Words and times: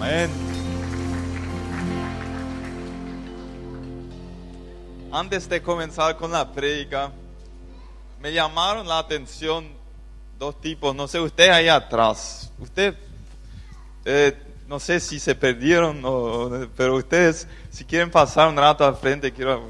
Amén. 0.00 0.30
Antes 5.12 5.46
de 5.46 5.60
comenzar 5.60 6.16
con 6.16 6.32
la 6.32 6.50
prédica, 6.50 7.12
me 8.18 8.32
llamaron 8.32 8.88
la 8.88 8.98
atención 8.98 9.68
dos 10.38 10.58
tipos. 10.58 10.96
No 10.96 11.06
sé, 11.06 11.20
usted 11.20 11.50
ahí 11.50 11.68
atrás. 11.68 12.50
Usted, 12.58 12.94
eh, 14.06 14.34
no 14.66 14.80
sé 14.80 15.00
si 15.00 15.18
se 15.18 15.34
perdieron, 15.34 16.00
o, 16.02 16.66
pero 16.74 16.96
ustedes, 16.96 17.46
si 17.68 17.84
quieren 17.84 18.10
pasar 18.10 18.48
un 18.48 18.56
rato 18.56 18.86
al 18.86 18.96
frente, 18.96 19.30
quiero. 19.30 19.68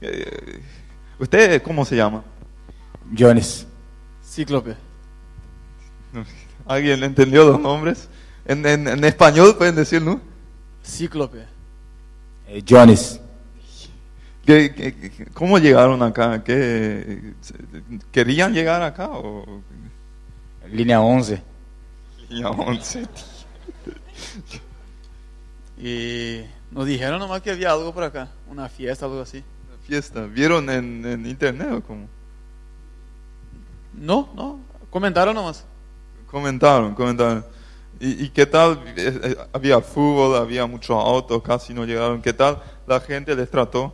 eh, 0.00 0.62
¿Usted 1.18 1.60
cómo 1.62 1.84
se 1.84 1.94
llama? 1.96 2.24
Jones. 3.16 3.66
Cíclope. 4.24 4.76
¿Alguien 6.66 7.04
entendió 7.04 7.44
los 7.44 7.60
nombres? 7.60 8.08
En, 8.48 8.64
en, 8.66 8.88
en 8.88 9.04
español 9.04 9.56
pueden 9.56 9.76
decir, 9.76 10.02
¿no? 10.02 10.20
Cíclope. 10.84 11.44
Eh, 12.48 12.62
Jones. 12.68 13.20
¿Qué- 14.44 14.72
qué- 14.74 14.94
qué- 14.94 15.26
¿Cómo 15.34 15.58
llegaron 15.58 16.02
acá? 16.02 16.42
¿Qué, 16.42 17.34
¿Querían 18.10 18.54
llegar 18.54 18.80
acá? 18.82 19.10
O, 19.10 19.60
Línea 20.70 21.00
11. 21.00 21.42
Ya, 22.30 22.48
once. 22.50 23.06
Y 25.80 26.40
nos 26.70 26.86
dijeron 26.86 27.18
nomás 27.20 27.40
que 27.42 27.50
había 27.50 27.70
algo 27.72 27.92
por 27.94 28.02
acá, 28.04 28.28
una 28.50 28.68
fiesta, 28.68 29.04
algo 29.06 29.20
así. 29.20 29.38
Una 29.68 29.78
fiesta. 29.86 30.22
¿Vieron 30.26 30.68
en, 30.70 31.04
en 31.06 31.26
internet 31.26 31.68
o 31.72 31.82
cómo? 31.82 32.08
No, 33.94 34.30
no, 34.34 34.60
comentaron 34.90 35.34
nomás. 35.34 35.64
Comentaron, 36.30 36.94
comentaron. 36.94 37.44
¿Y, 38.00 38.24
y 38.26 38.28
qué 38.30 38.46
tal? 38.46 38.80
Eh, 38.96 39.20
eh, 39.24 39.36
Había 39.52 39.80
fútbol, 39.80 40.36
había 40.36 40.66
muchos 40.66 40.96
autos, 40.96 41.42
casi 41.42 41.74
no 41.74 41.84
llegaron. 41.84 42.22
¿Qué 42.22 42.32
tal 42.32 42.58
la 42.86 43.00
gente 43.00 43.34
les 43.34 43.50
trató? 43.50 43.92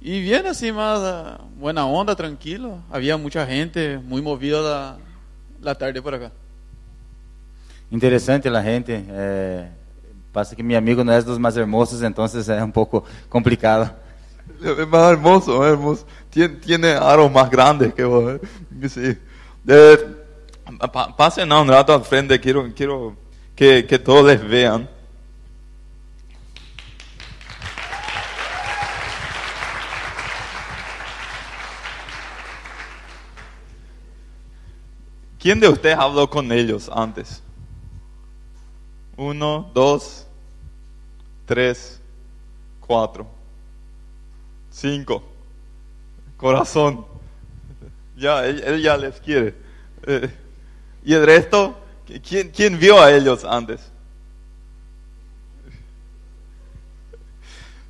Y 0.00 0.20
bien 0.22 0.46
así 0.46 0.72
más 0.72 0.98
ah, 1.02 1.40
buena 1.58 1.86
onda, 1.86 2.14
tranquilo. 2.16 2.78
Había 2.90 3.16
mucha 3.16 3.46
gente, 3.46 3.98
muy 3.98 4.22
movida 4.22 4.60
la, 4.60 4.98
la 5.60 5.74
tarde 5.74 6.00
por 6.02 6.14
acá. 6.14 6.32
Interesante 7.90 8.48
la 8.50 8.62
gente. 8.62 9.04
eh, 9.08 9.68
pasa 10.32 10.54
que 10.54 10.62
mi 10.62 10.74
amigo 10.76 11.02
no 11.02 11.12
es 11.12 11.24
de 11.24 11.30
los 11.30 11.40
más 11.40 11.56
hermosos, 11.56 12.02
entonces 12.02 12.48
es 12.48 12.62
un 12.62 12.72
poco 12.72 13.04
complicado. 13.28 13.90
Es 14.60 14.88
más 14.88 15.12
hermoso, 15.12 15.64
es 15.64 15.72
hermoso. 15.72 16.06
Tiene, 16.28 16.56
tiene 16.56 16.88
aros 16.90 17.30
más 17.32 17.48
grandes 17.48 17.94
que 17.94 18.04
vos. 18.04 18.34
¿eh? 18.34 18.88
Sí. 18.88 19.16
Eh, 19.68 20.16
pa- 20.78 21.16
pasen 21.16 21.50
a 21.52 21.60
un 21.60 21.68
rato 21.68 21.92
al 21.94 22.04
frente, 22.04 22.40
quiero, 22.40 22.72
quiero 22.74 23.16
que, 23.54 23.86
que 23.86 23.98
todos 23.98 24.24
les 24.26 24.42
vean. 24.46 24.88
¿Quién 35.38 35.58
de 35.60 35.68
ustedes 35.68 35.96
habló 35.96 36.28
con 36.28 36.52
ellos 36.52 36.90
antes? 36.92 37.42
Uno, 39.16 39.70
dos, 39.74 40.26
tres, 41.46 42.00
cuatro. 42.80 43.26
Cinco. 44.70 45.22
Corazón. 46.36 47.06
Ya, 48.16 48.44
él, 48.46 48.62
él 48.64 48.82
ya 48.82 48.96
les 48.98 49.18
quiere. 49.20 49.54
Eh, 50.06 50.30
¿Y 51.04 51.14
el 51.14 51.24
resto? 51.24 51.76
¿Quién, 52.26 52.50
¿Quién 52.50 52.76
vio 52.78 53.00
a 53.00 53.12
ellos 53.12 53.44
antes? 53.44 53.80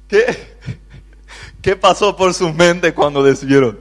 ¿Qué, 0.08 0.56
¿Qué 1.62 1.76
pasó 1.76 2.16
por 2.16 2.34
su 2.34 2.52
mente 2.52 2.92
cuando 2.94 3.22
les 3.22 3.44
vieron? 3.44 3.78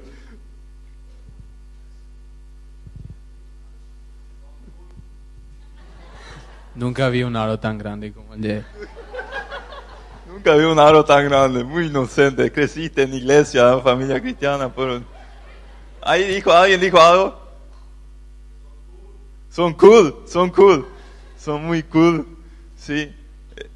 Nunca 6.75 7.09
vi 7.09 7.23
un 7.23 7.35
aro 7.35 7.59
tan 7.59 7.78
grande 7.78 8.13
como 8.13 8.35
el 8.35 8.41
de... 8.41 8.63
Nunca 10.28 10.56
vi 10.56 10.63
un 10.63 10.79
aro 10.79 11.03
tan 11.03 11.25
grande, 11.25 11.63
muy 11.63 11.88
inocente. 11.88 12.51
Creciste 12.51 13.03
en 13.03 13.13
iglesia, 13.13 13.79
familia 13.79 14.22
cristiana. 14.22 14.73
Pero... 14.73 15.01
Ahí 16.01 16.35
dijo, 16.35 16.53
¿Alguien 16.53 16.79
dijo 16.79 17.01
algo? 17.01 17.38
Son 19.51 19.73
cool, 19.73 20.23
son 20.27 20.49
cool. 20.51 20.87
Son 21.43 21.63
muy 21.65 21.83
cool. 21.83 22.25
Sí. 22.77 23.13
Eh, 23.55 23.69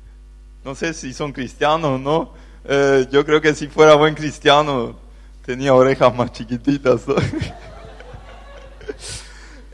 No 0.63 0.75
sé 0.75 0.94
si 0.94 1.13
son 1.13 1.31
cristianos 1.34 1.91
o 1.91 1.97
no. 1.97 2.34
Eh, 2.66 3.07
yo 3.11 3.25
creo 3.25 3.41
que 3.41 3.53
si 3.53 3.67
fuera 3.67 3.95
buen 3.95 4.16
cristiano, 4.16 4.97
tenía 5.45 5.73
orejas 5.73 6.13
más 6.16 6.31
chiquititas. 6.31 7.01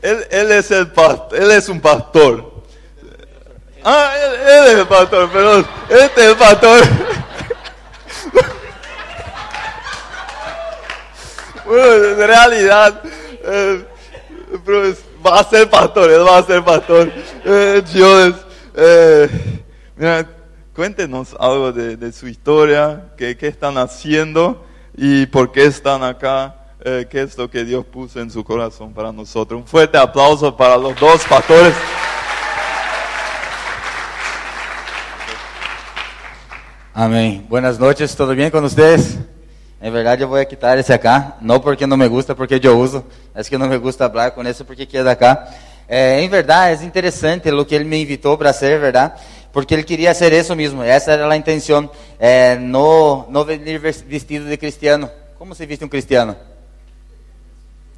él, 0.02 0.24
es 0.52 0.70
el 0.70 0.92
past- 0.92 1.32
él 1.34 1.50
es 1.50 1.68
un 1.68 1.80
pastor. 1.80 2.50
Ah, 3.84 4.12
él, 4.16 4.32
él 4.40 4.64
es 4.72 4.78
el 4.80 4.86
pastor, 4.86 5.30
perdón. 5.30 5.66
Este 5.88 6.20
es 6.24 6.30
el 6.30 6.36
pastor. 6.36 6.80
bueno, 11.66 12.04
en 12.06 12.16
realidad, 12.18 13.02
eh, 13.44 13.84
pero 14.64 14.94
va 15.24 15.40
a 15.40 15.44
ser 15.44 15.68
pastor, 15.68 16.10
él 16.10 16.26
va 16.26 16.38
a 16.38 16.42
ser 16.42 16.64
pastor. 16.64 17.10
Eh, 17.44 17.82
Jones, 17.92 18.34
eh, 18.74 19.28
mira, 19.96 20.26
cuéntenos 20.74 21.36
algo 21.38 21.72
de, 21.72 22.12
su 22.12 22.28
historia, 22.28 23.12
qué, 23.16 23.36
qué 23.36 23.48
están 23.48 23.78
haciendo 23.78 24.64
y 24.96 25.26
por 25.26 25.52
qué 25.52 25.66
están 25.66 26.02
acá. 26.02 26.56
eh, 26.82 27.06
qué 27.10 27.20
es 27.20 27.36
lo 27.36 27.50
que 27.50 27.62
Dios 27.62 27.84
puso 27.84 28.20
en 28.20 28.30
su 28.30 28.42
corazón 28.42 28.94
para 28.94 29.12
nosotros. 29.12 29.60
Un 29.60 29.66
fuerte 29.66 29.98
aplauso 29.98 30.56
para 30.56 30.78
los 30.78 30.98
dos 30.98 31.22
pastores. 31.24 31.74
Amén. 36.94 37.46
Buenas 37.48 37.78
noches, 37.78 38.16
¿todo 38.16 38.34
bien 38.34 38.50
con 38.50 38.64
ustedes? 38.64 39.18
En 39.80 39.92
verdad 39.92 40.18
yo 40.18 40.28
voy 40.28 40.42
a 40.42 40.44
quitar 40.44 40.78
ese 40.78 40.92
acá, 40.92 41.36
no 41.40 41.60
porque 41.60 41.86
no 41.86 41.96
me 41.96 42.06
gusta, 42.06 42.34
porque 42.34 42.60
yo 42.60 42.76
uso, 42.76 43.04
es 43.34 43.48
que 43.48 43.56
no 43.56 43.66
me 43.66 43.78
gusta 43.78 44.04
hablar 44.04 44.34
con 44.34 44.46
eso 44.46 44.64
porque 44.64 44.86
queda 44.86 45.12
acá. 45.12 45.48
Eh, 45.88 46.20
en 46.22 46.30
verdad 46.30 46.72
es 46.72 46.82
interesante 46.82 47.50
lo 47.50 47.66
que 47.66 47.76
él 47.76 47.84
me 47.84 47.98
invitó 47.98 48.36
para 48.36 48.50
hacer, 48.50 48.78
¿verdad? 48.78 49.14
Porque 49.52 49.74
él 49.74 49.84
quería 49.84 50.10
hacer 50.10 50.32
eso 50.34 50.54
mismo, 50.54 50.84
esa 50.84 51.14
era 51.14 51.26
la 51.26 51.36
intención, 51.36 51.90
eh, 52.18 52.58
no, 52.60 53.26
no 53.30 53.44
vestido 53.44 54.44
de 54.44 54.58
cristiano. 54.58 55.10
¿Cómo 55.38 55.54
se 55.54 55.66
viste 55.66 55.84
un 55.84 55.90
cristiano? 55.90 56.36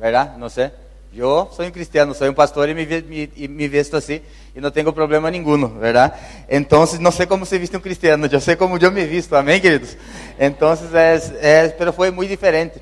¿verdad? 0.03 0.37
No 0.37 0.51
sé. 0.51 0.73
Yo 1.13 1.51
soy 1.55 1.67
un 1.67 1.73
cristiano, 1.73 2.15
soy 2.15 2.29
un 2.31 2.35
pastor 2.35 2.71
y 2.71 2.75
me, 2.75 2.83
y 3.37 3.47
me 3.49 3.69
visto 3.69 3.99
así 3.99 4.23
y 4.55 4.61
no 4.61 4.73
tengo 4.73 4.95
problema 4.95 5.31
ninguno, 5.31 5.71
¿verdad? 5.79 6.15
Entonces 6.49 7.01
no 7.01 7.13
sé 7.13 7.27
cómo 7.27 7.45
se 7.45 7.59
viste 7.59 7.77
un 7.77 7.83
cristiano, 7.83 8.27
yo 8.27 8.41
sé 8.41 8.57
cómo 8.57 8.79
yo 8.79 8.91
me 8.91 9.05
visto, 9.05 9.37
amén, 9.37 9.61
queridos. 9.61 9.97
Entonces, 10.39 10.89
es, 10.95 11.33
es- 11.43 11.73
pero 11.75 11.93
fue 11.93 12.11
muy 12.11 12.27
diferente. 12.27 12.81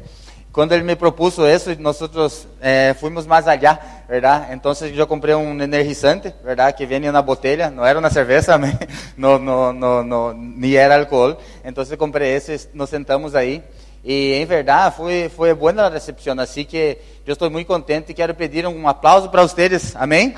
Cuando 0.52 0.74
él 0.76 0.82
me 0.84 0.96
propuso 0.96 1.46
eso, 1.46 1.70
nosotros 1.78 2.46
eh, 2.60 2.94
fuimos 2.98 3.26
más 3.26 3.46
allá, 3.48 4.04
¿verdad? 4.08 4.52
Entonces 4.52 4.92
yo 4.92 5.06
compré 5.08 5.34
un 5.34 5.60
energizante, 5.60 6.32
¿verdad? 6.44 6.74
Que 6.76 6.84
en 6.84 7.08
una 7.08 7.20
botella, 7.22 7.70
no 7.70 7.84
era 7.86 7.98
una 7.98 8.10
cerveza, 8.10 8.54
amén. 8.56 8.78
no, 9.16 9.38
no, 9.40 9.72
no, 9.72 10.04
no, 10.04 10.34
ni 10.34 10.74
era 10.76 10.94
alcohol. 10.94 11.36
Entonces 11.64 11.96
compré 11.96 12.36
ese, 12.36 12.60
nos 12.74 12.90
sentamos 12.90 13.34
ahí. 13.34 13.62
Y 14.02 14.34
en 14.34 14.48
verdad 14.48 14.94
fue, 14.96 15.30
fue 15.34 15.52
buena 15.52 15.82
la 15.82 15.90
recepción, 15.90 16.40
así 16.40 16.64
que 16.64 17.20
yo 17.26 17.34
estoy 17.34 17.50
muy 17.50 17.66
contento 17.66 18.10
y 18.12 18.14
quiero 18.14 18.34
pedir 18.34 18.66
un 18.66 18.86
aplauso 18.86 19.30
para 19.30 19.42
ustedes, 19.42 19.94
amén. 19.94 20.34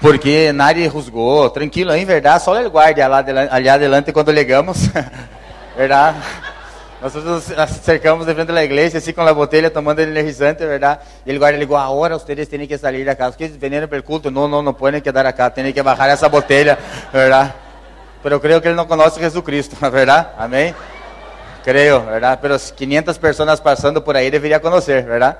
Porque 0.00 0.52
nadie 0.52 0.88
juzgou, 0.88 1.50
tranquilo, 1.50 1.92
em 1.94 2.04
verdade, 2.04 2.42
só 2.44 2.56
el 2.58 2.68
guarda 2.68 3.08
lá 3.08 3.18
adela- 3.18 3.48
allá 3.50 3.74
adelante 3.74 4.12
quando 4.12 4.32
ligamos, 4.32 4.90
verdade? 5.76 6.18
Nós 7.00 7.14
nos 7.14 7.50
acercamos 7.52 8.26
de 8.26 8.34
frente 8.34 8.52
da 8.52 8.64
igreja, 8.64 8.98
assim 8.98 9.12
com 9.12 9.22
a 9.22 9.32
botella, 9.32 9.70
tomando 9.70 10.00
energizante, 10.00 10.64
verdade? 10.66 11.00
E 11.24 11.30
el 11.30 11.38
guarda 11.38 11.56
ligou, 11.58 11.76
agora 11.76 12.18
vocês 12.18 12.48
têm 12.48 12.66
que 12.66 12.78
sair 12.78 13.04
da 13.04 13.14
casa, 13.14 13.36
porque 13.36 13.46
vieram 13.46 13.86
pelo 13.86 14.02
culto, 14.02 14.30
não, 14.30 14.48
não, 14.48 14.62
não 14.62 14.74
podem 14.74 15.00
quedar 15.00 15.24
acá, 15.26 15.50
têm 15.50 15.72
que 15.72 15.82
bajar 15.82 16.10
essa 16.10 16.28
botella, 16.28 16.76
verdade? 17.12 17.67
Pero 18.22 18.36
eu 18.36 18.40
creio 18.40 18.60
que 18.60 18.68
ele 18.68 18.74
não 18.74 18.86
conhece 18.86 19.20
Jesucristo, 19.20 19.76
verdade? 19.90 20.28
Amém? 20.36 20.74
Creo, 21.64 22.04
¿verdad? 22.04 22.38
Pero 22.40 22.56
500 22.58 23.18
personas 23.18 23.60
pasando 23.60 24.02
por 24.02 24.16
ahí 24.16 24.30
debería 24.30 24.60
conocer, 24.60 25.04
¿verdad? 25.04 25.38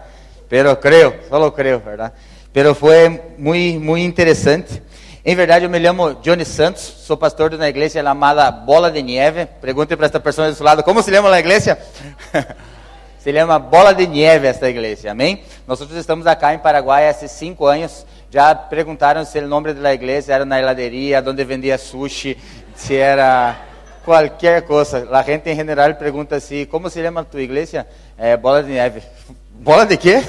Pero 0.49 0.79
creo, 0.79 1.15
solo 1.29 1.53
creo, 1.55 1.81
¿verdad? 1.81 2.13
Pero 2.53 2.75
fue 2.75 3.35
muy, 3.39 3.79
muy 3.79 4.03
interesante. 4.03 4.83
En 5.25 5.37
verdad, 5.37 5.61
yo 5.61 5.69
me 5.69 5.79
llamo 5.79 6.21
Johnny 6.25 6.45
Santos, 6.45 6.81
soy 6.81 7.17
pastor 7.17 7.51
de 7.51 7.57
una 7.57 7.69
iglesia 7.69 8.03
llamada 8.03 8.51
Bola 8.51 8.91
de 8.91 9.03
Nieve. 9.03 9.47
Pregunte 9.47 9.97
para 9.97 10.07
esta 10.07 10.23
persona 10.23 10.49
de 10.49 10.55
su 10.55 10.65
lado, 10.65 10.83
¿cómo 10.83 11.03
se 11.03 11.11
llama 11.11 11.29
la 11.29 11.41
iglesia? 11.41 11.79
Se 13.19 13.33
llama 13.33 13.59
Bola 13.59 13.93
de 13.93 14.07
Nieve 14.07 14.49
esta 14.49 14.71
iglesia, 14.71 15.11
amém? 15.11 15.43
Nós 15.67 15.81
estamos 15.81 16.27
acá 16.27 16.55
em 16.55 16.59
Paraguai 16.59 17.09
há 17.09 17.13
cinco 17.13 17.67
anos. 17.67 18.07
Já 18.31 18.55
perguntaram 18.55 19.25
se 19.25 19.39
o 19.39 19.49
nome 19.49 19.73
da 19.73 19.93
igreja 19.93 20.35
era 20.35 20.45
na 20.45 20.59
heladeria, 20.59 21.23
onde 21.27 21.45
vendia 21.45 21.77
sushi, 21.77 22.39
se 22.79 22.95
era 22.95 23.57
qualquer 24.05 24.63
coisa. 24.63 25.09
A 25.11 25.23
gente 25.23 25.51
em 25.51 25.57
geral 25.57 25.95
pergunta 25.97 26.37
assim: 26.37 26.65
como 26.65 26.89
se 26.89 27.03
chama 27.03 27.21
a 27.21 27.25
tua 27.25 27.43
igreja? 27.43 27.87
É, 28.17 28.37
bola 28.37 28.63
de 28.63 28.71
neve. 28.71 29.03
Bola 29.51 29.85
de 29.85 29.97
quê? 29.97 30.23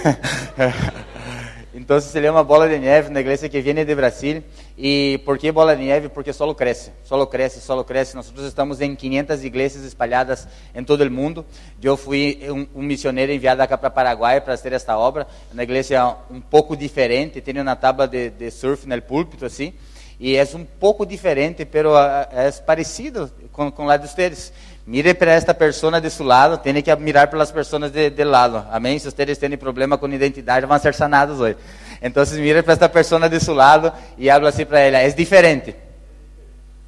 Então 1.71 2.01
se 2.01 2.11
chama 2.11 2.43
bola 2.43 2.67
de 2.67 2.77
neve 2.77 3.09
na 3.09 3.19
igreja 3.19 3.47
que 3.47 3.61
vem 3.61 3.73
de 3.73 3.95
Brasil. 3.95 4.43
E 4.77 5.21
por 5.23 5.37
que 5.37 5.51
bola 5.51 5.75
de 5.75 5.83
neve? 5.83 6.09
Porque 6.09 6.33
solo 6.33 6.53
cresce, 6.53 6.91
solo 7.05 7.25
cresce, 7.27 7.61
solo 7.61 7.83
cresce. 7.83 8.15
Nós 8.15 8.33
estamos 8.39 8.81
em 8.81 8.95
500 8.95 9.45
igrejas 9.45 9.83
espalhadas 9.83 10.47
em 10.73 10.83
todo 10.83 11.01
o 11.01 11.11
mundo. 11.11 11.45
Eu 11.81 11.95
fui 11.95 12.41
um, 12.75 12.81
missionário 12.81 13.33
enviado 13.33 13.61
acá 13.61 13.77
para 13.77 13.89
Paraguai 13.89 14.41
para 14.41 14.57
fazer 14.57 14.73
esta 14.73 14.97
obra. 14.97 15.27
Uma 15.53 15.63
igreja 15.63 16.15
um 16.29 16.41
pouco 16.41 16.75
diferente, 16.75 17.39
tem 17.39 17.57
uma 17.61 17.75
tábua 17.75 18.07
de, 18.07 18.31
de 18.31 18.51
surf 18.51 18.87
no 18.87 19.01
púlpito 19.01 19.45
assim. 19.45 19.73
E 20.19 20.35
é 20.35 20.43
um 20.53 20.65
pouco 20.65 21.05
diferente, 21.05 21.63
pero 21.63 21.97
é 21.97 22.51
parecido 22.65 23.31
com, 23.53 23.71
com 23.71 23.85
lá 23.85 23.95
de 23.95 24.07
vocês. 24.07 24.51
Mire 24.85 25.13
para 25.13 25.31
esta 25.31 25.53
pessoa 25.53 26.01
de 26.01 26.23
lado, 26.23 26.57
tem 26.57 26.81
que 26.81 26.93
mirar 26.95 27.27
pelas 27.29 27.51
pessoas 27.51 27.91
de, 27.91 28.09
de 28.09 28.23
lado. 28.23 28.65
Amém? 28.71 28.99
Se 28.99 29.09
vocês 29.09 29.37
têm 29.37 29.55
problema 29.55 29.97
com 29.97 30.09
identidade, 30.09 30.65
vão 30.65 30.77
ser 30.79 30.93
sanados 30.93 31.39
hoje. 31.39 31.57
Então, 32.01 32.23
mire 32.33 32.61
para 32.63 32.73
esta 32.73 32.89
pessoa 32.89 33.29
de 33.29 33.51
lado 33.51 33.93
e 34.17 34.29
habla 34.29 34.49
assim 34.49 34.65
para 34.65 34.79
ela: 34.79 34.97
é 34.97 35.09
diferente. 35.09 35.75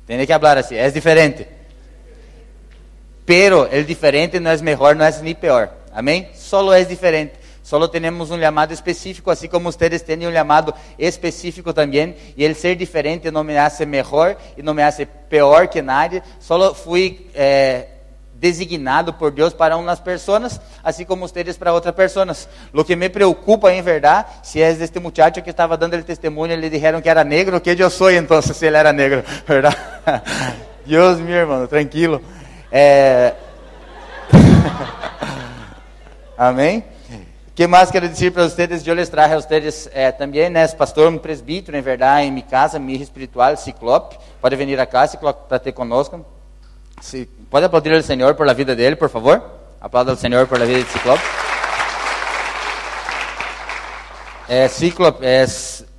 Tem 0.05 0.25
que 0.25 0.33
falar 0.33 0.57
assim: 0.57 0.75
é 0.75 0.89
diferente. 0.89 1.47
Pero 3.25 3.69
el 3.71 3.85
diferente 3.85 4.39
não 4.39 4.51
é 4.51 4.57
melhor, 4.57 4.95
não 4.95 5.05
é 5.05 5.11
nem 5.21 5.35
pior. 5.35 5.69
Amém? 5.93 6.27
Solo 6.33 6.73
é 6.73 6.83
diferente. 6.83 7.33
Solo 7.71 7.87
temos 7.87 8.29
um 8.29 8.37
chamado 8.37 8.73
específico, 8.73 9.31
assim 9.31 9.47
como 9.47 9.71
vocês 9.71 10.01
têm 10.01 10.27
um 10.27 10.33
chamado 10.33 10.73
específico 10.99 11.71
também. 11.71 12.17
E 12.35 12.43
el 12.43 12.53
ser 12.53 12.75
diferente 12.75 13.31
não 13.31 13.45
me 13.45 13.57
hace 13.57 13.85
melhor 13.85 14.35
e 14.57 14.61
não 14.61 14.73
me 14.73 14.83
hace 14.83 15.05
pior 15.05 15.69
que 15.69 15.81
nadie. 15.81 16.21
Solo 16.37 16.73
fui 16.73 17.27
eh, 17.33 17.87
designado 18.33 19.13
por 19.13 19.31
Deus 19.31 19.53
para 19.53 19.77
umas 19.77 20.01
pessoas, 20.01 20.59
assim 20.83 21.05
como 21.05 21.25
vocês 21.25 21.55
para 21.55 21.71
outras 21.71 21.95
pessoas. 21.95 22.49
O 22.73 22.83
que 22.83 22.93
me 22.93 23.07
preocupa, 23.07 23.71
em 23.71 23.81
verdade, 23.81 24.27
se 24.43 24.61
é 24.61 24.69
este 24.69 24.99
muchacho 24.99 25.41
que 25.41 25.49
estava 25.49 25.77
dando 25.77 25.95
o 25.95 26.03
testemunho, 26.03 26.51
ele 26.51 26.69
disseram 26.69 26.99
que 26.99 27.07
era 27.07 27.23
negro, 27.23 27.61
que 27.61 27.69
eu 27.69 27.89
sou 27.89 28.11
então, 28.11 28.41
se 28.41 28.65
ele 28.65 28.75
era 28.75 28.91
negro, 28.91 29.23
verdade? 29.47 29.77
Deus, 30.85 31.21
meu 31.21 31.35
irmão, 31.35 31.65
tranquilo. 31.67 32.21
É... 32.73 33.33
Amém? 36.37 36.83
Que 37.61 37.67
mais 37.67 37.91
quero 37.91 38.09
dizer 38.09 38.31
para 38.31 38.49
vocês? 38.49 38.87
Eu 38.87 38.95
les 38.95 39.07
traje 39.07 39.35
a 39.35 39.39
vocês 39.39 39.87
eh, 39.93 40.11
também, 40.11 40.49
né, 40.49 40.67
pastor, 40.69 41.13
um 41.13 41.17
presbítero, 41.19 41.77
em 41.77 41.81
verdade, 41.81 42.25
em 42.25 42.31
minha 42.31 42.43
casa, 42.43 42.79
minha 42.79 42.99
espiritual, 42.99 43.55
Ciclope. 43.55 44.17
Pode 44.41 44.55
vir 44.55 44.79
a 44.79 44.85
casa, 44.87 45.11
Ciclope, 45.11 45.47
para 45.47 45.59
ter 45.59 45.71
conosco. 45.71 46.25
Sí. 47.01 47.29
Pode 47.51 47.67
aplaudir 47.67 47.93
ao 47.93 48.01
Senhor 48.01 48.33
por 48.33 48.47
la 48.47 48.53
vida 48.53 48.75
dele, 48.75 48.95
por 48.95 49.09
favor? 49.09 49.43
Aplauda 49.79 50.09
ao 50.09 50.17
Senhor 50.17 50.47
por 50.47 50.57
la 50.57 50.65
vida 50.65 50.81
de 50.81 50.89
Ciclope. 50.89 51.21
É, 54.49 54.67
Ciclope 54.67 55.23
é 55.23 55.45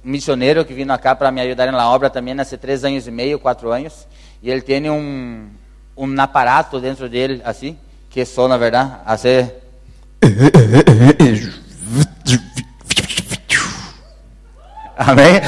missionário 0.02 0.64
que 0.64 0.74
vino 0.74 0.92
acá 0.92 1.14
para 1.14 1.30
me 1.30 1.42
ajudar 1.42 1.70
na 1.70 1.88
obra 1.88 2.10
também 2.10 2.34
há 2.40 2.44
três 2.44 2.84
anos 2.84 3.06
e 3.06 3.10
meio, 3.12 3.38
quatro 3.38 3.70
anos. 3.70 4.08
E 4.42 4.50
ele 4.50 4.62
tem 4.62 4.90
um, 4.90 5.48
um 5.96 6.20
aparato 6.20 6.80
dentro 6.80 7.08
dele, 7.08 7.40
assim, 7.44 7.78
que 8.10 8.24
só, 8.24 8.48
na 8.48 8.56
verdade, 8.56 8.94
assim 9.06 9.61
Amém? 14.96 15.40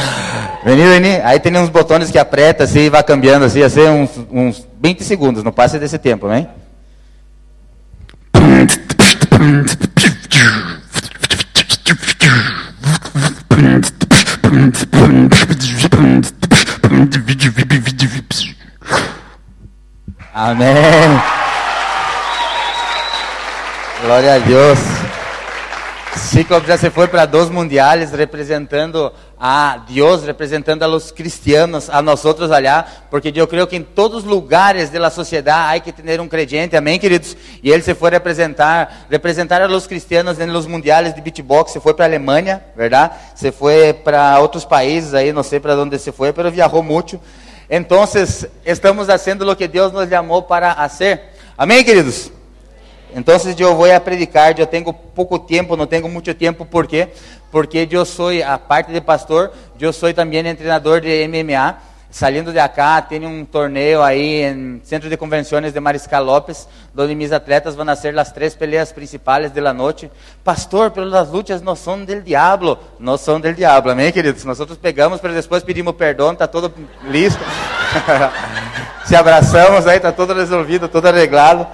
Veni, 0.64 0.82
veni. 0.82 1.20
Aí 1.22 1.38
tem 1.38 1.56
uns 1.56 1.68
botões 1.68 2.10
que 2.10 2.18
aperta 2.18 2.64
assim 2.64 2.80
e 2.80 2.90
vai 2.90 3.02
cambiando 3.02 3.44
assim, 3.44 3.62
assim 3.62 3.82
uns, 3.82 4.10
uns 4.30 4.66
20 4.82 5.04
segundos, 5.04 5.44
não 5.44 5.52
passe 5.52 5.78
desse 5.78 5.98
tempo, 5.98 6.26
amém? 6.26 6.48
Amém. 20.34 21.43
Glória 24.04 24.34
a 24.34 24.38
Deus. 24.38 24.78
Ciclope 26.14 26.66
já 26.66 26.76
se 26.76 26.90
foi 26.90 27.08
para 27.08 27.24
dois 27.24 27.48
mundiais 27.48 28.12
representando 28.12 29.10
a 29.40 29.78
Deus, 29.88 30.22
representando 30.24 30.82
a 30.82 30.86
los 30.86 31.10
cristianos, 31.10 31.88
a 31.88 32.02
nós 32.02 32.22
outros 32.26 32.52
allá, 32.52 32.84
porque 33.10 33.32
eu 33.34 33.46
creio 33.46 33.66
que 33.66 33.76
em 33.76 33.82
todos 33.82 34.18
os 34.18 34.24
lugares 34.24 34.90
da 34.90 35.08
sociedade 35.08 35.78
há 35.78 35.80
que 35.80 35.90
ter 35.90 36.20
um 36.20 36.28
crente, 36.28 36.76
amém, 36.76 36.98
queridos? 36.98 37.34
E 37.62 37.70
ele 37.70 37.82
se 37.82 37.94
foi 37.94 38.10
representar, 38.10 39.06
representar 39.10 39.62
a 39.62 39.66
los 39.66 39.86
cristianos 39.86 40.36
nos 40.36 40.66
mundiais 40.66 41.14
de 41.14 41.20
beatbox, 41.22 41.72
se 41.72 41.80
foi 41.80 41.94
para 41.94 42.04
Alemanha, 42.04 42.62
verdade? 42.76 43.14
Se 43.34 43.50
foi 43.50 43.94
para 43.94 44.38
outros 44.38 44.66
países 44.66 45.14
aí, 45.14 45.32
não 45.32 45.42
sei 45.42 45.60
para 45.60 45.74
onde 45.80 45.98
se 45.98 46.12
foi, 46.12 46.30
mas 46.36 46.52
viajou 46.52 46.82
muito. 46.82 47.18
Então, 47.70 48.06
estamos 48.66 49.06
fazendo 49.06 49.50
o 49.50 49.56
que 49.56 49.66
Deus 49.66 49.90
nos 49.94 50.06
chamou 50.10 50.42
para 50.42 50.74
fazer. 50.74 51.22
Amém, 51.56 51.82
queridos? 51.82 52.30
Então, 53.14 53.34
eu 53.58 53.76
vou 53.76 53.92
a 53.92 54.00
predicar, 54.00 54.58
eu 54.58 54.66
tenho 54.66 54.92
pouco 54.92 55.38
tempo, 55.38 55.76
não 55.76 55.86
tenho 55.86 56.08
muito 56.08 56.34
tempo, 56.34 56.64
por 56.64 56.86
quê? 56.86 57.08
Porque 57.50 57.86
eu 57.88 58.04
sou, 58.04 58.30
a 58.44 58.58
parte 58.58 58.92
de 58.92 59.00
pastor, 59.00 59.52
eu 59.78 59.92
sou 59.92 60.12
também 60.12 60.42
treinador 60.54 61.00
de 61.00 61.28
MMA. 61.28 61.76
Saindo 62.10 62.52
de 62.52 62.60
acá, 62.60 63.02
tem 63.02 63.26
um 63.26 63.44
torneio 63.44 64.00
aí 64.00 64.54
no 64.54 64.80
Centro 64.84 65.08
de 65.10 65.16
Convenções 65.16 65.72
de 65.72 65.80
Mariscal 65.80 66.22
Lopes, 66.22 66.68
onde 66.96 67.12
meus 67.12 67.32
atletas 67.32 67.74
vão 67.74 67.96
ser 67.96 68.16
as 68.16 68.30
três 68.30 68.54
peleas 68.54 68.92
principais 68.92 69.50
da 69.50 69.72
noite. 69.72 70.08
Pastor, 70.44 70.92
pelas 70.92 71.28
lutas 71.28 71.60
não 71.60 71.74
são 71.74 72.04
del 72.04 72.22
diablo, 72.22 72.78
não 73.00 73.16
são 73.16 73.40
del 73.40 73.52
diablo, 73.52 73.90
amém, 73.90 74.12
queridos? 74.12 74.44
Nós 74.44 74.60
outros 74.60 74.78
pegamos, 74.78 75.20
para 75.20 75.32
depois 75.32 75.64
pedimos 75.64 75.96
perdão, 75.96 76.32
está 76.32 76.46
tudo 76.46 76.72
listo. 77.02 77.42
Se 79.04 79.16
abraçamos 79.16 79.84
aí, 79.86 79.96
está 79.96 80.12
tudo 80.12 80.34
resolvido, 80.34 80.88
tudo 80.88 81.08
arreglado. 81.08 81.66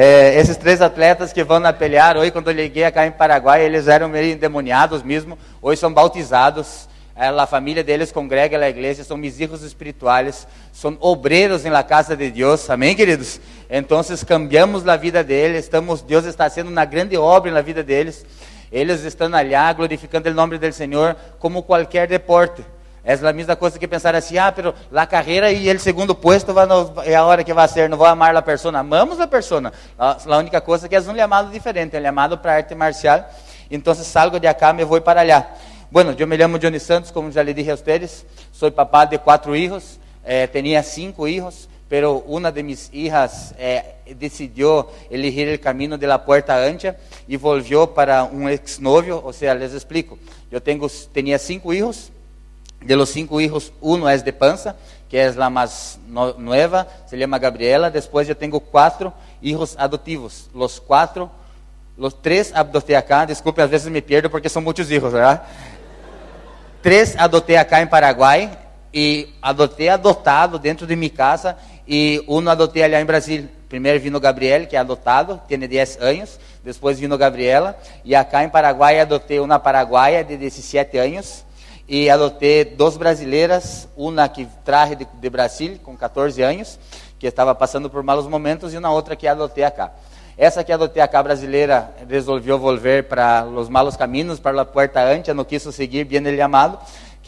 É, 0.00 0.38
esses 0.38 0.56
três 0.56 0.80
atletas 0.80 1.32
que 1.32 1.42
vão 1.42 1.58
na 1.58 1.72
pelear, 1.72 2.16
hoje 2.16 2.30
quando 2.30 2.46
eu 2.46 2.54
liguei 2.54 2.84
acá 2.84 3.04
em 3.04 3.10
Paraguai, 3.10 3.64
eles 3.64 3.88
eram 3.88 4.08
meio 4.08 4.32
endemoniados 4.32 5.02
mesmo, 5.02 5.36
hoje 5.60 5.80
são 5.80 5.92
bautizados, 5.92 6.88
é, 7.16 7.26
a 7.26 7.46
família 7.48 7.82
deles 7.82 8.12
congrega 8.12 8.56
na 8.56 8.68
igreja, 8.68 9.02
são 9.02 9.16
mis 9.16 9.40
espirituais, 9.40 10.46
são 10.72 10.96
obreiros 11.00 11.64
na 11.64 11.82
casa 11.82 12.16
de 12.16 12.30
Deus, 12.30 12.70
amém 12.70 12.94
queridos? 12.94 13.40
Então, 13.68 14.00
cambiamos 14.24 14.86
a 14.86 14.94
vida 14.94 15.24
deles, 15.24 15.64
estamos, 15.64 16.00
Deus 16.00 16.26
está 16.26 16.44
fazendo 16.44 16.68
uma 16.70 16.84
grande 16.84 17.16
obra 17.16 17.50
na 17.50 17.60
vida 17.60 17.82
deles, 17.82 18.24
eles 18.70 19.02
estão 19.02 19.34
ali 19.34 19.54
glorificando 19.76 20.30
o 20.30 20.32
nome 20.32 20.58
do 20.58 20.72
Senhor 20.72 21.16
como 21.40 21.60
qualquer 21.60 22.06
deporte. 22.06 22.64
É 23.08 23.14
a 23.14 23.32
mesma 23.32 23.56
coisa 23.56 23.78
que 23.78 23.88
pensar 23.88 24.14
assim, 24.14 24.36
ah, 24.36 24.52
pero 24.52 24.74
la 24.92 25.06
carreira 25.06 25.50
e 25.50 25.66
ele 25.66 25.78
segundo 25.78 26.14
vai 26.52 26.66
no, 26.66 26.92
é 27.02 27.14
a 27.14 27.24
hora 27.24 27.42
que 27.42 27.54
vai 27.54 27.66
ser, 27.66 27.88
não 27.88 27.96
vou 27.96 28.06
amar 28.06 28.36
a 28.36 28.42
pessoa. 28.42 28.78
Amamos 28.78 29.18
a 29.18 29.26
pessoa. 29.26 29.72
A, 29.98 30.36
única 30.36 30.60
coisa 30.60 30.84
é 30.84 30.88
que 30.90 30.94
é 30.94 31.00
um 31.00 31.16
chamado 31.16 31.50
diferente, 31.50 31.96
é 31.96 32.00
um 32.00 32.02
chamado 32.02 32.36
para 32.36 32.56
arte 32.56 32.74
marcial. 32.74 33.26
Então, 33.70 33.94
salgo 33.94 34.38
de 34.38 34.46
acá, 34.46 34.74
me 34.74 34.84
vou 34.84 35.00
para 35.00 35.22
allá. 35.22 35.46
Bueno, 35.90 36.14
eu 36.18 36.26
me 36.26 36.36
chamo 36.36 36.58
Johnny 36.58 36.78
Santos, 36.78 37.10
como 37.10 37.32
já 37.32 37.42
lhe 37.42 37.54
dije 37.54 37.70
a 37.70 37.76
vocês, 37.76 38.26
sou 38.52 38.70
papá 38.70 39.06
de 39.06 39.16
quatro 39.16 39.54
filhos, 39.54 39.98
eh, 40.22 40.46
tinha 40.46 40.82
cinco 40.82 41.24
filhos, 41.24 41.66
pero 41.88 42.22
uma 42.26 42.52
de 42.52 42.62
mis 42.62 42.90
hijas 42.92 43.54
eh, 43.58 43.94
decidiu 44.18 44.84
elegir 45.10 45.54
o 45.54 45.58
caminho 45.58 45.96
de 45.96 46.06
la 46.06 46.18
puerta 46.18 46.54
ancha 46.54 46.94
e 47.26 47.38
volvió 47.38 47.86
para 47.86 48.24
um 48.24 48.50
ex-novio, 48.50 49.22
ou 49.24 49.32
seja, 49.32 49.54
les 49.54 49.72
explico. 49.72 50.18
Eu 50.52 50.60
tenho, 50.60 50.86
tinha 51.14 51.38
cinco 51.38 51.70
filhos, 51.70 52.12
de 52.80 52.96
los 52.96 53.08
cinco 53.08 53.40
hijos, 53.40 53.72
uno 53.80 54.08
es 54.08 54.24
de 54.24 54.32
panza, 54.32 54.76
que 55.08 55.24
es 55.24 55.36
la 55.36 55.50
más 55.50 55.98
no, 56.06 56.34
nueva, 56.34 56.86
se 57.06 57.16
llama 57.16 57.38
Gabriela. 57.38 57.90
Después 57.90 58.28
yo 58.28 58.36
tengo 58.36 58.60
cuatro 58.60 59.12
hijos 59.42 59.74
adoptivos. 59.78 60.48
Los 60.54 60.80
cuatro, 60.80 61.30
los 61.96 62.20
tres 62.20 62.52
adopté 62.54 62.96
acá. 62.96 63.26
Desculpe, 63.26 63.62
às 63.62 63.70
vezes 63.70 63.90
me 63.90 64.02
pierdo 64.02 64.30
porque 64.30 64.48
são 64.48 64.62
muitos 64.62 64.90
hijos, 64.90 65.12
¿verdad? 65.12 65.42
Três 66.82 67.16
adotei 67.16 67.56
acá 67.56 67.82
em 67.82 67.86
Paraguai 67.86 68.56
e 68.94 69.34
adotei 69.42 69.88
adotado 69.88 70.58
dentro 70.58 70.86
de 70.86 70.94
minha 70.94 71.10
casa 71.10 71.56
e 71.86 72.22
um 72.28 72.48
adotei 72.48 72.84
ali 72.84 72.94
em 72.94 73.04
Brasil. 73.04 73.48
Primeiro 73.68 74.00
vino 74.00 74.20
Gabriel, 74.20 74.66
que 74.66 74.76
é 74.76 74.78
adotado, 74.78 75.40
tem 75.46 75.58
10 75.58 75.98
anos. 76.00 76.38
Depois 76.64 76.98
vino 76.98 77.18
Gabriela. 77.18 77.76
E 78.04 78.14
acá 78.14 78.44
em 78.44 78.48
Paraguai 78.48 79.00
adotei 79.00 79.40
uma 79.40 79.58
paraguaia 79.58 80.22
de 80.22 80.36
17 80.36 80.96
anos 80.98 81.44
e 81.88 82.10
adotei 82.10 82.64
duas 82.64 82.96
brasileiras, 82.96 83.88
uma 83.96 84.28
que 84.28 84.46
traje 84.64 84.94
de, 84.94 85.06
de 85.10 85.30
Brasil, 85.30 85.78
com 85.82 85.96
14 85.96 86.42
anos, 86.42 86.78
que 87.18 87.26
estava 87.26 87.54
passando 87.54 87.88
por 87.88 88.02
malos 88.02 88.26
momentos, 88.26 88.74
e 88.74 88.78
uma 88.78 88.90
outra 88.90 89.16
que 89.16 89.26
adotei 89.26 89.64
acá. 89.64 89.90
Essa 90.36 90.62
que 90.62 90.70
adoté 90.70 91.00
acá 91.00 91.20
brasileira 91.20 91.90
resolveu 92.08 92.58
volver 92.58 93.04
para 93.08 93.44
os 93.44 93.68
malos 93.68 93.96
caminhos, 93.96 94.38
para 94.38 94.62
a 94.62 94.64
puerta 94.64 95.02
ancha, 95.02 95.34
não 95.34 95.44
quis 95.44 95.62
seguir 95.62 96.04
bem 96.04 96.24
ele 96.24 96.40
amado 96.40 96.78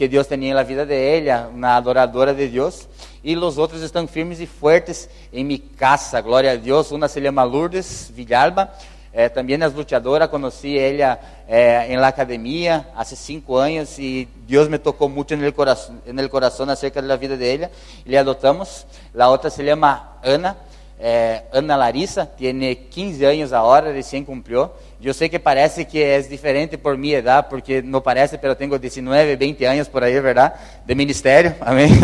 que 0.01 0.07
Deus 0.07 0.25
tinha 0.25 0.55
na 0.55 0.63
vida 0.63 0.83
de 0.83 0.95
ella, 0.95 1.47
uma 1.53 1.75
adoradora 1.75 2.33
de 2.33 2.47
Deus. 2.47 2.87
E 3.23 3.37
os 3.37 3.59
outros 3.59 3.83
estão 3.83 4.07
firmes 4.07 4.39
e 4.39 4.47
fortes 4.47 5.07
em 5.31 5.43
minha 5.43 5.61
casa, 5.77 6.19
glória 6.21 6.53
a 6.53 6.55
Deus. 6.55 6.89
Uma 6.91 7.07
se 7.07 7.21
chama 7.21 7.43
Lourdes 7.43 8.11
Villalba, 8.11 8.71
eh, 9.13 9.31
é 9.33 9.67
luchadora, 9.67 10.27
conheci 10.27 10.77
ela 10.77 11.19
eh, 11.47 11.95
la 11.97 12.07
academia 12.07 12.87
há 12.95 13.03
cinco 13.03 13.57
anos 13.57 13.99
e 13.99 14.27
Deus 14.47 14.69
me 14.69 14.77
tocou 14.77 15.09
muito 15.09 15.35
no 15.35 15.51
coração, 15.51 15.95
no 16.05 16.29
coração 16.29 16.69
acerca 16.69 17.01
da 17.01 17.15
vida 17.17 17.35
dela 17.35 17.69
e 18.05 18.09
lhe 18.09 18.17
adotamos. 18.17 18.85
A 19.17 19.27
outra 19.27 19.49
se 19.49 19.65
chama 19.65 20.17
Ana, 20.23 20.55
eh, 20.97 21.43
Ana 21.51 21.75
Larissa, 21.75 22.25
tem 22.25 22.75
15 22.75 23.25
anos 23.25 23.51
agora, 23.51 23.91
recém 23.91 24.23
cumpriu. 24.23 24.69
Eu 25.03 25.13
sei 25.13 25.27
que 25.27 25.39
parece 25.39 25.83
que 25.83 26.01
é 26.01 26.21
diferente 26.21 26.77
por 26.77 26.95
minha 26.95 27.19
idade, 27.19 27.47
porque 27.49 27.81
não 27.81 28.01
parece, 28.01 28.39
eu 28.41 28.55
tenho 28.55 28.77
19, 28.77 29.35
20 29.35 29.65
anos 29.65 29.87
por 29.87 30.03
aí, 30.03 30.19
verdade? 30.21 30.53
De 30.85 30.95
ministério, 30.95 31.55
amém? 31.59 31.89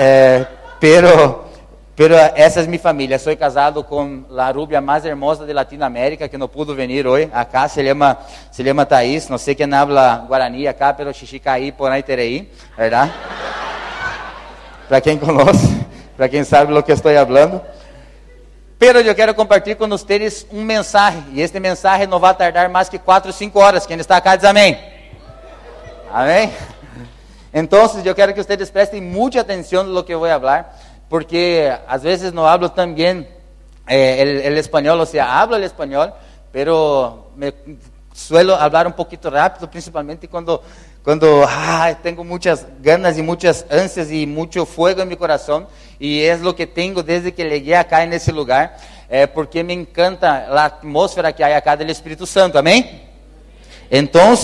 É, 0.00 0.46
pero, 0.78 1.47
pero 1.98 2.14
essa 2.14 2.60
é 2.60 2.66
minha 2.68 2.78
família. 2.78 3.18
Sou 3.18 3.36
casado 3.36 3.82
com 3.82 4.22
a 4.38 4.50
rubia 4.52 4.80
mais 4.80 5.04
hermosa 5.04 5.44
de 5.44 5.52
Latinoamérica, 5.52 6.28
que 6.28 6.38
não 6.38 6.46
pudo 6.46 6.72
vir 6.72 7.04
hoje. 7.08 7.28
Acá 7.32 7.66
se 7.66 7.84
chama, 7.84 8.16
se 8.52 8.62
chama 8.62 8.86
Thaís. 8.86 9.28
Não 9.28 9.36
sei 9.36 9.56
quem 9.56 9.74
habla 9.74 10.24
guarani 10.28 10.68
acá, 10.68 10.92
pero 10.92 11.12
xixicaí 11.12 11.72
por 11.72 11.90
aí 11.90 12.00
terei, 12.04 12.52
verdade? 12.76 13.12
Para 14.88 15.00
quem 15.00 15.18
conhece, 15.18 15.86
para 16.16 16.28
quem 16.28 16.44
sabe 16.44 16.72
o 16.72 16.80
que 16.84 16.92
estou 16.92 17.12
falando. 17.12 17.60
Pero 18.78 19.00
eu 19.00 19.14
quero 19.16 19.34
compartilhar 19.34 19.74
com 19.74 19.88
vocês 19.88 20.46
um 20.52 20.62
mensagem. 20.62 21.24
E 21.32 21.40
este 21.40 21.58
mensagem 21.58 22.06
não 22.06 22.20
vai 22.20 22.32
tardar 22.32 22.68
mais 22.68 22.88
que 22.88 23.00
4 23.00 23.30
ou 23.30 23.34
5 23.34 23.58
horas. 23.58 23.86
Quem 23.86 23.98
está 23.98 24.18
acá 24.18 24.36
diz 24.36 24.44
amém. 24.44 24.78
Amém? 26.12 26.52
Então, 27.52 27.90
eu 28.04 28.14
quero 28.14 28.32
que 28.32 28.40
vocês 28.42 28.70
prestem 28.70 29.00
muita 29.00 29.40
atenção 29.40 29.82
no 29.82 30.04
que 30.04 30.12
eu 30.12 30.20
vou 30.20 30.28
falar, 30.28 30.78
porque 31.08 31.72
às 31.86 32.02
vezes 32.02 32.32
não 32.32 32.46
hablo 32.46 32.68
tão 32.68 32.92
bem 32.92 33.26
eh, 33.86 34.50
o 34.50 34.58
espanhol, 34.58 34.98
ou 34.98 35.06
seja, 35.06 35.24
hablo 35.24 35.56
o 35.56 35.64
espanhol, 35.64 36.12
pero 36.52 37.26
me 37.36 37.52
suelo 38.12 38.54
hablar 38.54 38.86
um 38.86 38.92
pouquinho 38.92 39.32
rápido, 39.32 39.68
principalmente 39.68 40.26
quando 40.26 40.60
quando 41.04 41.42
ah, 41.44 41.94
tenho 42.02 42.22
muitas 42.22 42.66
ganas 42.80 43.16
e 43.16 43.22
muitas 43.22 43.64
ânsias 43.70 44.10
e 44.10 44.26
muito 44.26 44.66
fogo 44.66 45.00
em 45.00 45.06
meu 45.06 45.16
coração 45.16 45.66
e 45.98 46.22
é 46.22 46.34
o 46.34 46.52
que 46.52 46.66
tenho 46.66 47.02
desde 47.02 47.32
que 47.32 47.48
cheguei 47.48 47.72
acá 47.72 48.04
nesse 48.04 48.30
lugar, 48.30 48.78
é 49.08 49.26
porque 49.26 49.62
me 49.62 49.72
encanta 49.72 50.28
a 50.28 50.66
atmosfera 50.66 51.32
que 51.32 51.42
há 51.42 51.56
acá 51.56 51.74
do 51.74 51.90
Espírito 51.90 52.26
Santo, 52.26 52.58
amém? 52.58 53.08
Então, 53.90 54.34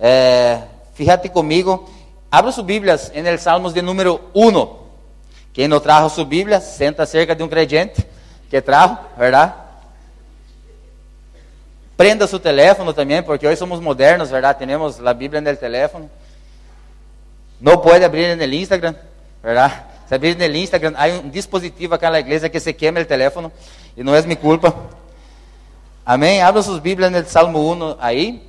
é, 0.00 0.58
fíjate 0.94 1.28
comigo, 1.28 1.88
abra 2.30 2.50
suas 2.50 2.64
Bíblias 2.64 3.12
em 3.14 3.26
el 3.26 3.38
Salmos 3.38 3.74
de 3.74 3.82
número 3.82 4.20
1. 4.34 4.87
Quem 5.58 5.66
não 5.66 5.80
trajo 5.80 6.08
sua 6.10 6.24
Bíblia, 6.24 6.60
senta 6.60 7.04
cerca 7.04 7.34
de 7.34 7.42
um 7.42 7.48
crente 7.48 8.06
que 8.48 8.60
trajo, 8.60 8.96
verdade? 9.16 9.54
Prenda 11.96 12.28
seu 12.28 12.38
teléfono 12.38 12.92
também, 12.92 13.20
porque 13.24 13.44
hoje 13.44 13.56
somos 13.56 13.80
modernos, 13.80 14.30
verdade? 14.30 14.60
Temos 14.60 15.04
a 15.04 15.12
Bíblia 15.12 15.40
no 15.40 15.56
teléfono. 15.56 16.08
Não 17.60 17.76
pode 17.76 18.04
abrir 18.04 18.36
no 18.36 18.44
Instagram, 18.54 18.94
verdade? 19.42 19.82
Se 20.06 20.14
abrir 20.14 20.36
no 20.36 20.44
Instagram, 20.44 20.94
há 20.96 21.06
um 21.08 21.28
dispositivo 21.28 21.92
aqui 21.92 22.08
na 22.08 22.20
igreja 22.20 22.48
que 22.48 22.60
se 22.60 22.72
queima 22.72 23.00
o 23.00 23.04
teléfono 23.04 23.50
e 23.96 24.04
não 24.04 24.14
é 24.14 24.22
minha 24.22 24.36
culpa. 24.36 24.72
Amém? 26.06 26.40
Abra 26.40 26.62
suas 26.62 26.78
Bíblias 26.78 27.10
no 27.10 27.24
Salmo 27.24 27.58
1 27.74 27.96
aí. 27.98 28.47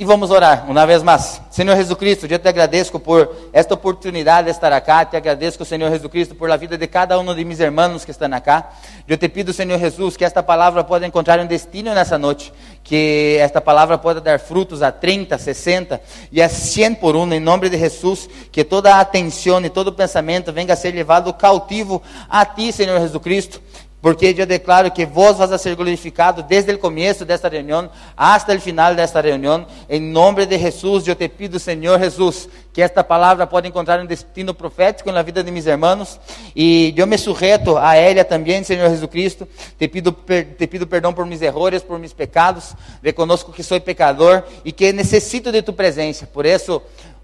E 0.00 0.04
vamos 0.04 0.30
orar 0.30 0.70
uma 0.70 0.86
vez 0.86 1.02
mais. 1.02 1.42
Senhor 1.50 1.74
Jesus 1.74 1.98
Cristo, 1.98 2.24
eu 2.26 2.38
te 2.38 2.46
agradeço 2.46 3.00
por 3.00 3.34
esta 3.52 3.74
oportunidade 3.74 4.44
de 4.44 4.52
estar 4.52 4.72
aqui. 4.72 5.10
Te 5.10 5.16
agradeço, 5.16 5.64
Senhor 5.64 5.90
Jesus 5.90 6.08
Cristo, 6.08 6.36
por 6.36 6.48
a 6.52 6.56
vida 6.56 6.78
de 6.78 6.86
cada 6.86 7.18
um 7.18 7.34
de 7.34 7.44
meus 7.44 7.58
irmãos 7.58 8.04
que 8.04 8.12
estão 8.12 8.32
aqui. 8.32 8.64
Eu 9.08 9.18
te 9.18 9.28
pido, 9.28 9.52
Senhor 9.52 9.76
Jesus, 9.76 10.16
que 10.16 10.24
esta 10.24 10.40
palavra 10.40 10.84
possa 10.84 11.04
encontrar 11.04 11.40
um 11.40 11.46
destino 11.46 11.92
nessa 11.94 12.16
noite. 12.16 12.52
Que 12.84 13.38
esta 13.40 13.60
palavra 13.60 13.98
possa 13.98 14.20
dar 14.20 14.38
frutos 14.38 14.84
a 14.84 14.92
30, 14.92 15.36
60 15.36 16.00
e 16.30 16.40
a 16.40 16.48
100 16.48 16.94
por 16.94 17.16
um, 17.16 17.32
em 17.32 17.40
nome 17.40 17.68
de 17.68 17.76
Jesus. 17.76 18.28
Que 18.52 18.62
toda 18.62 18.94
a 18.94 19.00
atenção 19.00 19.60
e 19.64 19.68
todo 19.68 19.88
o 19.88 19.92
pensamento 19.92 20.52
venha 20.52 20.74
a 20.74 20.76
ser 20.76 20.94
levado 20.94 21.34
cautivo 21.34 22.00
a 22.30 22.46
Ti, 22.46 22.72
Senhor 22.72 23.00
Jesus 23.00 23.20
Cristo. 23.20 23.60
Porque 24.00 24.32
eu 24.38 24.46
declaro 24.46 24.90
que 24.92 25.04
vos 25.04 25.36
vas 25.36 25.50
a 25.50 25.58
ser 25.58 25.74
glorificado 25.74 26.42
desde 26.42 26.72
o 26.72 26.78
começo 26.78 27.24
desta 27.24 27.48
reunião 27.48 27.90
hasta 28.16 28.54
o 28.54 28.60
final 28.60 28.94
desta 28.94 29.20
reunião. 29.20 29.66
Em 29.88 30.00
nome 30.00 30.46
de 30.46 30.56
Jesus, 30.56 31.06
eu 31.08 31.16
te 31.16 31.28
pido, 31.28 31.58
Senhor 31.58 31.98
Jesus, 31.98 32.48
que 32.72 32.80
esta 32.80 33.02
palavra 33.02 33.44
pode 33.44 33.66
encontrar 33.66 33.98
um 34.00 34.06
destino 34.06 34.54
profético 34.54 35.10
na 35.10 35.20
vida 35.22 35.42
de 35.42 35.50
meus 35.50 35.66
irmãos. 35.66 36.20
E 36.54 36.94
eu 36.96 37.08
me 37.08 37.18
sujeito 37.18 37.76
a 37.76 37.96
ela 37.96 38.24
também, 38.24 38.62
Senhor 38.62 38.88
Jesus 38.88 39.10
Cristo. 39.10 39.48
Te 39.76 39.88
pido, 39.88 40.12
te 40.56 40.66
pido 40.68 40.86
perdão 40.86 41.12
por 41.12 41.26
meus 41.26 41.42
erros, 41.42 41.82
por 41.82 41.98
meus 41.98 42.12
pecados. 42.12 42.76
Reconozco 43.02 43.52
que 43.52 43.64
sou 43.64 43.80
pecador 43.80 44.44
e 44.64 44.70
que 44.70 44.92
necessito 44.92 45.50
de 45.50 45.60
tu 45.60 45.72
presença. 45.72 46.24
Por 46.24 46.46
isso, 46.46 46.80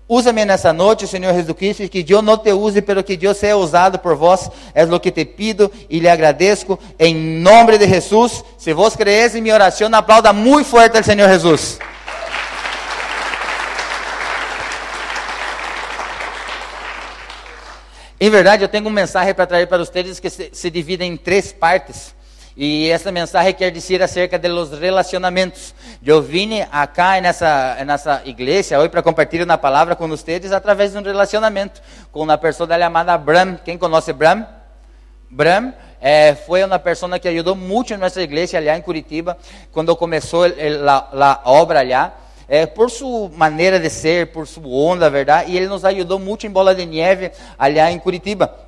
Usa-me 0.07 0.45
nessa 0.45 0.71
noite, 0.71 1.07
Senhor 1.07 1.33
Jesus 1.33 1.57
Cristo, 1.57 1.83
e 1.83 1.89
que 1.89 2.03
Deus 2.03 2.23
não 2.23 2.37
te 2.37 2.53
use, 2.53 2.83
pelo 2.83 3.03
que 3.03 3.17
Deus 3.17 3.39
seja 3.39 3.57
usado 3.57 3.99
por 3.99 4.15
vós. 4.15 4.51
É 4.75 4.85
o 4.85 5.01
que 5.01 5.11
te 5.11 5.25
pido 5.25 5.73
e 5.89 5.99
lhe 5.99 6.09
agradeço 6.09 6.79
em 6.99 7.15
nome 7.15 7.79
de 7.79 7.89
Jesus. 7.89 8.45
Se 8.59 8.75
vos 8.75 8.95
crees 8.95 9.35
em 9.35 9.41
minha 9.41 9.55
oração, 9.55 9.89
aplauda 9.95 10.33
muito 10.33 10.69
forte 10.69 10.97
ao 10.99 11.03
Senhor 11.03 11.29
Jesus. 11.29 11.79
Em 18.21 18.31
verdade, 18.31 18.63
eu 18.63 18.69
tenho 18.69 18.87
um 18.87 18.91
mensagem 18.91 19.35
para 19.35 19.47
trazer 19.47 19.67
para 19.67 19.85
vocês 19.85 20.21
que 20.21 20.29
se, 20.31 20.51
se 20.53 20.71
divide 20.71 21.03
em 21.03 21.17
três 21.17 21.51
partes. 21.51 22.15
E 22.57 22.89
essa 22.89 23.11
mensagem 23.11 23.53
quer 23.53 23.71
dizer 23.71 24.01
acerca 24.01 24.39
de 24.39 24.47
los 24.47 24.71
relacionamentos. 24.79 25.75
Eu 26.05 26.23
vim 26.23 26.61
acá 26.71 27.21
nessa 27.21 27.85
nessa 27.85 28.23
igreja 28.25 28.79
hoje 28.79 28.91
para 28.91 29.03
compartilhar 29.03 29.45
uma 29.45 29.59
palavra 29.59 29.97
com 29.97 30.07
vocês 30.07 30.53
através 30.53 30.93
de 30.93 30.99
um 30.99 31.03
relacionamento 31.03 31.83
com 32.13 32.23
uma 32.23 32.39
pessoa 32.39 32.69
chamada 32.69 33.19
Bram. 33.19 33.57
Quem 33.65 33.77
conhece 33.77 34.13
Bram? 34.13 34.47
Bram 35.29 35.75
é, 36.01 36.35
foi 36.35 36.63
uma 36.63 36.79
pessoa 36.79 37.19
que 37.19 37.27
ajudou 37.27 37.57
muito 37.57 37.93
em 37.93 37.97
nossa 37.97 38.23
igreja 38.23 38.59
ali 38.59 38.69
em 38.69 38.83
Curitiba 38.83 39.37
quando 39.73 39.97
começou 39.97 40.45
a 40.45 41.41
obra 41.47 41.81
ali. 41.81 41.93
É, 42.47 42.67
por 42.67 42.91
sua 42.91 43.31
maneira 43.31 43.81
de 43.81 43.89
ser, 43.89 44.27
por 44.27 44.47
sua 44.47 44.67
onda, 44.67 45.09
verdade, 45.09 45.51
e 45.51 45.57
ele 45.57 45.67
nos 45.67 45.83
ajudou 45.83 46.19
muito 46.19 46.47
em 46.47 46.51
Bola 46.51 46.75
de 46.75 46.85
Neve, 46.85 47.33
ali 47.59 47.81
em 47.81 47.99
Curitiba. 47.99 48.64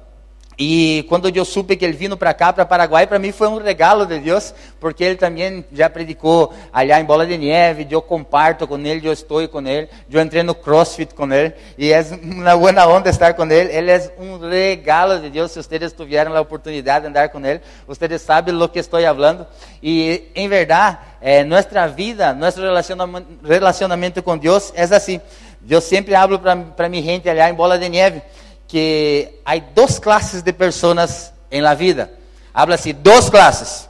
E 0.59 1.05
quando 1.09 1.29
eu 1.29 1.45
supe 1.45 1.77
que 1.77 1.85
ele 1.85 1.93
vindo 1.93 2.17
para 2.17 2.33
cá, 2.33 2.51
para 2.51 2.65
Paraguai, 2.65 3.07
para 3.07 3.19
mim 3.19 3.31
foi 3.31 3.47
um 3.47 3.59
regalo 3.59 4.07
de 4.07 4.19
Deus, 4.19 4.55
porque 4.81 5.05
ele 5.05 5.17
também 5.17 5.63
já 5.71 5.91
predicou 5.91 6.53
allá 6.73 6.99
em 6.99 7.05
Bola 7.05 7.27
de 7.27 7.37
Neve, 7.37 7.87
eu 7.91 8.01
comparto 8.01 8.67
com 8.67 8.79
ele, 8.79 9.07
eu 9.07 9.13
estou 9.13 9.47
com 9.49 9.61
ele, 9.61 9.87
eu 10.11 10.21
entrei 10.21 10.43
no 10.43 10.55
CrossFit 10.55 11.15
com 11.15 11.31
ele, 11.31 11.53
e 11.77 11.93
é 11.93 12.03
uma 12.23 12.57
boa 12.57 12.87
onda 12.87 13.11
estar 13.11 13.35
com 13.35 13.45
ele, 13.45 13.71
ele 13.71 13.91
é 13.91 14.11
um 14.19 14.39
regalo 14.39 15.21
de 15.21 15.29
Deus, 15.29 15.53
se 15.53 15.63
vocês 15.63 15.93
tiverem 15.93 16.35
a 16.35 16.41
oportunidade 16.41 17.03
de 17.03 17.11
andar 17.11 17.29
com 17.29 17.45
ele, 17.45 17.61
vocês 17.87 18.23
sabem 18.23 18.57
do 18.57 18.67
que 18.67 18.79
estou 18.79 19.01
falando, 19.01 19.47
e 19.83 20.31
em 20.35 20.49
verdade, 20.49 20.97
é, 21.21 21.45
nossa 21.45 21.87
vida, 21.87 22.33
nosso 22.33 22.63
relacionamento, 22.63 23.27
relacionamento 23.45 24.23
com 24.23 24.39
Deus 24.39 24.73
é 24.75 24.85
assim, 24.85 25.21
eu 25.69 25.81
sempre 25.81 26.15
hablo 26.15 26.39
para 26.39 26.89
minha 26.89 27.03
gente 27.03 27.29
allá 27.29 27.51
em 27.51 27.55
Bola 27.55 27.79
de 27.79 27.89
Neve, 27.89 28.23
que 28.67 29.41
há 29.45 29.57
duas 29.59 29.99
classes 29.99 30.43
de 30.43 30.53
pessoas 30.53 31.33
em 31.51 31.61
la 31.61 31.75
vida. 31.75 32.11
Habla 32.53 32.75
assim, 32.75 32.93
duas 32.93 33.31
classes. 33.31 33.89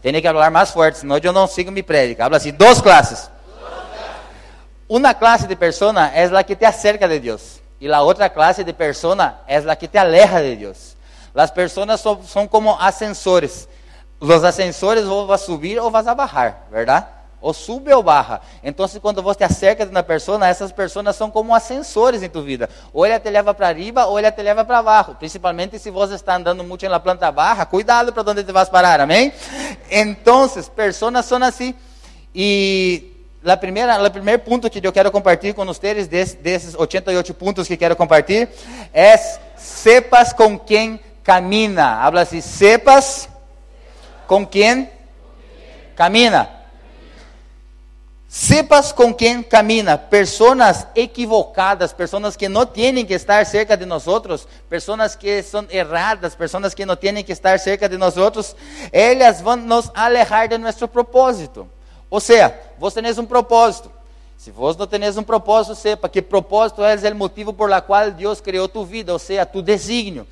Tem 0.00 0.12
que 0.12 0.22
falar 0.22 0.50
mais 0.50 0.70
forte, 0.70 0.98
senão 0.98 1.18
eu 1.22 1.32
não 1.32 1.46
sigo 1.46 1.70
mi 1.70 1.82
prédica. 1.82 2.24
Habla 2.24 2.38
assim, 2.38 2.52
duas 2.52 2.80
classes. 2.80 3.30
Uma 4.88 5.12
classe 5.12 5.46
de 5.46 5.54
persona 5.54 6.10
é 6.14 6.24
a 6.24 6.42
que 6.42 6.56
te 6.56 6.64
acerca 6.64 7.06
de 7.06 7.18
Deus. 7.18 7.60
E 7.80 7.92
a 7.92 8.00
outra 8.00 8.28
classe 8.30 8.64
de 8.64 8.72
persona 8.72 9.38
é 9.46 9.58
a 9.58 9.76
que 9.76 9.86
te 9.86 9.98
aleja 9.98 10.40
de 10.40 10.56
Deus. 10.56 10.96
As 11.34 11.50
pessoas 11.50 12.00
são 12.26 12.48
como 12.48 12.74
ascensores. 12.80 13.68
Os 14.18 14.42
ascensores 14.42 15.04
ou 15.04 15.26
vas 15.26 15.42
subir 15.42 15.78
ou 15.78 15.90
vas 15.90 16.06
a 16.06 16.14
verdade? 16.70 17.06
Ou 17.40 17.52
sube 17.52 17.92
ou 17.92 18.02
barra. 18.02 18.40
Então, 18.62 18.86
quando 19.00 19.22
você 19.22 19.44
acerca 19.44 19.84
de 19.84 19.90
uma 19.90 20.02
pessoa, 20.02 20.46
essas 20.46 20.72
pessoas 20.72 21.14
são 21.16 21.30
como 21.30 21.54
ascensores 21.54 22.22
em 22.22 22.28
tua 22.28 22.42
vida. 22.42 22.68
Ou 22.92 23.06
ele 23.06 23.18
te 23.18 23.30
leva 23.30 23.54
para 23.54 23.72
riba, 23.72 24.06
ou 24.06 24.18
ele 24.18 24.30
te 24.32 24.42
leva 24.42 24.64
para 24.64 24.82
baixo. 24.82 25.14
Principalmente 25.14 25.78
se 25.78 25.90
você 25.90 26.14
está 26.14 26.36
andando 26.36 26.64
muito 26.64 26.88
na 26.88 27.00
planta 27.00 27.30
barra, 27.30 27.64
cuidado 27.66 28.12
para 28.12 28.30
onde 28.30 28.44
te 28.44 28.52
vas 28.52 28.68
parar, 28.68 29.00
amém? 29.00 29.32
Então, 29.90 30.48
pessoas 30.74 31.24
são 31.24 31.42
assim. 31.42 31.74
E 32.34 33.14
a 33.44 33.56
primeira, 33.56 34.02
o 34.02 34.10
primeiro 34.10 34.42
ponto 34.42 34.68
que 34.68 34.84
eu 34.86 34.92
quero 34.92 35.10
compartilhar 35.10 35.54
com 35.54 35.64
vocês, 35.64 36.06
desses 36.06 36.74
88 36.74 37.34
pontos 37.34 37.68
que 37.68 37.76
quero 37.76 37.96
compartilhar, 37.96 38.48
é 38.92 39.16
sepas 39.56 40.32
com 40.32 40.58
quem 40.58 41.00
camina. 41.22 42.02
Habla 42.02 42.22
así, 42.22 42.42
sepas 42.42 43.28
con 44.28 44.44
quién 44.46 44.92
camina. 45.96 46.57
Sepas 48.30 48.92
com 48.92 49.14
quem 49.14 49.42
camina, 49.42 49.96
pessoas 49.96 50.86
equivocadas, 50.94 51.94
pessoas 51.94 52.36
que 52.36 52.46
não 52.46 52.66
têm 52.66 53.06
que 53.06 53.14
estar 53.14 53.46
cerca 53.46 53.74
de 53.74 53.86
nós, 53.86 54.04
pessoas 54.68 55.16
que 55.16 55.42
são 55.42 55.66
erradas, 55.70 56.34
pessoas 56.34 56.74
que 56.74 56.84
não 56.84 56.94
têm 56.94 57.24
que 57.24 57.32
estar 57.32 57.58
cerca 57.58 57.88
de 57.88 57.96
nós, 57.96 58.14
elas 58.92 59.40
vão 59.40 59.56
nos 59.56 59.90
alejar 59.94 60.46
de 60.46 60.58
nosso 60.58 60.86
propósito. 60.86 61.66
Ou 62.10 62.20
seja, 62.20 62.54
você 62.78 63.00
tem 63.00 63.18
um 63.18 63.24
propósito. 63.24 63.90
Se 64.36 64.50
vos 64.50 64.76
não 64.76 64.86
tenéis 64.86 65.16
um 65.16 65.22
propósito, 65.22 65.74
sepa 65.74 66.06
que 66.06 66.20
propósito 66.20 66.84
é 66.84 66.94
o 67.10 67.16
motivo 67.16 67.54
por 67.54 67.70
la 67.70 67.80
qual 67.80 68.10
Deus 68.10 68.42
criou 68.42 68.68
tu 68.68 68.84
vida, 68.84 69.10
ou 69.10 69.18
seja, 69.18 69.46
tu 69.46 69.62
desígnio. 69.62 70.26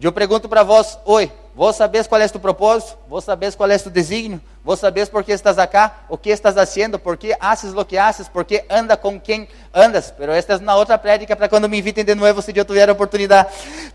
Eu 0.00 0.12
pergunto 0.12 0.50
para 0.50 0.62
vós, 0.62 0.98
oi, 1.06 1.32
vos 1.54 1.76
sabes 1.76 2.06
qual 2.06 2.20
é 2.20 2.28
tu 2.28 2.40
propósito? 2.40 2.96
Vos 3.08 3.24
sabes 3.24 3.54
qual 3.54 3.70
é 3.70 3.78
tu 3.78 3.90
desígnio? 3.90 4.40
Vos 4.64 4.78
sabes 4.78 5.08
por 5.08 5.24
que 5.24 5.32
estás 5.32 5.58
acá? 5.58 6.04
O 6.08 6.16
que 6.16 6.30
estás 6.30 6.56
haciendo? 6.56 6.98
Por 6.98 7.16
que 7.16 7.36
haces 7.40 7.72
lo 7.72 7.84
que 7.84 7.98
haces? 7.98 8.28
Por 8.28 8.44
que 8.44 8.64
anda 8.70 8.96
com 8.96 9.20
quem 9.20 9.48
andas? 9.74 10.14
Pero 10.16 10.32
esta 10.32 10.52
é 10.52 10.56
uma 10.56 10.76
outra 10.76 10.96
prédica 10.96 11.34
para 11.34 11.48
quando 11.48 11.68
me 11.68 11.78
invitem 11.78 12.04
de 12.04 12.14
novo, 12.14 12.40
se 12.40 12.56
eu 12.56 12.64
tiver 12.64 12.88
a 12.88 12.92
oportunidade. 12.92 13.48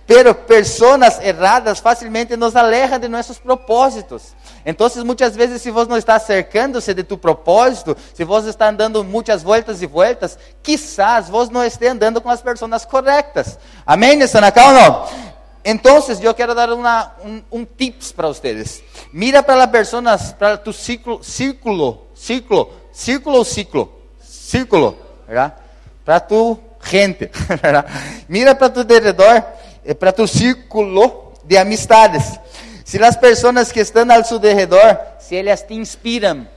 Pero 0.06 0.36
pessoas 0.36 1.20
erradas 1.20 1.80
facilmente 1.80 2.36
nos 2.36 2.56
alejam 2.56 3.00
de 3.00 3.08
nossos 3.08 3.40
propósitos. 3.40 4.36
Então, 4.66 4.90
muitas 5.06 5.36
vezes, 5.36 5.62
se 5.62 5.72
você 5.72 5.90
não 5.90 5.98
está 5.98 6.16
acercando-se 6.16 6.94
de 6.94 7.04
tu 7.04 7.18
propósito, 7.18 7.96
se 8.14 8.26
você 8.26 8.50
está 8.50 8.68
andando 8.68 9.04
muitas 9.06 9.42
voltas 9.42 9.82
e 9.82 9.88
voltas, 9.88 10.38
quizás 10.62 11.30
você 11.30 11.52
não 11.54 11.64
esteja 11.64 11.94
andando 11.94 12.20
com 12.20 12.30
as 12.30 12.42
pessoas 12.42 12.84
corretas. 12.84 13.58
Amém, 13.86 14.28
Sanacá 14.28 14.68
ou 14.68 14.74
não? 14.74 15.37
Entonces 15.68 16.22
yo 16.22 16.34
quiero 16.34 16.56
dar 16.56 16.72
una, 16.72 17.16
un, 17.22 17.44
un 17.50 17.66
tips 17.66 18.14
para 18.14 18.30
ustedes. 18.30 18.82
Mira 19.12 19.42
para 19.42 19.60
las 19.60 19.68
personas, 19.68 20.34
para 20.34 20.64
tu 20.64 20.72
círculo, 20.72 21.22
círculo, 21.22 22.06
círculo, 22.14 22.70
círculo, 22.94 23.44
círculo, 23.44 23.92
círculo, 24.24 24.96
¿verdad? 25.28 25.58
Para 26.06 26.26
tu 26.26 26.58
gente, 26.80 27.30
¿verdad? 27.62 27.86
Mira 28.30 28.58
para 28.58 28.72
tu 28.72 28.80
alrededor, 28.80 29.44
eh, 29.84 29.94
para 29.94 30.14
tu 30.14 30.26
círculo 30.26 31.34
de 31.44 31.60
amistades. 31.60 32.40
Se 32.86 33.04
as 33.04 33.18
pessoas 33.18 33.70
que 33.70 33.82
estão 33.82 34.10
ao 34.10 34.24
seu 34.24 34.40
redor, 34.40 34.98
se 35.20 35.36
elas 35.36 35.68
te 35.68 35.74
inspiram, 35.74 36.48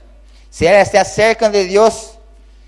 se 0.49 0.65
elas 0.65 0.89
te 0.89 0.97
acercam 0.97 1.51
de 1.51 1.67
Deus, 1.67 2.17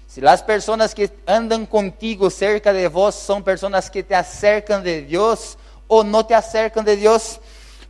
se 0.09 0.19
as 0.27 0.41
pessoas 0.41 0.93
que 0.93 1.09
andam 1.25 1.65
contigo 1.65 2.29
cerca 2.29 2.73
de 2.73 2.85
vós 2.89 3.15
são 3.15 3.41
pessoas 3.41 3.87
que 3.87 4.03
te 4.03 4.13
acercam 4.13 4.81
de 4.81 5.03
Deus, 5.03 5.57
ou 5.93 6.03
não 6.03 6.23
te 6.23 6.33
acercam 6.33 6.83
de 6.83 6.95
Deus. 6.95 7.39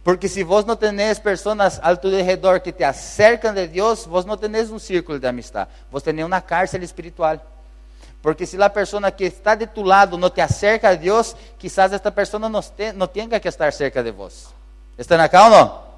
Porque 0.04 0.28
se 0.28 0.44
vos 0.44 0.66
não 0.66 0.76
tenéis 0.76 1.18
pessoas 1.18 1.80
ao 1.82 1.96
teu 1.96 2.12
redor 2.24 2.60
que 2.60 2.72
te 2.72 2.84
acercam 2.84 3.54
de 3.54 3.68
Deus, 3.68 4.06
vos 4.06 4.26
não 4.26 4.36
tenéis 4.36 4.70
um 4.70 4.78
círculo 4.78 5.18
de 5.18 5.26
amistade, 5.26 5.70
vos 5.90 6.04
tenéis 6.04 6.28
uma 6.28 6.42
cárcel 6.42 6.84
espiritual. 6.84 7.40
Porque 8.22 8.46
se 8.46 8.62
a 8.62 8.70
pessoa 8.70 9.12
que 9.12 9.26
está 9.26 9.56
de 9.56 9.68
tu 9.68 9.82
lado 9.82 10.18
não 10.18 10.30
te 10.30 10.42
acerca 10.42 10.90
a 10.90 10.96
Deus, 10.96 11.36
quizás 11.58 11.92
esta 11.92 12.12
pessoa 12.12 12.50
não 12.50 13.08
tenha 13.08 13.40
que 13.40 13.48
estar 13.48 13.72
cerca 13.74 14.04
de 14.04 14.12
vos. 14.12 14.48
Estão 14.98 15.20
acá 15.20 15.46
ou 15.46 15.50
não? 15.50 15.94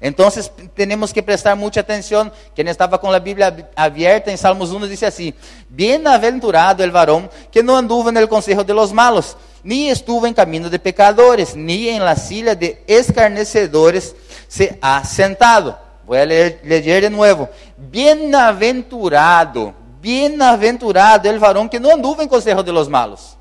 Então, 0.00 0.28
temos 0.74 1.12
que 1.12 1.22
prestar 1.22 1.54
muita 1.56 1.80
atenção. 1.80 2.30
Quem 2.54 2.66
estava 2.68 2.98
com 2.98 3.10
a 3.10 3.18
Bíblia 3.18 3.70
aberta 3.74 4.30
em 4.30 4.36
Salmos 4.36 4.70
1 4.72 4.86
disse 4.86 5.06
assim: 5.06 5.32
Bem-aventurado 5.68 6.82
el 6.82 6.90
varão 6.90 7.28
que 7.50 7.62
não 7.62 7.76
anduvo 7.76 8.12
no 8.12 8.28
conselho 8.28 8.64
de 8.64 8.72
los 8.72 8.92
malos, 8.92 9.36
ni 9.64 9.88
estuvo 9.88 10.26
em 10.26 10.32
caminho 10.34 10.70
de 10.70 10.78
pecadores, 10.78 11.56
ni 11.56 11.88
em 11.88 11.98
la 11.98 12.14
silla 12.14 12.54
de 12.54 12.82
escarnecedores 12.86 14.14
se 14.46 14.78
ha 14.80 15.02
sentado. 15.04 15.76
Vou 16.06 16.16
ler, 16.16 16.60
ler 16.62 16.82
de 16.82 17.08
novo. 17.08 17.48
Bem-aventurado, 17.76 19.74
bem-aventurado 20.00 21.26
el 21.26 21.38
varão 21.38 21.66
que 21.66 21.80
não 21.80 21.92
anduvo 21.92 22.22
em 22.22 22.28
conselho 22.28 22.62
de 22.62 22.70
los 22.70 22.86
malos. 22.86 23.38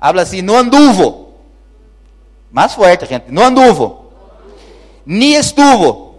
Habla 0.00 0.22
assim: 0.22 0.40
não 0.40 0.56
anduvo. 0.56 1.34
Mais 2.50 2.72
forte, 2.72 3.04
gente. 3.06 3.30
Não 3.30 3.44
anduvo 3.44 4.06
ni 5.06 5.34
estuvo 5.34 6.16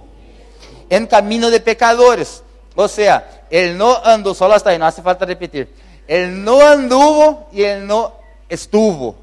en 0.89 1.05
camino 1.05 1.51
de 1.51 1.59
pecadores. 1.59 2.41
O 2.73 2.87
sea, 2.87 3.43
él 3.51 3.77
no 3.77 3.95
anduvo, 4.03 4.33
solo 4.33 4.55
hasta 4.55 4.71
ahí, 4.71 4.79
no 4.79 4.85
hace 4.85 5.01
falta 5.01 5.25
repetir. 5.25 5.71
Él 6.07 6.43
no 6.43 6.61
anduvo 6.61 7.49
y 7.51 7.63
él 7.63 7.85
no 7.85 8.13
estuvo. 8.49 9.15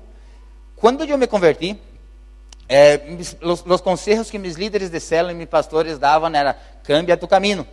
Cuando 0.77 1.05
yo 1.05 1.17
me 1.17 1.29
convertí, 1.29 1.79
eh, 2.69 3.19
los, 3.41 3.67
los, 3.67 3.83
consejos 3.83 4.31
que 4.31 4.39
mis 4.39 4.59
líderes 4.59 4.91
de 4.91 5.01
célula 5.01 5.33
y 5.33 5.37
mis 5.37 5.49
pastores 5.49 6.01
daban 6.01 6.35
era, 6.35 6.59
cambia 6.83 7.19
tu 7.19 7.29
camino. 7.29 7.67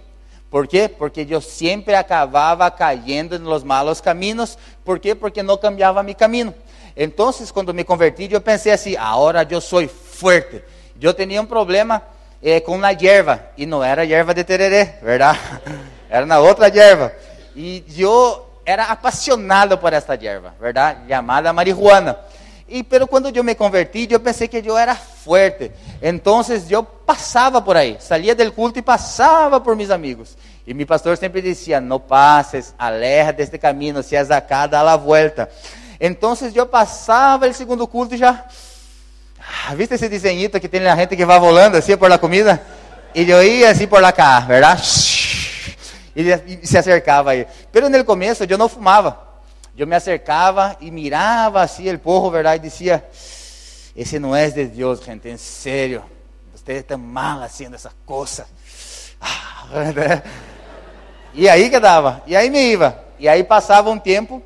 ¿Por 0.50 0.68
qué? 0.68 0.90
Porque 0.90 1.26
yo 1.26 1.40
siempre 1.40 1.96
acababa 1.96 2.76
cayendo 2.76 3.36
en 3.36 3.44
los 3.46 3.64
malos 3.64 4.02
caminos. 4.02 4.60
¿Por 4.84 5.00
qué? 5.00 5.16
Porque 5.16 5.42
no 5.44 5.60
cambiaba 5.60 6.04
mi 6.04 6.14
camino. 6.14 6.54
Entonces, 6.96 7.54
cuando 7.54 7.74
me 7.74 7.86
convertí, 7.86 8.28
yo 8.28 8.42
pensé 8.42 8.72
así, 8.72 8.96
ahora 8.98 9.44
yo 9.44 9.62
soy 9.62 9.88
fuerte 9.88 10.64
eu 11.02 11.14
tinha 11.14 11.42
um 11.42 11.46
problema 11.46 12.02
eh, 12.44 12.60
com 12.60 12.80
a 12.84 12.92
erva, 12.92 13.44
e 13.58 13.66
não 13.66 13.84
era 13.84 14.06
erva 14.06 14.34
de 14.34 14.44
tereré, 14.44 15.00
verdade? 15.02 15.40
Era 16.10 16.26
na 16.26 16.40
outra 16.40 16.68
erva. 16.68 17.14
E 17.56 17.86
eu 17.98 18.46
era 18.72 18.86
apaixonado 18.86 19.78
por 19.78 19.94
esta 19.94 20.16
erva, 20.16 20.56
verdade? 20.60 21.08
Chamada 21.08 21.54
marihuana. 21.54 22.18
E 22.68 22.84
pero 22.84 23.06
quando 23.06 23.36
eu 23.36 23.44
me 23.44 23.54
converti, 23.54 24.08
eu 24.10 24.20
pensei 24.20 24.48
que 24.48 24.64
eu 24.66 24.78
era 24.78 24.96
forte. 24.96 25.72
Então 26.02 26.42
eu 26.70 26.84
passava 26.84 27.62
por 27.62 27.76
aí, 27.76 27.98
saía 28.00 28.34
do 28.34 28.52
culto 28.52 28.80
e 28.80 28.82
passava 28.82 29.60
por 29.60 29.76
meus 29.76 29.90
amigos. 29.90 30.38
E 30.66 30.74
meu 30.74 30.88
pastor 30.88 31.18
sempre 31.18 31.42
dizia: 31.42 31.82
Não 31.82 32.00
passes, 32.00 32.74
aleja 32.80 33.34
deste 33.34 33.58
caminho, 33.58 34.02
se 34.02 34.16
és 34.16 34.32
acá, 34.32 34.68
dá 34.68 34.90
a 34.90 34.96
volta. 34.96 35.50
Então 36.00 36.34
eu 36.56 36.66
passava 36.66 37.48
o 37.48 37.54
segundo 37.54 37.86
culto 37.88 38.16
e 38.16 38.18
já 38.18 38.46
Ah, 39.42 39.74
¿Viste 39.76 39.96
ese 39.96 40.08
diseñito 40.08 40.60
que 40.60 40.70
tiene 40.70 40.86
la 40.86 40.96
gente 40.96 41.18
que 41.18 41.26
va 41.26 41.38
volando 41.38 41.78
así 41.78 41.96
por 41.96 42.10
la 42.10 42.20
comida? 42.20 42.62
Y 43.14 43.26
yo 43.26 43.42
iba 43.42 43.70
así 43.70 43.88
por 43.88 44.02
la 44.02 44.14
caja, 44.14 44.48
¿verdad? 44.48 44.80
Y 46.16 46.66
se 46.66 46.78
acercaba 46.78 47.32
ahí. 47.32 47.46
Pero 47.72 47.88
en 47.88 47.96
el 47.96 48.06
comienzo 48.06 48.44
yo 48.44 48.58
no 48.58 48.68
fumaba. 48.68 49.42
Yo 49.76 49.88
me 49.88 49.96
acercaba 49.96 50.78
y 50.80 50.92
miraba 50.92 51.64
así 51.64 51.88
el 51.88 52.00
pojo, 52.00 52.30
¿verdad? 52.30 52.56
Y 52.56 52.60
decía, 52.60 53.06
ese 53.96 54.20
no 54.20 54.36
es 54.36 54.54
de 54.54 54.68
Dios, 54.68 55.02
gente, 55.02 55.32
en 55.32 55.38
serio. 55.38 56.04
Ustedes 56.54 56.82
están 56.82 57.06
mal 57.06 57.42
haciendo 57.44 57.78
esas 57.78 57.94
cosas. 58.06 58.48
Y 61.34 61.48
ahí 61.48 61.70
quedaba, 61.70 62.22
y 62.28 62.36
ahí 62.36 62.50
me 62.50 62.62
iba. 62.62 62.94
Y 63.18 63.26
ahí 63.26 63.42
pasaba 63.44 63.90
un 63.90 64.02
tiempo 64.02 64.44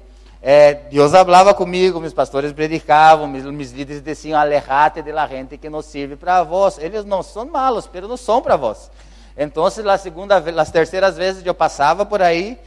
é, 0.47 0.75
Deus 0.91 1.11
falava 1.11 1.55
comigo, 1.55 1.99
meus 1.99 2.13
pastores 2.13 2.53
predicavam, 2.53 3.27
meus, 3.27 3.45
meus 3.45 3.71
líderes 3.71 4.03
diziam, 4.03 4.39
alejate 4.39 5.01
de 5.01 5.11
la 5.11 5.25
gente 5.25 5.57
que 5.57 5.67
não 5.71 5.81
serve 5.81 6.15
para 6.15 6.43
vós. 6.43 6.77
Eles 6.77 7.03
não 7.03 7.23
são 7.23 7.47
malos, 7.47 7.89
mas 7.91 8.03
não 8.03 8.15
são 8.15 8.43
para 8.43 8.55
vós. 8.55 8.91
Então, 9.37 9.65
a 9.65 9.97
segunda, 9.97 10.37
as 10.61 10.71
terceiras 10.71 11.17
vezes 11.17 11.45
eu 11.45 11.53
passava 11.53 12.05
por 12.05 12.21
aí 12.21 12.57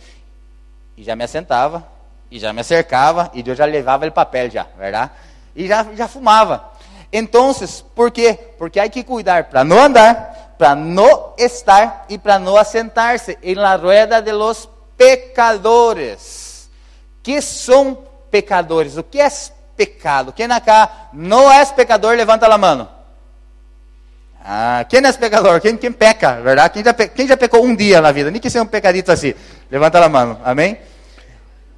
e 0.96 1.02
já 1.02 1.16
me 1.16 1.24
assentava, 1.24 1.86
e 2.30 2.38
já 2.38 2.52
me 2.52 2.60
acercava, 2.60 3.30
e 3.32 3.42
eu 3.46 3.54
já 3.54 3.64
levava 3.64 4.06
o 4.06 4.12
papel 4.12 4.50
já, 4.50 4.66
verdade? 4.76 5.12
E 5.56 5.66
já, 5.66 5.86
já 5.94 6.06
fumava. 6.06 6.72
Então, 7.12 7.52
por 7.94 8.10
quê? 8.10 8.38
Porque 8.58 8.78
há 8.78 8.88
que 8.88 9.02
cuidar 9.02 9.44
para 9.44 9.64
não 9.64 9.78
andar, 9.78 10.54
para 10.58 10.74
não 10.74 11.32
estar 11.38 12.04
e 12.08 12.18
para 12.18 12.38
não 12.38 12.56
assentar-se 12.56 13.38
em 13.42 13.54
la 13.54 13.76
rueda 13.76 14.20
de 14.20 14.32
los 14.32 14.68
pecadores 14.96 16.68
que 17.22 17.40
são 17.40 17.96
pecadores. 18.30 18.96
O 18.96 19.02
que 19.02 19.20
é 19.20 19.28
pecado? 19.76 20.32
Quem 20.32 20.50
acá 20.50 21.08
não 21.12 21.50
é 21.50 21.64
pecador, 21.64 22.14
levanta 22.14 22.46
a 22.46 22.58
mão. 22.58 22.97
Ah, 24.50 24.82
quem 24.88 25.04
é 25.04 25.12
pecador? 25.12 25.60
Quem, 25.60 25.76
quem 25.76 25.92
peca, 25.92 26.40
verdade? 26.40 26.72
Quem 26.72 26.82
já, 26.82 26.94
quem 26.94 27.28
já 27.28 27.36
pecou 27.36 27.62
um 27.62 27.76
dia 27.76 28.00
na 28.00 28.10
vida? 28.10 28.30
Nem 28.30 28.40
que 28.40 28.48
seja 28.48 28.62
um 28.62 28.66
pecadito 28.66 29.12
assim. 29.12 29.34
Levanta 29.70 30.02
a 30.02 30.08
mão, 30.08 30.40
amém? 30.42 30.78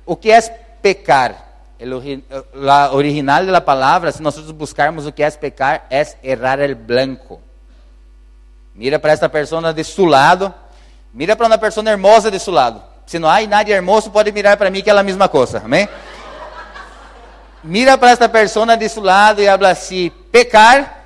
O 0.06 0.14
que 0.14 0.30
é 0.30 0.40
pecar? 0.80 1.34
O 1.80 2.94
original 2.94 3.44
da 3.44 3.60
palavra, 3.60 4.12
se 4.12 4.22
nós 4.22 4.38
buscarmos 4.52 5.04
o 5.04 5.10
que 5.10 5.20
é 5.20 5.28
pecar, 5.32 5.84
é 5.90 6.06
errar 6.22 6.60
el 6.60 6.76
blanco. 6.76 7.40
Mira 8.72 9.00
para 9.00 9.14
esta 9.14 9.28
pessoa 9.28 9.74
de 9.74 9.82
su 9.82 10.06
lado. 10.06 10.54
Mira 11.12 11.34
para 11.34 11.48
uma 11.48 11.58
pessoa 11.58 11.90
hermosa 11.90 12.30
de 12.30 12.38
su 12.38 12.52
lado. 12.52 12.80
Se 13.04 13.18
não 13.18 13.28
há 13.28 13.44
nada 13.48 13.68
hermoso, 13.68 14.12
pode 14.12 14.30
mirar 14.30 14.56
para 14.56 14.70
mim 14.70 14.80
que 14.80 14.90
é 14.90 14.96
a 14.96 15.02
mesma 15.02 15.28
coisa. 15.28 15.60
Amém? 15.64 15.88
Mira 17.64 17.98
para 17.98 18.12
esta 18.12 18.28
pessoa 18.28 18.76
de 18.76 18.88
seu 18.88 19.02
lado 19.02 19.42
e 19.42 19.48
habla 19.48 19.70
assim: 19.70 20.12
pecar 20.30 20.99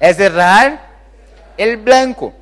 é 0.00 0.10
errar 0.10 0.90
el 1.56 1.76
blanco. 1.76 2.32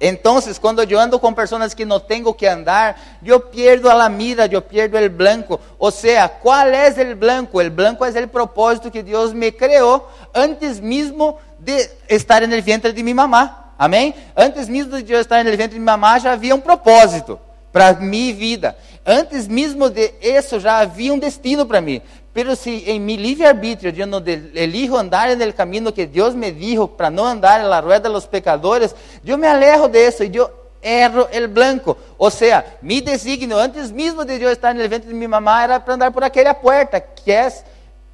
Entonces, 0.00 0.60
cuando 0.60 0.84
yo 0.84 1.00
ando 1.00 1.20
con 1.20 1.34
personas 1.34 1.74
que 1.74 1.84
no 1.84 2.00
tengo 2.00 2.36
que 2.36 2.48
andar, 2.48 2.94
yo 3.20 3.50
pierdo 3.50 3.90
a 3.90 4.08
mira, 4.08 4.46
yo 4.46 4.62
pierdo 4.62 4.96
el 4.96 5.08
blanco. 5.08 5.60
O 5.76 5.90
sea, 5.90 6.28
¿cuál 6.28 6.72
es 6.74 6.98
el 6.98 7.16
blanco? 7.16 7.60
El 7.60 7.70
blanco 7.70 8.06
es 8.06 8.14
el 8.14 8.28
propósito 8.28 8.92
que 8.92 9.02
Dios 9.02 9.34
me 9.34 9.54
creó 9.56 10.06
antes 10.32 10.80
mismo 10.80 11.38
de 11.58 11.90
estar 12.06 12.44
en 12.44 12.52
el 12.52 12.62
vientre 12.62 12.92
de 12.92 13.02
mi 13.02 13.12
mamá. 13.12 13.68
Amém? 13.78 14.12
Antes 14.34 14.68
mesmo 14.68 15.00
de 15.00 15.12
eu 15.12 15.20
estar 15.20 15.44
no 15.44 15.50
ventre 15.50 15.68
de 15.68 15.78
minha 15.78 15.96
mamá, 15.96 16.18
já 16.18 16.32
havia 16.32 16.52
um 16.52 16.60
propósito 16.60 17.38
para 17.72 17.92
minha 17.94 18.34
vida. 18.34 18.76
Antes 19.06 19.46
mesmo 19.46 19.88
de 19.88 20.12
isso, 20.20 20.58
já 20.58 20.78
havia 20.78 21.14
um 21.14 21.18
destino 21.18 21.64
para 21.64 21.80
mim. 21.80 22.02
Pero 22.32 22.54
se 22.54 22.90
em 22.90 23.00
mi 23.00 23.16
livre-arbítrio 23.16 23.92
eu 23.96 24.06
não 24.06 24.22
elijo 24.54 24.96
andar 24.96 25.34
no 25.34 25.52
caminho 25.52 25.92
que 25.92 26.06
Deus 26.06 26.34
me 26.34 26.52
dijo 26.52 26.86
para 26.86 27.10
não 27.10 27.24
andar 27.24 27.60
na 27.60 27.80
rueda 27.80 28.08
dos 28.08 28.26
pecadores, 28.26 28.94
eu 29.24 29.36
me 29.38 29.46
alejo 29.46 29.88
de 29.88 30.08
isso 30.08 30.24
e 30.24 30.36
eu 30.36 30.50
erro 30.82 31.26
el 31.32 31.48
blanco. 31.48 31.96
Ou 32.16 32.30
seja, 32.30 32.64
mi 32.82 33.00
designio 33.00 33.56
antes 33.58 33.90
mesmo 33.90 34.24
de 34.24 34.40
eu 34.40 34.50
estar 34.50 34.74
no 34.74 34.88
ventre 34.88 35.08
de 35.08 35.14
minha 35.14 35.28
mamá 35.28 35.62
era 35.62 35.80
para 35.80 35.94
andar 35.94 36.12
por 36.12 36.22
aquela 36.22 36.54
porta 36.54 37.00
que 37.00 37.32
é 37.32 37.52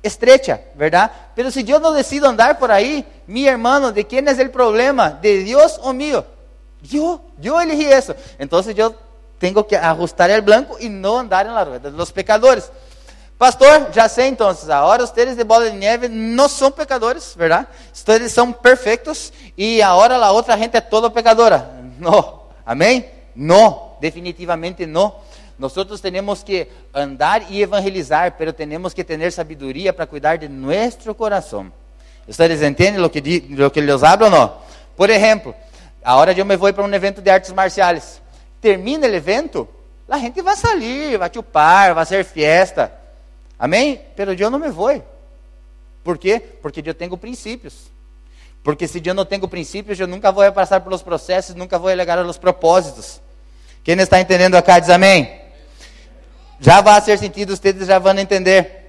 estrecha, 0.03 0.61
¿verdad? 0.75 1.11
Pero 1.35 1.51
si 1.51 1.65
yo 1.65 1.81
no 1.81 1.93
decido 1.93 2.29
andar 2.29 2.59
por 2.59 2.71
ahí, 2.71 3.05
mi 3.27 3.47
hermano, 3.47 3.91
¿de 3.91 4.07
quién 4.07 4.29
es 4.29 4.39
el 4.39 4.51
problema? 4.51 5.11
¿De 5.11 5.39
Dios 5.39 5.81
o 5.83 5.93
mío? 5.93 6.25
Yo, 6.83 7.23
yo 7.39 7.61
elegí 7.61 7.87
eso. 7.87 8.15
Entonces 8.39 8.75
yo 8.75 8.95
tengo 9.39 9.67
que 9.67 9.77
ajustar 9.77 10.31
el 10.31 10.43
blanco 10.43 10.77
y 10.79 10.89
no 10.89 11.19
andar 11.19 11.47
en 11.47 11.55
la 11.55 11.65
rueda 11.65 11.91
de 11.91 11.97
los 11.97 12.13
pecadores. 12.13 12.71
Pastor, 13.39 13.89
já 13.93 14.09
sei 14.09 14.29
então, 14.29 14.49
agora 14.49 15.03
ustedes 15.03 15.37
de 15.37 15.43
bola 15.43 15.69
de 15.69 15.77
neve 15.77 16.09
não 16.09 16.49
são 16.49 16.71
pecadores, 16.71 17.35
verdade? 17.37 17.67
Ustedes 17.93 18.33
são 18.33 18.53
perfeitos 18.53 19.33
e 19.57 19.83
agora 19.83 20.17
a 20.17 20.31
outra 20.31 20.57
gente 20.57 20.77
é 20.77 20.81
toda 20.81 21.11
pecadora. 21.11 21.71
Não, 21.99 22.43
amém? 22.67 23.05
Não, 23.37 23.93
definitivamente 24.01 24.85
não. 24.85 25.15
Nosotros 25.57 26.01
tenemos 26.01 26.43
que 26.43 26.69
andar 26.93 27.49
y 27.49 27.63
evangelizar, 27.63 28.37
pero 28.37 28.53
tenemos 28.53 28.93
que 28.93 29.05
tener 29.05 29.31
sabiduría 29.31 29.95
para 29.95 30.07
cuidar 30.07 30.39
de 30.39 30.49
nuestro 30.49 31.17
corazón. 31.17 31.73
¿Ustedes 32.27 32.61
entienden 32.63 33.01
lo 33.01 33.11
que, 33.11 33.45
lo 33.51 33.71
que 33.71 33.81
les 33.81 34.03
hablo 34.03 34.27
o 34.27 34.31
no? 34.31 34.55
Por 34.97 35.11
ejemplo, 35.11 35.55
ahora 36.03 36.33
yo 36.33 36.45
me 36.45 36.57
voy 36.57 36.73
para 36.73 36.87
un 36.87 36.95
evento 36.95 37.21
de 37.21 37.31
artes 37.31 37.55
marciales. 37.55 38.21
Termina 38.61 39.07
el 39.07 39.15
evento, 39.15 39.69
la 40.09 40.19
gente 40.19 40.43
va 40.43 40.53
a 40.53 40.57
salir, 40.57 41.21
va 41.21 41.27
a 41.27 41.31
chupar, 41.31 41.97
va 41.97 42.01
a 42.01 42.03
hacer 42.03 42.25
fiesta. 42.25 43.04
Amém? 43.59 44.01
Pero 44.17 44.33
yo 44.33 44.51
no 44.51 44.59
me 44.59 44.71
voy. 44.71 45.03
¿Por 46.03 46.19
quê? 46.19 46.41
Porque 46.61 46.83
eu 46.85 46.95
tenho 46.95 47.17
princípios. 47.17 47.91
Porque 48.63 48.89
se 48.89 49.03
eu 49.05 49.15
não 49.15 49.25
tenho 49.25 49.47
princípios, 49.47 49.99
eu 50.01 50.07
nunca 50.07 50.33
vou 50.33 50.51
passar 50.53 50.81
pelos 50.81 51.03
processos, 51.03 51.55
nunca 51.55 51.79
vou 51.79 51.91
chegar 51.91 52.19
aos 52.19 52.39
propósitos. 52.39 53.21
Quem 53.83 53.99
está 54.01 54.21
entendendo 54.21 54.55
acá 54.55 54.79
diz 54.79 54.89
amém? 54.91 55.45
já 56.61 56.81
vai 56.81 57.01
ser 57.03 57.19
sentido, 57.19 57.55
vocês 57.55 57.87
já 57.87 57.99
vão 57.99 58.19
entender. 58.19 58.83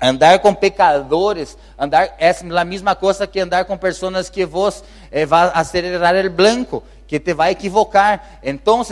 Andar 0.00 0.38
com 0.40 0.52
pecadores, 0.52 1.56
andar 1.78 2.14
é 2.18 2.30
a 2.30 2.64
mesma 2.64 2.94
coisa 2.94 3.26
que 3.26 3.40
andar 3.40 3.64
com 3.64 3.78
pessoas 3.78 4.28
que 4.28 4.44
vos 4.44 4.84
eh, 5.10 5.24
vai 5.24 5.50
acelerar 5.54 6.14
o 6.26 6.30
blanco, 6.30 6.82
que 7.06 7.18
te 7.18 7.32
vai 7.32 7.52
equivocar. 7.52 8.38
Então, 8.42 8.82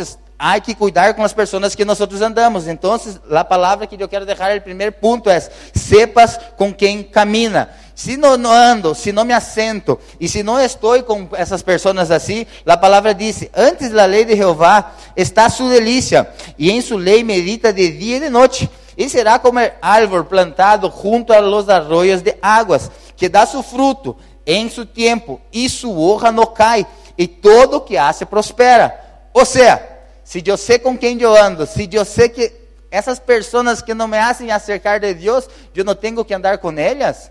há 0.43 0.59
que 0.59 0.75
cuidar 0.75 1.15
com 1.15 1.23
as 1.23 1.33
pessoas 1.33 1.77
que 1.77 1.85
nós 1.85 2.01
andamos. 2.01 2.67
Então, 2.67 3.01
a 3.31 3.45
palavra 3.45 3.87
que 3.87 4.03
eu 4.03 4.09
quero 4.09 4.27
deixar, 4.27 4.57
o 4.57 4.61
primeiro 4.61 4.93
ponto 4.93 5.31
é: 5.31 5.41
sepas 5.73 6.37
com 6.57 6.75
quem 6.75 7.05
camina. 7.05 7.71
Se 7.95 8.17
não, 8.17 8.37
não, 8.37 8.51
ando, 8.51 8.95
se 8.95 9.13
não 9.13 9.25
me 9.25 9.35
assento 9.35 10.01
e 10.19 10.27
se 10.27 10.43
não 10.43 10.59
estou 10.59 11.01
com 11.05 11.29
essas 11.35 11.63
pessoas 11.63 12.11
assim, 12.11 12.45
a 12.67 12.77
palavra 12.77 13.15
diz: 13.15 13.49
Antes 13.55 13.91
da 13.91 14.05
lei 14.05 14.25
de 14.25 14.35
Jeová 14.35 14.93
está 15.17 15.49
sua 15.49 15.71
delícia, 15.71 16.29
e 16.59 16.73
em 16.73 16.81
sua 16.81 16.99
lei 16.99 17.23
medita 17.23 17.73
de 17.73 17.89
dia 17.93 18.17
e 18.17 18.21
de 18.21 18.29
noite. 18.29 18.69
E 18.99 19.09
será 19.09 19.39
como 19.39 19.59
árvore 19.81 20.25
plantado 20.25 20.93
junto 21.03 21.33
a 21.33 21.39
los 21.39 21.69
arroios 21.69 22.21
de 22.21 22.35
águas, 22.43 22.91
que 23.17 23.29
dá 23.29 23.47
seu 23.47 23.63
fruto 23.63 24.17
em 24.45 24.69
seu 24.69 24.85
tempo, 24.85 25.41
e 25.53 25.69
sua 25.69 25.95
honra 25.95 26.33
não 26.33 26.47
cai, 26.47 26.85
e 27.17 27.29
todo 27.29 27.77
o 27.77 27.81
que 27.81 27.97
hace 27.97 28.27
prospera. 28.27 28.99
Ou 29.33 29.47
seja, 29.47 29.92
se 30.25 30.43
eu 30.45 30.57
sei 30.57 30.79
com 30.79 30.97
quem 30.97 31.21
eu 31.21 31.35
ando, 31.35 31.67
se 31.67 31.89
eu 31.93 32.05
sei 32.05 32.29
que 32.29 32.53
essas 32.91 33.19
pessoas 33.19 33.81
que 33.81 33.95
não 33.95 34.07
me 34.07 34.19
hacen 34.19 34.51
acercar 34.51 35.01
de 35.01 35.15
Deus, 35.15 35.49
eu 35.75 35.85
não 35.85 35.95
tenho 35.95 36.25
que 36.25 36.35
andar 36.35 36.59
com 36.59 36.71
elas, 36.73 37.31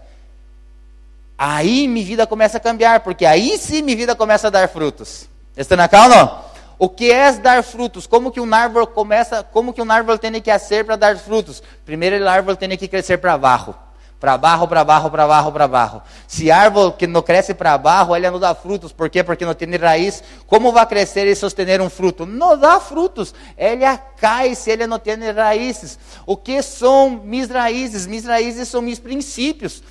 aí 1.37 1.87
minha 1.87 2.05
vida 2.05 2.27
começa 2.27 2.57
a 2.57 2.59
cambiar, 2.59 3.01
porque 3.01 3.25
aí 3.25 3.57
sim 3.57 3.81
minha 3.81 3.95
vida 3.95 4.15
começa 4.15 4.47
a 4.47 4.49
dar 4.49 4.67
frutos. 4.67 5.29
Está 5.55 5.75
na 5.75 5.87
calma? 5.87 6.45
O 6.79 6.89
que 6.89 7.11
é 7.11 7.31
dar 7.33 7.63
frutos? 7.63 8.07
Como 8.07 8.31
que 8.31 8.41
um 8.41 8.53
árvore 8.53 8.87
começa, 8.87 9.43
como 9.43 9.71
que 9.71 9.81
um 9.81 9.91
árvore 9.91 10.17
tem 10.17 10.41
que 10.41 10.59
ser 10.59 10.83
para 10.83 10.95
dar 10.95 11.15
frutos? 11.15 11.61
Primeiro, 11.85 12.27
a 12.27 12.31
árvore 12.31 12.57
tem 12.57 12.75
que 12.75 12.87
crescer 12.87 13.19
para 13.19 13.37
baixo. 13.37 13.75
Para 14.21 14.37
baixo, 14.37 14.67
para 14.67 14.83
baixo, 14.83 15.09
para 15.09 15.27
baixo, 15.27 15.51
para 15.51 15.67
baixo. 15.67 16.01
Se 16.27 16.51
árvore 16.51 16.93
que 16.95 17.07
não 17.07 17.23
cresce 17.23 17.55
para 17.55 17.75
baixo, 17.75 18.13
ela 18.13 18.29
não 18.29 18.39
dá 18.39 18.53
frutos. 18.53 18.93
Por 18.93 19.09
quê? 19.09 19.23
Porque 19.23 19.43
não 19.43 19.55
tem 19.55 19.67
raiz. 19.75 20.23
Como 20.45 20.71
vai 20.71 20.85
crescer 20.85 21.25
e 21.25 21.35
sostener 21.35 21.81
um 21.81 21.89
fruto? 21.89 22.23
Não 22.23 22.55
dá 22.55 22.79
frutos. 22.79 23.33
Ela 23.57 23.97
cai 23.97 24.53
se 24.53 24.69
ela 24.69 24.85
não 24.85 24.99
tem 24.99 25.15
raízes. 25.31 25.97
O 26.23 26.37
que 26.37 26.61
são 26.61 27.09
minhas 27.09 27.49
raízes? 27.49 28.05
Minhas 28.05 28.25
raízes 28.25 28.67
são 28.67 28.79
meus 28.79 28.99
princípios. 28.99 29.81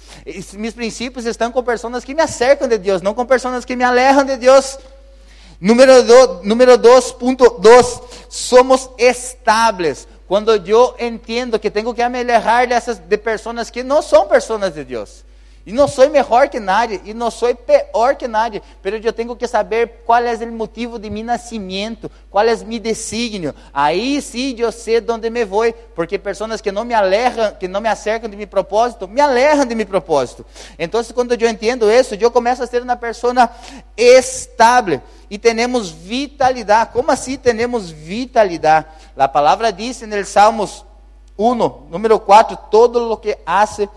Meus 0.53 0.75
princípios 0.75 1.27
estão 1.27 1.51
com 1.51 1.65
pessoas 1.65 2.05
que 2.05 2.15
me 2.15 2.23
acercam 2.23 2.69
de 2.69 2.79
Deus, 2.79 3.03
não 3.03 3.15
com 3.15 3.27
pessoas 3.27 3.65
que 3.65 3.75
me 3.75 3.83
alejam 3.83 4.23
de 4.25 4.37
Deus. 4.37 4.79
Número 5.61 6.05
2, 6.05 6.45
número 6.45 6.79
2.2, 6.79 8.03
somos 8.29 8.89
estables. 8.97 10.07
Quando 10.31 10.55
eu 10.55 10.95
entendo 11.01 11.59
que 11.59 11.69
tenho 11.69 11.93
que 11.93 12.09
me 12.09 12.21
alejar 12.21 12.65
dessas 12.65 12.99
de 12.99 13.19
pessoas 13.19 13.69
que 13.69 13.83
não 13.83 14.01
são 14.01 14.29
pessoas 14.29 14.73
de 14.73 14.85
Deus. 14.85 15.25
E 15.67 15.73
não 15.73 15.89
sou 15.89 16.09
melhor 16.09 16.49
que 16.49 16.61
nadie, 16.61 17.01
e 17.05 17.13
não 17.13 17.33
sou 17.33 17.53
pior 17.53 18.15
que 18.15 18.29
nadie, 18.29 18.63
mas 18.81 19.05
eu 19.05 19.13
tenho 19.13 19.35
que 19.35 19.49
saber 19.49 20.03
qual 20.07 20.23
é 20.23 20.33
o 20.33 20.53
motivo 20.53 21.01
de 21.01 21.11
meu 21.11 21.25
nascimento, 21.25 22.09
qual 22.31 22.47
é 22.47 22.57
meu 22.59 22.79
desígnio. 22.79 23.53
Aí 23.75 24.23
sim 24.23 24.55
eu 24.57 24.71
sei 24.71 25.05
onde 25.09 25.29
me 25.31 25.45
vou, 25.45 25.73
porque 25.97 26.17
pessoas 26.17 26.61
que 26.61 26.71
não 26.71 26.85
me 26.85 26.95
alejam, 26.95 27.53
que 27.59 27.67
não 27.67 27.81
me 27.81 27.89
acercam 27.89 28.31
de 28.31 28.37
meu 28.37 28.47
propósito, 28.47 29.09
me 29.09 29.21
alejam 29.21 29.67
de 29.67 29.75
meu 29.75 29.87
propósito. 29.87 30.47
Então, 30.79 31.03
quando 31.13 31.33
eu 31.33 31.51
entendo 31.51 31.91
isso, 31.91 32.15
eu 32.15 32.31
começo 32.31 32.63
a 32.63 32.69
ser 32.69 32.83
uma 32.83 32.97
pessoa 32.97 33.51
estável 33.97 35.03
e 35.29 35.39
temos 35.39 35.91
vitalidade. 35.91 36.91
Como 36.93 37.11
assim 37.11 37.37
temos 37.37 37.91
vitalidade? 37.91 38.87
A 39.17 39.29
palavra 39.29 39.73
diz 39.73 40.01
no 40.03 40.25
Salmos 40.25 40.85
1, 41.37 41.55
número 41.91 42.19
4, 42.19 42.57
todo 42.71 43.13
o 43.13 43.17
que 43.17 43.37
hace 43.45 43.89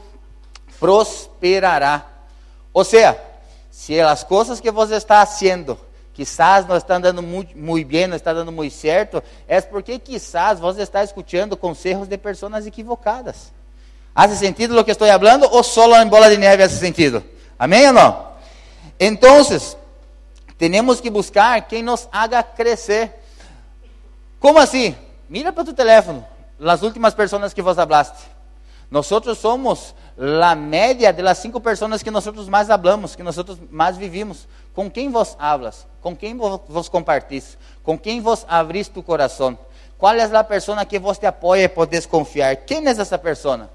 prosperará. 0.80 2.06
Ou 2.74 2.84
seja, 2.84 3.18
se 3.72 4.00
as 4.00 4.24
coisas 4.24 4.60
que 4.60 4.72
você 4.72 4.96
está 4.96 5.26
fazendo 5.26 5.78
quizás 6.14 6.68
não 6.68 6.78
estão 6.78 7.02
dando 7.02 7.24
muito, 7.24 7.56
bem, 7.88 8.08
não 8.08 8.16
está 8.16 8.32
dando 8.34 8.52
muito 8.52 8.74
certo, 8.74 9.22
é 9.48 9.60
porque 9.62 9.98
quizás 9.98 10.60
você 10.60 10.84
está 10.84 11.04
escutando 11.04 11.58
conselhos 11.58 12.08
de 12.08 12.18
pessoas 12.18 12.68
equivocadas. 12.68 13.52
¿Hace 14.14 14.38
sentido 14.38 14.78
o 14.80 14.84
que 14.84 14.92
estou 14.92 15.08
falando 15.08 15.48
ou 15.52 15.64
solo 15.64 15.96
em 15.96 16.08
bola 16.08 16.30
de 16.30 16.38
neve 16.38 16.62
hace 16.62 16.78
sentido? 16.78 17.24
Amém 17.58 17.88
ou 17.88 17.94
não? 17.94 18.28
Então, 19.00 19.42
temos 20.58 21.02
que 21.02 21.10
buscar 21.10 21.68
quem 21.68 21.82
nos 21.82 22.08
haga 22.12 22.44
crescer. 22.44 23.23
Como 24.44 24.60
assim? 24.60 24.94
Mira 25.30 25.54
para 25.54 25.64
tu 25.64 25.72
teléfono, 25.72 26.28
as 26.60 26.82
últimas 26.82 27.14
pessoas 27.14 27.54
que 27.54 27.62
vos 27.62 27.80
hablaste. 27.80 28.26
Nós 28.92 29.10
somos 29.38 29.96
a 30.18 30.54
média 30.54 31.14
de 31.14 31.22
las 31.22 31.38
cinco 31.38 31.62
pessoas 31.62 32.04
que 32.04 32.12
nós 32.12 32.28
mais 32.50 32.70
hablamos, 32.70 33.16
que 33.16 33.24
nós 33.24 33.38
mais 33.72 33.96
vivimos. 33.96 34.46
Com 34.74 34.92
quem 34.92 35.10
vos 35.10 35.38
hablas? 35.40 35.88
Com 36.02 36.14
quem 36.14 36.36
vos 36.36 36.90
compartís? 36.90 37.58
Com 37.84 37.98
quem 37.98 38.20
vos 38.20 38.46
abrís 38.50 38.90
tu 38.90 39.02
coração? 39.02 39.58
Qual 39.98 40.14
é 40.14 40.24
a 40.24 40.44
pessoa 40.44 40.84
que 40.84 41.00
vos 41.00 41.18
te 41.18 41.26
apoia 41.26 41.64
e 41.64 41.70
podes 41.70 42.06
confiar? 42.06 42.54
Quem 42.58 42.86
é 42.86 42.90
essa 42.90 43.18
pessoa? 43.18 43.70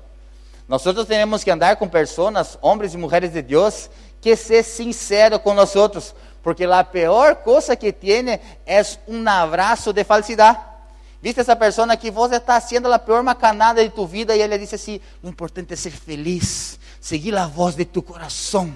Nós 0.69 0.85
temos 1.07 1.43
que 1.43 1.51
andar 1.51 1.77
com 1.77 1.89
pessoas, 1.89 2.59
homens 2.61 2.93
e 2.93 2.99
mulheres 2.99 3.33
de 3.33 3.41
Deus, 3.41 3.89
que 4.21 4.37
ser 4.37 4.63
sincero 4.63 5.41
com 5.41 5.55
nós 5.55 5.71
porque 6.43 6.65
a 6.65 6.85
pior 6.85 7.37
coisa 7.37 7.77
que 7.77 7.93
tem 7.93 8.41
é 8.67 8.83
um 9.07 9.29
abraço 9.29 9.93
de 9.93 10.05
falsidade. 10.05 10.59
Viste 11.21 11.41
essa 11.41 11.57
pessoa 11.57 11.97
que 11.97 12.11
você 12.11 12.37
está 12.37 12.57
haciendo 12.57 12.93
a 12.93 12.99
pior 12.99 13.23
macanada 13.23 13.83
de 13.83 13.91
tu 13.91 14.07
vida 14.07 14.37
e 14.37 14.41
ele 14.41 14.57
diz 14.57 14.73
assim: 14.73 15.01
o 15.23 15.29
importante 15.29 15.73
é 15.73 15.77
ser 15.77 15.91
feliz, 15.91 16.79
seguir 17.01 17.37
a 17.37 17.47
voz 17.47 17.75
de 17.75 17.85
tu 17.85 18.03
coração. 18.03 18.75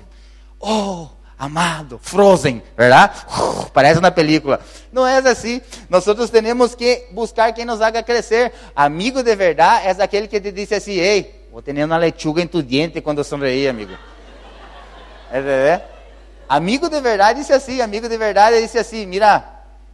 Oh, 0.59 1.07
amado, 1.38 2.01
Frozen, 2.03 2.61
¿verdad? 2.77 3.12
Uh, 3.29 3.70
parece 3.70 4.01
uma 4.01 4.11
película. 4.11 4.61
Não 4.92 5.07
é 5.07 5.18
assim. 5.18 5.61
Nós 5.88 6.05
temos 6.31 6.75
que 6.75 7.07
buscar 7.12 7.53
quem 7.53 7.64
nos 7.64 7.81
haga 7.81 8.03
crescer. 8.03 8.53
Amigo 8.75 9.22
de 9.22 9.37
verdade 9.37 9.87
é 9.87 10.03
aquele 10.03 10.27
que 10.27 10.40
te 10.40 10.51
diz 10.51 10.72
assim: 10.72 10.94
Ei, 10.94 11.46
vou 11.53 11.62
ter 11.62 11.72
uma 11.85 11.96
lechuga 11.96 12.42
em 12.42 12.46
tu 12.48 12.61
diente 12.61 13.01
quando 13.01 13.22
sonreí, 13.22 13.68
amigo. 13.68 13.92
É 15.31 15.40
verdade? 15.40 15.91
Amigo 16.48 16.88
de 16.88 17.00
verdade 17.00 17.40
disse 17.40 17.52
assim: 17.52 17.81
Amigo 17.81 18.09
de 18.09 18.16
verdade 18.16 18.61
disse 18.61 18.78
assim: 18.78 19.07
Mira, 19.07 19.44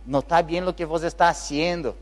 não 0.07 0.21
está 0.21 0.43
bem 0.43 0.63
o 0.67 0.73
que 0.73 0.85
você 0.85 1.07
está 1.07 1.33
fazendo. 1.33 1.95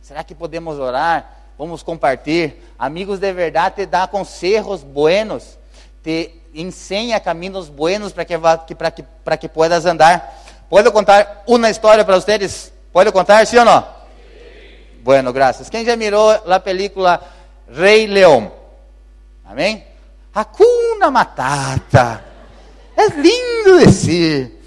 Será 0.00 0.22
que 0.24 0.34
podemos 0.34 0.78
orar? 0.78 1.30
Vamos 1.58 1.82
compartilhar. 1.82 2.52
Amigos 2.78 3.18
de 3.18 3.32
verdade 3.32 3.76
te 3.76 3.86
dá 3.86 4.06
conselhos 4.06 4.82
buenos, 4.82 5.58
te 6.02 6.40
ensina 6.54 7.18
caminhos 7.18 7.68
buenos 7.68 8.12
para 8.12 8.24
que, 8.24 8.38
para 8.38 8.90
que, 8.90 9.02
para 9.02 9.36
que 9.36 9.48
puedas 9.48 9.84
andar. 9.84 10.42
Posso 10.70 10.92
contar 10.92 11.42
uma 11.46 11.68
história 11.68 12.04
para 12.04 12.14
vocês? 12.14 12.72
Pode 12.92 13.10
contar, 13.10 13.46
sim 13.46 13.58
ou 13.58 13.64
não? 13.64 13.82
Sim. 13.82 13.88
Bueno, 15.02 15.32
graças. 15.32 15.68
Quem 15.68 15.84
já 15.84 15.96
mirou 15.96 16.30
a 16.30 16.60
película 16.60 17.20
Rei 17.68 18.06
Leão? 18.06 18.52
Amém? 19.44 19.84
Hakuna 20.34 21.10
Matata. 21.10 22.27
É 22.98 23.06
lindo 23.10 23.78
dizer. 23.86 24.60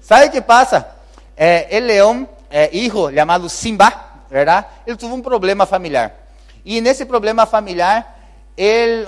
Sabe 0.00 0.28
o 0.28 0.30
que 0.30 0.40
passa? 0.40 0.88
É, 1.36 1.76
el 1.76 1.84
leão, 1.84 2.26
é, 2.50 2.74
hijo 2.74 3.12
chamado 3.12 3.46
Simba, 3.50 3.92
verdade? 4.30 4.68
Ele 4.86 4.96
teve 4.96 5.12
um 5.12 5.20
problema 5.20 5.66
familiar. 5.66 6.14
E 6.64 6.80
nesse 6.80 7.04
problema 7.04 7.44
familiar, 7.44 8.18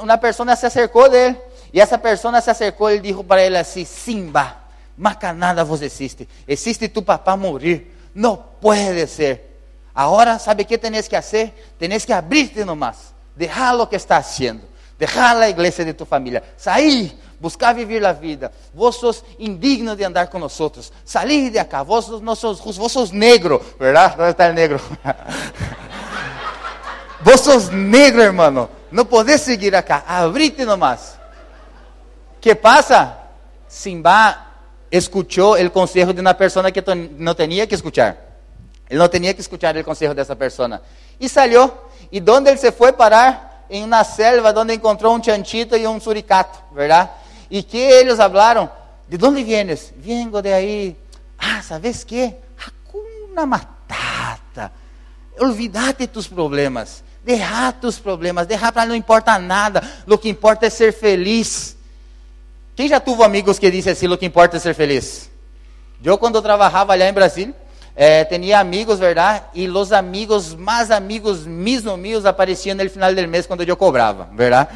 uma 0.02 0.18
pessoa 0.18 0.54
se 0.54 0.66
acercou 0.66 1.08
dele. 1.08 1.38
E 1.72 1.80
essa 1.80 1.96
pessoa 1.96 2.38
se 2.42 2.50
acercou 2.50 2.90
e 2.90 3.00
disse 3.00 3.24
para 3.24 3.42
ele 3.42 3.56
assim: 3.56 3.86
Simba, 3.86 4.58
macanada 4.94 5.64
você 5.64 5.86
existe. 5.86 6.28
Existe 6.46 6.86
tu 6.86 7.00
papá 7.00 7.34
morrer. 7.34 7.96
Não 8.14 8.36
pode 8.36 9.06
ser. 9.06 9.58
Agora, 9.94 10.38
sabe 10.38 10.64
o 10.64 10.66
que 10.66 10.76
tens 10.76 11.08
que 11.08 11.16
fazer? 11.16 11.54
Tens 11.78 12.04
que 12.04 12.12
abrir-te 12.12 12.62
nomás. 12.62 13.14
Deixar 13.34 13.74
o 13.74 13.86
que 13.86 13.96
está 13.96 14.18
haciendo. 14.18 14.60
Deixar 14.98 15.36
a 15.36 15.48
igreja 15.48 15.84
de 15.84 15.92
tu 15.92 16.06
família. 16.06 16.42
Sair, 16.56 17.18
buscar 17.38 17.74
viver 17.74 18.04
a 18.04 18.12
vida. 18.12 18.50
Vos 18.72 18.96
sos 18.96 19.22
indigno 19.38 19.94
de 19.94 20.04
andar 20.04 20.28
com 20.28 20.38
nós. 20.38 20.58
Salir 21.04 21.50
de 21.50 21.58
acá. 21.58 21.82
Vos, 21.82 22.20
não 22.22 22.34
sos, 22.34 22.60
vos 22.60 22.92
sos 22.92 23.10
negro. 23.10 23.62
Está 24.30 24.52
negro? 24.52 24.80
vos 27.20 27.40
sos 27.40 27.68
negro, 27.68 28.22
hermano. 28.22 28.70
Não 28.90 29.04
podés 29.04 29.42
seguir 29.42 29.74
acá. 29.74 30.02
Abrite 30.06 30.64
nomás. 30.64 31.18
que 32.40 32.54
passa? 32.54 33.18
Simba 33.68 34.44
escuchou 34.90 35.60
o 35.60 35.70
conselho 35.70 36.14
de 36.14 36.20
uma 36.20 36.32
pessoa 36.32 36.70
que 36.70 36.82
não 37.18 37.34
tinha 37.34 37.66
que 37.66 37.74
escuchar. 37.74 38.16
Ele 38.88 38.98
não 38.98 39.08
tinha 39.08 39.34
que 39.34 39.40
escuchar 39.40 39.76
o 39.76 39.84
conselho 39.84 40.14
dessa 40.14 40.34
pessoa. 40.34 40.80
E 41.20 41.28
saiu. 41.28 41.70
E 42.10 42.22
onde 42.30 42.50
ele 42.50 42.56
se 42.56 42.70
foi 42.70 42.92
parar? 42.92 43.55
Em 43.70 43.84
uma 43.84 44.04
selva 44.04 44.52
onde 44.58 44.74
encontrou 44.74 45.14
um 45.14 45.22
chanchito 45.22 45.76
e 45.76 45.86
um 45.86 46.00
suricato, 46.00 46.58
¿verdad? 46.72 47.10
E 47.50 47.62
que 47.62 47.78
eles 47.78 48.16
falaram, 48.16 48.70
¿de 49.08 49.24
onde 49.24 49.44
vienes? 49.44 49.92
Vengo 49.96 50.42
de 50.42 50.52
aí. 50.52 50.96
Ah, 51.38 51.62
¿sabes 51.62 52.04
qué? 52.04 52.36
Hakuna 52.58 53.46
Matata. 53.46 54.72
Olvídate 55.38 56.06
tus 56.06 56.26
problemas. 56.26 57.04
Deja 57.24 57.72
tus 57.72 57.98
problemas. 57.98 58.46
Deja 58.46 58.72
para 58.72 58.96
importa 58.96 59.38
nada. 59.38 59.82
O 60.06 60.16
que 60.16 60.28
importa 60.28 60.66
é 60.66 60.70
ser 60.70 60.92
feliz. 60.92 61.76
Quem 62.74 62.88
já 62.88 63.00
teve 63.00 63.22
amigos 63.22 63.58
que 63.58 63.70
dizem 63.70 63.92
assim, 63.92 64.06
o 64.06 64.18
que 64.18 64.26
importa 64.26 64.56
é 64.56 64.60
ser 64.60 64.74
feliz? 64.74 65.30
Eu, 66.04 66.18
quando 66.18 66.40
trabalhava 66.42 66.94
lá 66.94 67.08
em 67.08 67.12
Brasil, 67.12 67.54
eh, 67.98 68.26
tenía 68.28 68.60
amigos, 68.60 69.00
¿verdad? 69.00 69.46
Y 69.54 69.66
los 69.66 69.90
amigos, 69.90 70.54
más 70.56 70.90
amigos 70.90 71.46
mismos 71.46 71.98
míos 71.98 72.26
aparecían 72.26 72.78
el 72.80 72.90
final 72.90 73.16
del 73.16 73.26
mes 73.26 73.46
cuando 73.46 73.64
yo 73.64 73.78
cobraba, 73.78 74.28
¿verdad? 74.32 74.68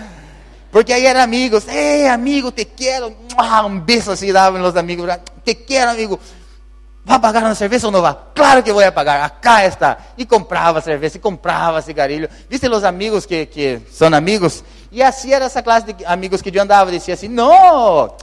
Porque 0.71 0.95
ahí 0.95 1.05
eran 1.05 1.23
amigos, 1.23 1.67
hey 1.69 2.07
amigo, 2.07 2.51
te 2.51 2.67
quiero, 2.67 3.13
un 3.67 3.85
beso 3.85 4.13
así 4.13 4.33
daban 4.33 4.63
los 4.63 4.75
amigos, 4.75 5.07
¿verdad? 5.07 5.23
te 5.45 5.65
quiero 5.65 5.91
amigo, 5.91 6.19
¿va 7.09 7.17
a 7.17 7.21
pagar 7.21 7.45
una 7.45 7.55
cerveza 7.55 7.89
o 7.89 7.91
no 7.91 8.01
va? 8.01 8.33
Claro 8.33 8.65
que 8.65 8.73
voy 8.73 8.85
a 8.85 8.95
pagar, 8.95 9.21
acá 9.21 9.67
está. 9.67 9.99
Y 10.17 10.25
compraba 10.25 10.81
cerveza, 10.81 11.19
y 11.19 11.21
compraba 11.21 11.83
cigarrillo. 11.83 12.29
¿Viste 12.49 12.69
los 12.69 12.85
amigos 12.85 13.27
que, 13.27 13.49
que 13.49 13.87
son 13.93 14.15
amigos? 14.15 14.65
Y 14.91 15.03
así 15.03 15.33
era 15.33 15.47
esa 15.47 15.63
clase 15.63 15.93
de 15.93 16.07
amigos 16.07 16.43
que 16.43 16.51
yo 16.51 16.63
andaba, 16.63 16.91
decía 16.91 17.15
así, 17.15 17.29
no, 17.29 18.17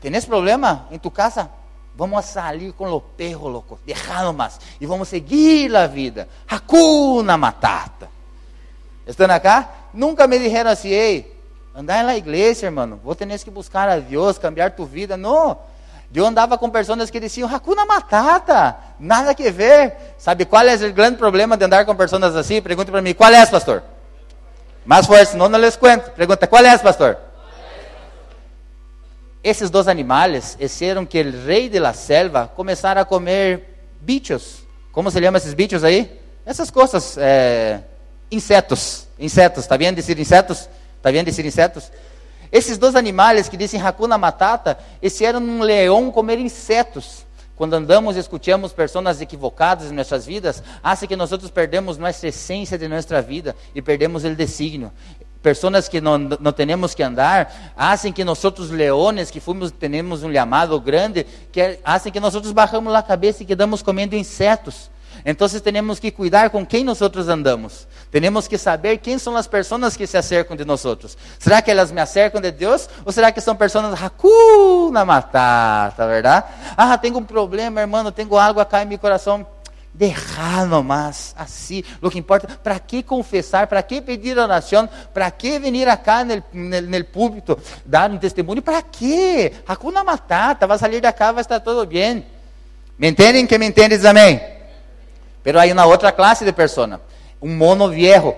¿tienes 0.00 0.24
problema 0.24 0.86
en 0.90 1.00
tu 1.00 1.10
casa? 1.10 1.50
Vamos 1.98 2.26
sair 2.26 2.70
com 2.74 2.88
o 2.92 3.00
perro, 3.00 3.48
louco, 3.48 3.76
deixado 3.84 4.32
mais. 4.32 4.60
E 4.80 4.86
vamos 4.86 5.08
seguir 5.08 5.74
a 5.74 5.88
vida. 5.88 6.28
Hakuna 6.48 7.36
Matata. 7.36 8.08
Estão 9.04 9.28
acá? 9.28 9.68
Nunca 9.92 10.28
me 10.28 10.38
disseram 10.38 10.70
assim, 10.70 10.90
ei, 10.90 11.36
andar 11.74 12.04
na 12.04 12.16
igreja, 12.16 12.66
irmão. 12.66 13.00
Vou 13.02 13.16
ter 13.16 13.26
que 13.40 13.50
buscar 13.50 13.88
a 13.88 13.98
Deus, 13.98 14.38
cambiar 14.38 14.70
tu 14.76 14.84
vida. 14.84 15.16
Não. 15.16 15.58
Eu 16.14 16.24
andava 16.24 16.56
com 16.56 16.70
pessoas 16.70 17.10
que 17.10 17.18
diziam, 17.18 17.52
Hakuna 17.52 17.84
Matata. 17.84 18.76
Nada 19.00 19.34
que 19.34 19.50
ver. 19.50 20.14
Sabe 20.18 20.44
qual 20.44 20.68
é 20.68 20.76
o 20.76 20.92
grande 20.92 21.16
problema 21.16 21.56
de 21.56 21.64
andar 21.64 21.84
com 21.84 21.96
pessoas 21.96 22.36
assim? 22.36 22.62
Pergunta 22.62 22.92
para 22.92 23.02
mim, 23.02 23.12
qual 23.12 23.32
é, 23.32 23.44
pastor? 23.44 23.82
Mais 24.86 25.04
forte, 25.04 25.32
senão 25.32 25.48
não 25.48 25.58
les 25.58 25.74
cuento. 25.74 26.12
Pergunta, 26.12 26.46
qual 26.46 26.64
é, 26.64 26.78
pastor? 26.78 27.18
Esses 29.48 29.70
dois 29.70 29.88
animais 29.88 30.56
hicieron 30.60 31.06
que 31.06 31.20
o 31.20 31.46
rei 31.46 31.68
de 31.68 31.78
la 31.78 31.94
selva 31.94 32.48
começara 32.54 33.00
a 33.00 33.04
comer 33.04 33.78
bichos. 34.00 34.66
Como 34.92 35.10
se 35.10 35.20
chama 35.22 35.38
esses 35.38 35.54
bichos 35.54 35.82
aí? 35.84 36.20
Essas 36.44 36.70
coisas, 36.70 37.16
é, 37.18 37.80
insetos. 38.30 39.06
Insetos, 39.18 39.64
está 39.64 39.78
bem 39.78 39.92
dizer 39.94 40.18
insetos? 40.18 40.68
Está 40.96 41.10
bem 41.10 41.24
dizer 41.24 41.44
insetos? 41.44 41.90
Esses 42.50 42.78
dois 42.78 42.94
animais 42.94 43.48
que 43.48 43.56
dizem 43.56 43.80
Hakuna 43.80 44.16
Matata, 44.18 44.78
hicieron 45.02 45.40
um 45.40 45.62
leão 45.62 46.10
comer 46.10 46.38
insetos. 46.38 47.26
Quando 47.56 47.74
andamos 47.74 48.16
e 48.16 48.20
escutamos 48.20 48.72
pessoas 48.72 49.20
equivocadas 49.20 49.90
em 49.90 49.94
nossas 49.94 50.24
vidas, 50.24 50.62
hace 50.82 51.08
que 51.08 51.16
nós 51.16 51.30
perdemos 51.50 51.98
nossa 51.98 52.28
essência 52.28 52.78
de 52.78 52.86
nossa 52.86 53.20
vida 53.20 53.56
e 53.74 53.82
perdemos 53.82 54.24
o 54.24 54.34
desígnio 54.34 54.92
personas 55.42 55.88
que 55.88 56.00
no, 56.00 56.18
no, 56.18 56.52
tenemos 56.52 56.94
que 56.94 57.02
andar, 57.02 57.72
hacen 57.76 58.12
que 58.12 58.24
nosotros 58.24 58.70
leones 58.70 59.30
que 59.30 59.40
fuimos, 59.40 59.72
tenemos 59.72 60.22
un 60.22 60.32
llamado 60.32 60.80
grande, 60.80 61.26
que 61.52 61.80
hacen 61.84 62.12
que 62.12 62.20
nosotros 62.20 62.52
bajamos 62.52 62.92
la 62.92 63.04
cabeza 63.04 63.42
y 63.42 63.46
quedamos 63.46 63.82
comiendo 63.82 64.16
insetos. 64.16 64.90
Entonces 65.24 65.60
tenemos 65.62 65.98
que 65.98 66.12
cuidar 66.12 66.50
com 66.50 66.64
quem 66.64 66.84
nosotros 66.84 67.28
andamos. 67.28 67.86
Tenemos 68.10 68.48
que 68.48 68.56
saber 68.56 68.98
quem 68.98 69.18
são 69.18 69.36
as 69.36 69.46
pessoas 69.46 69.96
que 69.96 70.06
se 70.06 70.16
acercam 70.16 70.56
de 70.56 70.64
nosotros. 70.64 71.16
Será 71.38 71.60
que 71.60 71.70
elas 71.70 71.90
me 71.90 72.00
acercam 72.00 72.40
de 72.40 72.50
Deus? 72.50 72.88
Ou 73.04 73.12
será 73.12 73.30
que 73.32 73.40
são 73.40 73.54
pessoas 73.54 73.84
na 74.92 75.04
matata, 75.04 76.06
verdade? 76.06 76.46
Ah, 76.76 76.96
tenho 76.96 77.18
um 77.18 77.24
problema, 77.24 77.80
irmão, 77.80 78.10
tenho 78.12 78.38
algo 78.38 78.60
acá 78.60 78.82
em 78.82 78.86
meu 78.86 78.98
coração 78.98 79.46
Deixar 79.98 80.64
nomás, 80.64 81.34
assim. 81.36 81.82
O 82.00 82.08
que 82.08 82.20
importa, 82.20 82.46
para 82.62 82.78
que 82.78 83.02
confessar, 83.02 83.66
para 83.66 83.82
que 83.82 84.00
pedir 84.00 84.38
oração, 84.38 84.88
para 85.12 85.28
que 85.28 85.58
vir 85.58 85.88
acá 85.88 86.24
no, 86.24 87.04
púlpito, 87.06 87.58
dar 87.84 88.08
um 88.08 88.16
testemunho, 88.16 88.62
para 88.62 88.80
que? 88.80 89.52
Hakuna 89.66 90.04
Matata, 90.04 90.68
vai 90.68 90.78
sair 90.78 91.00
da 91.00 91.12
casa, 91.12 91.32
vai 91.32 91.40
estar 91.40 91.58
tudo 91.58 91.84
bem. 91.84 92.24
Me 92.96 93.08
entendem 93.08 93.44
que 93.44 93.58
me 93.58 93.66
entendes, 93.66 94.04
amém? 94.04 94.40
Pero 95.42 95.58
aí 95.58 95.72
uma 95.72 95.84
outra 95.84 96.12
classe 96.12 96.44
de 96.44 96.52
persona, 96.52 97.00
um 97.42 97.56
mono 97.56 97.88
viejo, 97.88 98.36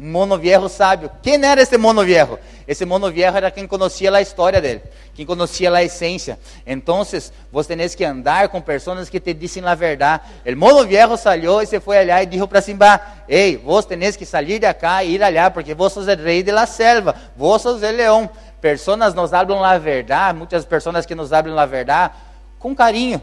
um 0.00 0.10
mono 0.10 0.38
viejo 0.38 0.66
sábio. 0.70 1.10
Quem 1.22 1.44
era 1.44 1.60
esse 1.60 1.76
mono 1.76 2.02
viejo? 2.02 2.38
Esse 2.66 2.86
mono 2.86 3.10
viejo 3.10 3.36
era 3.36 3.50
quem 3.50 3.66
conhecia 3.66 4.10
a 4.10 4.22
história 4.22 4.58
dele, 4.58 4.80
quem 5.14 5.26
conhecia 5.26 5.70
a 5.70 5.84
essência. 5.84 6.38
Então, 6.66 7.04
você 7.52 7.76
tem 7.76 7.88
que 7.90 8.04
andar 8.04 8.48
com 8.48 8.62
pessoas 8.62 9.10
que 9.10 9.20
te 9.20 9.34
dizem 9.34 9.62
a 9.66 9.74
verdade. 9.74 10.22
O 10.46 10.56
mono 10.56 10.86
viejo 10.86 11.18
saiu 11.18 11.60
e 11.60 11.66
se 11.66 11.78
foi 11.80 11.98
allá 11.98 12.22
e 12.22 12.26
disse 12.26 12.46
para 12.46 12.62
Simba: 12.62 12.98
Ei, 13.28 13.58
vos 13.58 13.84
tenés 13.84 14.16
que 14.16 14.24
sair 14.24 14.58
de 14.58 14.64
acá 14.64 15.04
e 15.04 15.16
ir 15.16 15.22
allá, 15.22 15.50
porque 15.50 15.74
vos 15.74 15.92
sos 15.92 16.08
o 16.08 16.16
rei 16.16 16.42
de 16.42 16.50
la 16.50 16.64
selva, 16.64 17.14
sos 17.58 17.82
o 17.82 17.90
leão. 17.90 18.30
Pessoas 18.58 19.14
nos 19.14 19.34
hablam 19.34 19.62
a 19.62 19.76
verdade, 19.76 20.38
muitas 20.38 20.64
pessoas 20.64 21.04
que 21.04 21.14
nos 21.14 21.30
hablam 21.30 21.58
a 21.58 21.66
verdade 21.66 22.14
com 22.58 22.74
carinho. 22.74 23.20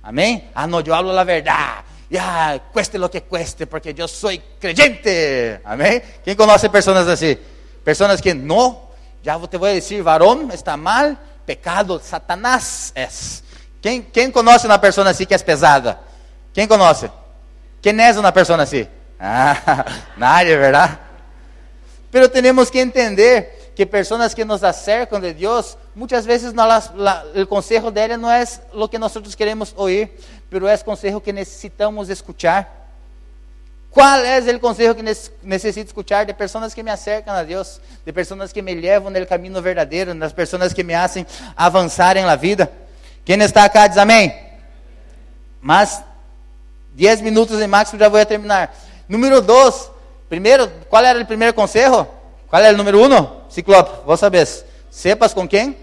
Amém? 0.00 0.44
Ah, 0.54 0.66
não, 0.66 0.80
eu 0.80 0.94
hablo 0.94 1.16
a 1.16 1.24
verdade. 1.24 1.87
Ya, 2.10 2.60
cueste 2.72 2.98
lo 2.98 3.10
que 3.10 3.22
cueste, 3.22 3.66
porque 3.66 3.94
eu 3.96 4.08
sou 4.08 4.30
creyente. 4.58 5.60
Amém? 5.64 6.00
Quem 6.24 6.34
conhece 6.34 6.68
pessoas 6.68 7.06
assim? 7.06 7.36
Personas 7.84 8.20
que 8.20 8.32
no, 8.32 8.88
ya 9.22 9.38
te 9.46 9.58
voy 9.58 9.70
a 9.70 9.74
decir, 9.74 10.02
varón 10.02 10.50
está 10.50 10.76
mal, 10.76 11.18
pecado, 11.44 12.00
Satanás 12.02 12.92
es. 12.94 13.44
¿Quién, 13.82 14.02
quién 14.12 14.32
conoce 14.32 14.66
una 14.66 14.80
persona 14.80 15.10
así 15.10 15.26
que 15.26 15.34
es 15.34 15.42
pesada? 15.42 16.00
¿Quién 16.54 16.66
conoce? 16.66 17.10
¿Quién 17.82 18.00
es 18.00 18.16
una 18.16 18.32
persona 18.32 18.62
así? 18.62 18.88
Ah, 19.20 19.84
nadie, 20.16 20.56
¿verdad? 20.56 20.98
Pero 22.10 22.30
tenemos 22.30 22.70
que 22.70 22.80
entender 22.80 23.72
que 23.76 23.86
personas 23.86 24.34
que 24.34 24.44
nos 24.44 24.64
acercan 24.64 25.22
de 25.22 25.34
Dios, 25.34 25.78
muchas 25.94 26.26
veces 26.26 26.52
no 26.52 26.66
las, 26.66 26.92
la, 26.94 27.24
el 27.34 27.46
consejo 27.46 27.92
de 27.92 28.04
ella 28.04 28.16
no 28.16 28.32
es 28.32 28.60
que 28.90 28.98
nosotros 28.98 29.36
queremos 29.36 29.72
oír, 29.76 30.16
pero 30.50 30.68
es 30.68 30.82
consejo 30.82 31.20
que 31.20 31.32
necesitamos 31.32 32.08
escuchar. 32.08 32.78
Qual 33.90 34.24
é 34.24 34.38
o 34.38 34.60
conselho 34.60 34.94
que 34.94 35.02
necessito 35.42 35.88
escuchar 35.88 36.26
de 36.26 36.34
pessoas 36.34 36.74
que 36.74 36.82
me 36.82 36.90
acercam 36.90 37.34
a 37.34 37.42
Deus, 37.42 37.80
de 38.04 38.12
pessoas 38.12 38.52
que 38.52 38.60
me 38.60 38.74
levam 38.74 39.10
no 39.10 39.26
caminho 39.26 39.60
verdadeiro, 39.62 40.14
das 40.14 40.32
pessoas 40.32 40.72
que 40.72 40.84
me 40.84 40.94
hacen 40.94 41.26
avançar 41.56 42.14
na 42.16 42.36
vida? 42.36 42.70
Quem 43.24 43.40
está 43.42 43.64
acá 43.64 43.86
diz 43.86 43.98
amém. 43.98 44.34
Mas 45.60 46.02
10 46.90 47.22
minutos 47.22 47.60
em 47.60 47.66
máximo 47.66 47.98
já 47.98 48.08
vou 48.08 48.24
terminar. 48.24 48.74
Número 49.08 49.40
2. 49.40 49.90
Primeiro, 50.28 50.70
qual 50.90 51.04
era 51.04 51.20
o 51.20 51.26
primeiro 51.26 51.54
conselho? 51.54 52.06
Qual 52.48 52.62
era 52.62 52.74
o 52.74 52.76
número 52.76 53.00
1? 53.00 53.04
Um? 53.04 53.40
Ciclope, 53.48 54.04
vos 54.04 54.20
sabes. 54.20 54.64
Sepas 54.90 55.32
com 55.32 55.48
quem? 55.48 55.76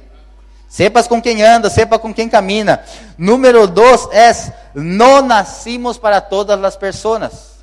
Sepas 0.68 1.08
com 1.08 1.22
quem 1.22 1.42
anda, 1.42 1.70
sepa 1.70 1.98
com 1.98 2.14
quem 2.14 2.28
camina. 2.28 2.84
Número 3.18 3.68
2 3.68 4.10
é: 4.12 4.32
não 4.74 5.22
nascimos 5.22 5.98
para 5.98 6.20
todas 6.20 6.62
as 6.64 6.76
pessoas. 6.76 7.56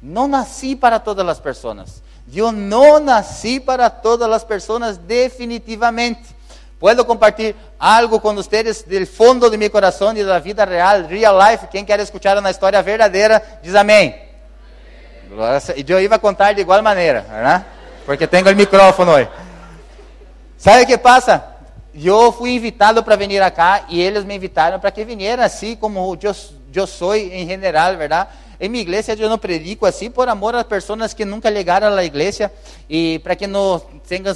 Não 0.00 0.28
nasci 0.28 0.76
para 0.76 0.98
todas 0.98 1.26
as 1.26 1.40
pessoas. 1.40 2.02
Eu 2.34 2.52
não 2.52 3.00
nasci 3.00 3.58
para 3.58 3.88
todas 3.88 4.30
as 4.30 4.44
pessoas 4.44 4.96
definitivamente. 4.96 6.34
Puedo 6.78 7.04
compartilhar 7.04 7.54
algo 7.78 8.20
com 8.20 8.34
vocês 8.34 8.82
do 8.82 9.06
fundo 9.06 9.48
de 9.50 9.56
meu 9.56 9.70
coração 9.70 10.14
e 10.16 10.24
da 10.24 10.38
vida 10.38 10.64
real, 10.64 11.02
real 11.02 11.38
life. 11.38 11.66
Quem 11.68 11.84
quer 11.84 12.00
escuchar 12.00 12.36
uma 12.38 12.50
história 12.50 12.82
verdadeira, 12.82 13.42
diz 13.62 13.74
amém. 13.74 14.14
E 15.76 15.84
eu 15.90 16.00
ia 16.00 16.18
contar 16.18 16.52
de 16.52 16.60
igual 16.60 16.82
maneira, 16.82 17.22
né? 17.22 17.64
Porque 18.04 18.26
tenho 18.26 18.46
o 18.50 18.54
microfone. 18.54 19.28
Sabe 20.58 20.82
o 20.82 20.86
que 20.86 20.98
passa? 20.98 21.53
Eu 21.94 22.32
fui 22.32 22.50
invitado 22.50 23.04
para 23.04 23.14
vir 23.14 23.40
acá 23.40 23.84
e 23.88 24.00
eles 24.00 24.24
me 24.24 24.34
invitaram 24.34 24.80
para 24.80 24.90
que 24.90 25.04
viniera 25.04 25.44
assim 25.44 25.76
como 25.76 26.18
eu, 26.20 26.34
eu 26.74 26.86
sou 26.88 27.14
em 27.14 27.46
geral, 27.46 27.96
verdade? 27.96 28.30
Em 28.58 28.68
minha 28.68 28.82
igreja 28.82 29.14
eu 29.14 29.28
não 29.28 29.38
predico 29.38 29.86
assim 29.86 30.10
por 30.10 30.28
amor 30.28 30.56
às 30.56 30.64
pessoas 30.64 31.14
que 31.14 31.24
nunca 31.24 31.52
chegaram 31.52 31.94
à 31.94 32.04
igreja 32.04 32.50
e 32.90 33.20
para 33.20 33.36
que 33.36 33.46
não 33.46 33.80
sejam 34.02 34.34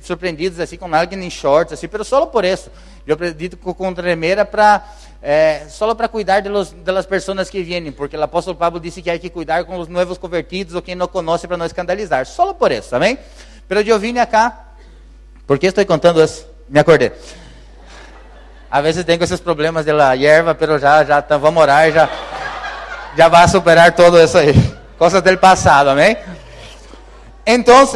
surpreendidos 0.00 0.58
assim 0.58 0.76
com 0.76 0.92
alguém 0.92 1.24
em 1.24 1.30
shorts 1.30 1.74
assim, 1.74 1.88
mas 1.92 2.08
só 2.08 2.26
por 2.26 2.44
isso. 2.44 2.70
Eu 3.06 3.16
predico 3.16 3.72
com 3.72 3.94
tremeira 3.94 4.44
para 4.44 4.84
é, 5.22 5.66
só 5.68 5.94
para 5.94 6.08
cuidar 6.08 6.42
das 6.42 7.06
pessoas 7.06 7.48
que 7.48 7.62
vêm, 7.62 7.92
porque 7.92 8.16
o 8.16 8.22
apóstolo 8.22 8.56
Pablo 8.56 8.80
disse 8.80 9.00
que 9.00 9.10
há 9.10 9.16
que 9.16 9.30
cuidar 9.30 9.64
com 9.64 9.78
os 9.78 9.86
novos 9.86 10.18
convertidos 10.18 10.74
ou 10.74 10.82
quem 10.82 10.96
não 10.96 11.06
conhece 11.06 11.46
para 11.46 11.56
não 11.56 11.66
escandalizar. 11.66 12.26
Só 12.26 12.52
por 12.52 12.72
isso, 12.72 12.96
amém? 12.96 13.16
Pero 13.68 13.80
eu 13.82 13.98
vim 13.98 14.18
acá, 14.18 14.72
por 15.46 15.56
que 15.56 15.66
estou 15.66 15.86
contando 15.86 16.20
isso? 16.20 16.55
Me 16.68 16.80
acordei. 16.80 17.12
A 18.70 18.80
vezes 18.80 19.04
tenho 19.04 19.22
esses 19.22 19.40
problemas 19.40 19.84
de 19.84 19.92
la 19.92 20.14
hierba, 20.14 20.54
pero 20.54 20.78
já, 20.78 21.04
já 21.04 21.20
vamos 21.38 21.62
orar, 21.62 21.90
já 21.92 22.08
já 23.16 23.28
vai 23.28 23.48
superar 23.48 23.94
todo 23.94 24.22
isso 24.22 24.36
aí. 24.36 24.52
Coisas 24.98 25.22
do 25.22 25.38
passado, 25.38 25.88
amém? 25.88 26.16
Então, 27.46 27.88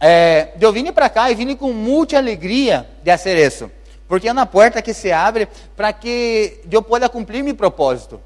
eh, 0.00 0.48
eu 0.60 0.72
vim 0.72 0.90
para 0.92 1.08
cá 1.08 1.30
e 1.30 1.34
vim 1.34 1.56
com 1.56 1.72
muita 1.72 2.16
alegria 2.16 2.86
de 3.02 3.10
fazer 3.10 3.36
isso. 3.44 3.70
Porque 4.06 4.28
é 4.28 4.32
uma 4.32 4.46
porta 4.46 4.80
que 4.80 4.94
se 4.94 5.10
abre 5.10 5.48
para 5.76 5.92
que 5.92 6.60
eu 6.70 6.80
possa 6.82 7.08
cumprir 7.08 7.42
meu 7.42 7.56
propósito. 7.56 8.20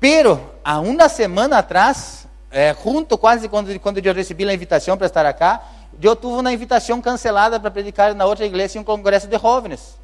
Pero, 0.00 0.40
há 0.64 0.80
uma 0.80 1.08
semana 1.08 1.58
atrás, 1.58 2.26
eh, 2.50 2.74
junto 2.82 3.16
quase 3.16 3.48
quando, 3.48 3.78
quando 3.78 3.98
eu 3.98 4.14
recebi 4.14 4.48
a 4.48 4.52
invitação 4.52 4.96
para 4.96 5.06
estar 5.06 5.26
aqui, 5.26 5.60
eu 6.02 6.16
tive 6.16 6.32
uma 6.32 6.52
invitação 6.52 7.00
cancelada 7.00 7.58
para 7.58 7.70
predicar 7.70 8.14
na 8.14 8.24
outra 8.26 8.44
igreja 8.44 8.78
em 8.78 8.80
um 8.80 8.84
congresso 8.84 9.26
de 9.26 9.38
jovens. 9.38 9.98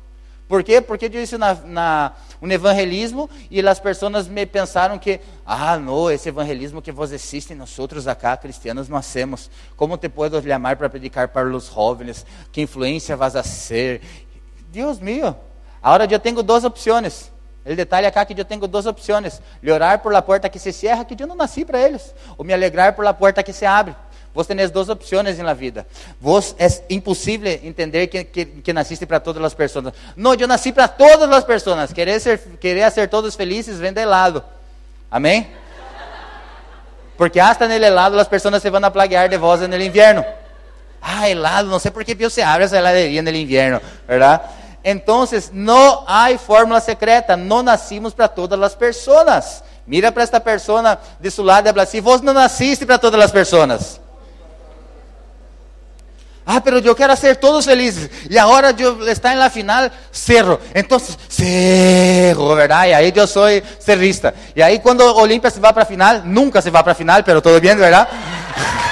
Por 0.49 0.63
quê? 0.63 0.81
Porque 0.81 1.07
eu 1.07 1.09
disse 1.09 1.39
na, 1.39 1.55
na 1.55 2.13
um 2.41 2.51
evangelismo 2.51 3.31
e 3.51 3.67
as 3.67 3.81
pessoas 3.81 4.29
me 4.29 4.45
pensaram 4.45 4.99
que, 4.99 5.21
ah, 5.47 5.79
não, 5.79 6.11
esse 6.11 6.29
evangelismo 6.29 6.83
que 6.83 6.93
vocês 6.93 7.23
assistem, 7.23 7.57
nós 7.57 7.79
outros 7.79 8.07
acá, 8.07 8.37
cristianos, 8.37 8.89
não 8.89 8.99
hacemos. 8.99 9.51
Como 9.77 9.97
te 9.97 10.09
puedo 10.09 10.43
chamar 10.43 10.77
para 10.77 10.91
predicar 10.91 11.29
para 11.29 11.49
os 11.49 11.67
jovens? 11.67 12.27
Que 12.51 12.61
influência 12.61 13.17
vas 13.17 13.35
a 13.35 13.43
ser? 13.43 14.03
Deus 14.69 14.99
meu, 14.99 15.35
agora 15.83 16.07
eu 16.11 16.19
tenho 16.19 16.43
duas 16.43 16.65
opções. 16.65 17.33
O 17.65 17.77
detalhe 17.77 18.07
acá 18.07 18.25
que 18.25 18.39
eu 18.39 18.45
tenho 18.45 18.67
duas 18.67 18.87
opções: 18.87 19.41
orar 19.67 20.01
por 20.01 20.13
la 20.13 20.21
porta 20.21 20.49
que 20.49 20.59
se 20.59 20.73
cierra, 20.73 21.05
que 21.05 21.21
eu 21.23 21.27
não 21.27 21.37
nasci 21.37 21.65
para 21.65 21.81
eles, 21.81 22.15
ou 22.37 22.45
me 22.45 22.53
alegrar 22.53 22.95
por 22.95 23.05
la 23.05 23.15
porta 23.15 23.43
que 23.43 23.53
se 23.53 23.65
abre. 23.65 23.95
Vos 24.35 24.47
tenés 24.47 24.71
duas 24.71 24.89
opções 24.89 25.39
na 25.39 25.53
vida. 25.53 25.87
Vos 26.21 26.55
é 26.59 26.67
impossível 26.89 27.61
entender 27.63 28.07
que, 28.07 28.25
que, 28.25 28.45
que 28.47 29.07
para 29.07 29.21
todas 29.21 29.43
as 29.45 29.53
pessoas. 29.53 29.93
Não, 30.17 30.35
eu 30.35 30.49
nasci 30.49 30.73
para 30.73 30.89
todas 30.89 31.31
as 31.31 31.45
pessoas. 31.45 31.93
Querer 31.93 32.19
ser, 32.19 32.39
querer 32.61 32.91
ser 32.91 33.09
todos 33.09 33.35
felizes 33.35 33.79
vem 33.79 33.93
de 33.93 34.01
helado. 34.01 34.43
Amém? 35.11 35.51
Porque 37.17 37.39
hasta 37.39 37.69
no 37.69 37.75
helado 37.75 38.19
as 38.19 38.27
pessoas 38.27 38.63
se 38.63 38.71
vão 38.71 38.83
a 38.83 38.91
plaguear 38.91 39.29
de 39.29 39.37
vós 39.37 39.61
no 39.61 39.77
inverno. 39.81 40.25
Ah, 41.01 41.29
helado, 41.29 41.69
não 41.69 41.79
sei 41.79 41.91
por 41.91 42.05
que 42.05 42.15
você 42.15 42.41
abre 42.41 42.65
essa 42.65 42.79
heladeria 42.79 43.21
no 43.23 43.31
inverno, 43.31 43.83
verdade? 44.09 44.45
Então, 44.85 45.25
não 45.53 46.05
há 46.07 46.27
fórmula 46.39 46.81
secreta. 46.81 47.37
Não 47.37 47.63
nascimos 47.63 48.15
para 48.15 48.29
todas 48.29 48.61
as 48.61 48.75
pessoas. 48.75 49.63
Mira 49.87 50.11
para 50.11 50.23
esta 50.23 50.41
pessoa 50.41 50.99
de 51.21 51.31
seu 51.31 51.45
lado 51.45 51.67
e 51.67 51.71
fala 51.71 51.83
assim: 51.83 52.01
Vos 52.01 52.21
não 52.21 52.33
nasciste 52.33 52.87
para 52.87 52.99
todas 52.99 53.23
as 53.23 53.31
pessoas. 53.31 54.02
Ah, 56.45 56.61
pero 56.63 56.79
yo 56.79 56.97
quiero 56.97 57.13
hacer 57.13 57.37
todos 57.37 57.67
felices. 57.67 58.11
Y 58.29 58.37
ahora 58.37 58.73
yo 58.73 59.07
está 59.07 59.33
en 59.33 59.39
la 59.39 59.49
final, 59.49 59.93
cerro. 60.11 60.59
Entonces, 60.75 61.17
cerro, 61.29 62.55
¿verdad? 62.55 62.87
Y 62.87 62.93
ahí 62.93 63.13
yo 63.13 63.27
soy 63.27 63.63
cerrista. 63.79 64.35
Y 64.55 64.61
ahí 64.61 64.81
cuando 64.81 65.15
Olimpia 65.15 65.51
se 65.51 65.61
va 65.61 65.73
para 65.73 65.87
final, 65.87 66.23
nunca 66.25 66.61
se 66.61 66.71
va 66.71 66.83
para 66.83 66.95
final, 66.95 67.23
pero 67.25 67.41
todo 67.41 67.61
bien, 67.61 67.79
¿verdad? 67.79 68.09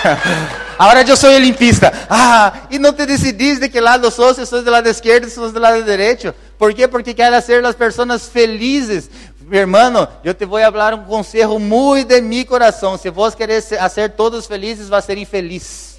Ahora 0.78 1.02
yo 1.02 1.14
soy 1.14 1.34
olimpista. 1.34 1.92
Ah, 2.08 2.68
y 2.70 2.78
no 2.78 2.94
te 2.94 3.04
decidís 3.04 3.60
de 3.60 3.70
qué 3.70 3.80
lado 3.80 4.10
sos, 4.10 4.36
si 4.36 4.46
sos 4.46 4.64
del 4.64 4.72
lado 4.72 4.88
izquierdo, 4.88 5.28
si 5.28 5.34
sos 5.34 5.52
del 5.52 5.60
lado 5.60 5.82
derecho. 5.82 6.34
¿Por 6.56 6.74
qué? 6.74 6.88
Porque 6.88 7.14
quiero 7.14 7.36
hacer 7.36 7.62
las 7.62 7.74
personas 7.74 8.22
felices. 8.22 9.10
Mi 9.40 9.58
hermano, 9.58 10.08
yo 10.22 10.34
te 10.34 10.46
voy 10.46 10.62
a 10.62 10.68
hablar 10.68 10.94
un 10.94 11.04
consejo 11.04 11.58
muy 11.58 12.04
de 12.04 12.22
mi 12.22 12.44
corazón. 12.44 12.98
Si 12.98 13.08
vos 13.08 13.34
querés 13.36 13.72
hacer 13.72 14.12
todos 14.12 14.46
felices, 14.46 14.90
va 14.90 14.98
a 14.98 15.02
ser 15.02 15.18
infeliz. 15.18 15.89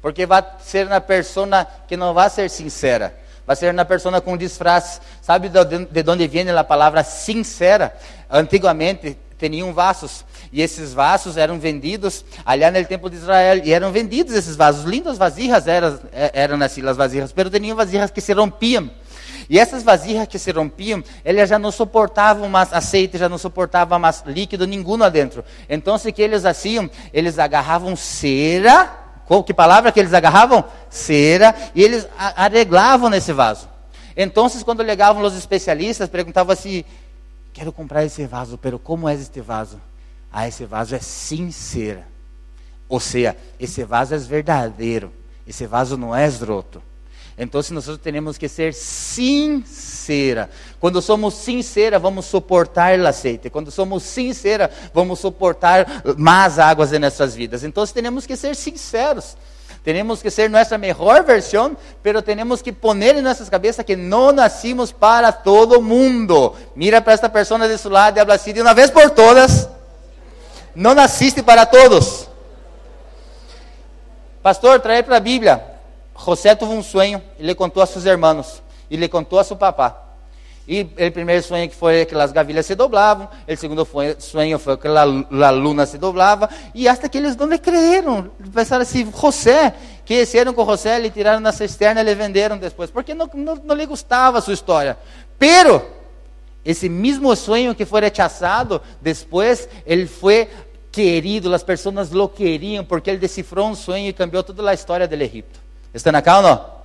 Porque 0.00 0.26
vai 0.26 0.42
ser 0.60 0.86
uma 0.86 1.00
pessoa 1.00 1.66
que 1.86 1.96
não 1.96 2.14
vai 2.14 2.30
ser 2.30 2.48
sincera. 2.48 3.14
Vai 3.46 3.56
ser 3.56 3.72
uma 3.72 3.84
pessoa 3.84 4.20
com 4.20 4.36
disfraz. 4.36 5.00
Sabe 5.20 5.48
de, 5.48 6.02
de 6.02 6.10
onde 6.10 6.26
vem 6.26 6.48
a 6.50 6.64
palavra 6.64 7.02
sincera? 7.02 7.94
Antigamente 8.30 9.18
tinham 9.38 9.72
vasos. 9.72 10.24
E 10.52 10.62
esses 10.62 10.92
vasos 10.94 11.36
eram 11.36 11.58
vendidos 11.58 12.24
ali 12.44 12.68
no 12.70 12.84
templo 12.84 13.10
de 13.10 13.16
Israel. 13.16 13.60
E 13.64 13.72
eram 13.72 13.92
vendidos 13.92 14.34
esses 14.34 14.56
vasos. 14.56 14.84
Lindas 14.84 15.18
vasijas 15.18 15.66
eram, 15.66 15.98
eram 16.12 16.62
assim 16.62 16.86
as 16.86 16.96
vasijas. 16.96 17.34
Mas 17.36 17.50
tinham 17.50 17.76
vasijas 17.76 18.10
que 18.10 18.20
se 18.20 18.32
rompiam. 18.32 18.90
E 19.48 19.58
essas 19.58 19.82
vasijas 19.82 20.28
que 20.28 20.38
se 20.38 20.52
rompiam, 20.52 21.02
elas 21.24 21.48
já 21.48 21.58
não 21.58 21.72
suportavam 21.72 22.48
mais 22.48 22.72
aceite, 22.72 23.18
já 23.18 23.28
não 23.28 23.36
suportavam 23.36 23.98
mais 23.98 24.22
líquido 24.24 24.64
nenhum 24.64 25.02
adentro. 25.02 25.44
Então, 25.68 25.96
o 25.96 26.12
que 26.12 26.22
eles 26.22 26.42
faziam? 26.44 26.88
Eles 27.12 27.36
agarravam 27.36 27.96
cera 27.96 29.09
qual 29.30 29.44
que 29.44 29.54
palavra 29.54 29.92
que 29.92 30.00
eles 30.00 30.12
agarravam? 30.12 30.64
Cera, 30.88 31.54
e 31.72 31.80
eles 31.84 32.04
arreglavam 32.18 33.08
nesse 33.08 33.32
vaso. 33.32 33.68
Então, 34.16 34.48
quando 34.64 34.84
chegavam 34.84 35.22
os 35.22 35.36
especialistas, 35.36 36.08
perguntavam 36.08 36.52
assim: 36.52 36.84
Quero 37.52 37.72
comprar 37.72 38.04
esse 38.04 38.26
vaso, 38.26 38.58
pero 38.58 38.76
como 38.76 39.08
é 39.08 39.14
este 39.14 39.40
vaso? 39.40 39.80
Ah, 40.32 40.48
esse 40.48 40.64
vaso 40.64 40.96
é 40.96 40.98
sincera. 40.98 42.08
Ou 42.88 42.98
seja, 42.98 43.36
esse 43.60 43.84
vaso 43.84 44.16
é 44.16 44.18
verdadeiro. 44.18 45.12
Esse 45.46 45.64
vaso 45.64 45.96
não 45.96 46.12
é 46.12 46.26
esdroto. 46.26 46.82
Então, 47.42 47.62
nós 47.70 47.86
temos 48.02 48.36
que 48.36 48.46
ser 48.48 48.74
sincera. 48.74 50.50
Quando 50.78 51.00
somos 51.00 51.32
sincera, 51.32 51.98
vamos 51.98 52.26
suportar 52.26 52.98
o 53.00 53.06
aceite. 53.06 53.48
Quando 53.48 53.70
somos 53.70 54.02
sincera, 54.02 54.70
vamos 54.92 55.20
suportar 55.20 55.86
mais 56.18 56.58
águas 56.58 56.92
em 56.92 56.98
nossas 56.98 57.34
vidas. 57.34 57.64
Então, 57.64 57.86
temos 57.86 58.26
que 58.26 58.36
ser 58.36 58.54
sinceros. 58.54 59.38
Temos 59.82 60.20
que 60.20 60.30
ser 60.30 60.50
nossa 60.50 60.76
melhor 60.76 61.24
versão, 61.24 61.74
pero 62.02 62.20
temos 62.20 62.60
que 62.60 62.70
poner 62.70 63.16
em 63.16 63.22
nossas 63.22 63.48
cabeças 63.48 63.86
que 63.86 63.96
não 63.96 64.32
nascimos 64.32 64.92
para 64.92 65.32
todo 65.32 65.80
mundo. 65.80 66.54
Mira 66.76 67.00
para 67.00 67.14
esta 67.14 67.30
pessoa 67.30 67.66
de 67.66 67.78
seu 67.78 67.90
lado 67.90 68.18
e 68.18 68.20
habla 68.20 68.34
assim 68.34 68.52
de 68.52 68.60
uma 68.60 68.74
vez 68.74 68.90
por 68.90 69.08
todas. 69.08 69.66
Não 70.74 70.94
nasciste 70.94 71.42
para 71.42 71.64
todos. 71.64 72.28
Pastor, 74.42 74.78
trae 74.80 75.02
para 75.02 75.16
a 75.16 75.20
Bíblia. 75.20 75.69
José 76.24 76.54
teve 76.54 76.72
um 76.72 76.82
sonho 76.82 77.22
e 77.38 77.42
le 77.42 77.54
contou 77.54 77.82
a 77.82 77.86
seus 77.86 78.04
irmãos 78.04 78.62
e 78.90 78.96
le 78.96 79.08
contou 79.08 79.38
a 79.38 79.44
seu 79.44 79.56
papá. 79.56 80.08
E 80.68 80.82
o 80.82 81.12
primeiro 81.12 81.42
sonho 81.42 81.68
que 81.68 81.74
foi 81.74 82.04
que 82.04 82.14
as 82.14 82.30
gavilhas 82.30 82.66
se 82.66 82.74
doblavam, 82.74 83.28
o 83.48 83.56
segundo 83.56 83.88
sonho 84.18 84.58
foi 84.58 84.76
que 84.76 84.86
a 84.86 85.50
luna 85.50 85.84
se 85.84 85.98
doblava, 85.98 86.48
e 86.72 86.86
hasta 86.86 87.08
que 87.08 87.18
eles 87.18 87.34
não 87.34 87.48
lhe 87.48 87.58
creram. 87.58 88.30
Pensaram 88.54 88.82
assim, 88.82 89.10
José, 89.10 89.74
que 90.04 90.14
desceram 90.14 90.52
com 90.52 90.64
José, 90.64 90.98
lhe 91.00 91.10
tiraram 91.10 91.40
na 91.40 91.50
cisterna 91.50 92.02
e 92.02 92.04
lhe 92.04 92.14
venderam 92.14 92.56
depois, 92.56 92.88
porque 92.88 93.14
não, 93.14 93.28
não, 93.34 93.56
não 93.56 93.74
lhe 93.74 93.86
gostava 93.86 94.38
a 94.38 94.40
sua 94.40 94.54
história. 94.54 94.96
Pero, 95.38 95.84
esse 96.64 96.88
mesmo 96.88 97.34
sonho 97.34 97.74
que 97.74 97.84
foi 97.84 98.02
rechazado, 98.02 98.80
depois 99.00 99.68
ele 99.84 100.06
foi 100.06 100.48
querido, 100.92 101.52
as 101.52 101.64
pessoas 101.64 102.10
lo 102.10 102.28
queriam, 102.28 102.84
porque 102.84 103.10
ele 103.10 103.18
decifrou 103.18 103.66
um 103.66 103.74
sonho 103.74 104.08
e 104.08 104.12
cambiou 104.12 104.44
toda 104.44 104.70
a 104.70 104.74
história 104.74 105.08
do 105.08 105.14
Egito. 105.14 105.69
Estão 105.92 106.14
acá 106.14 106.40
não? 106.40 106.80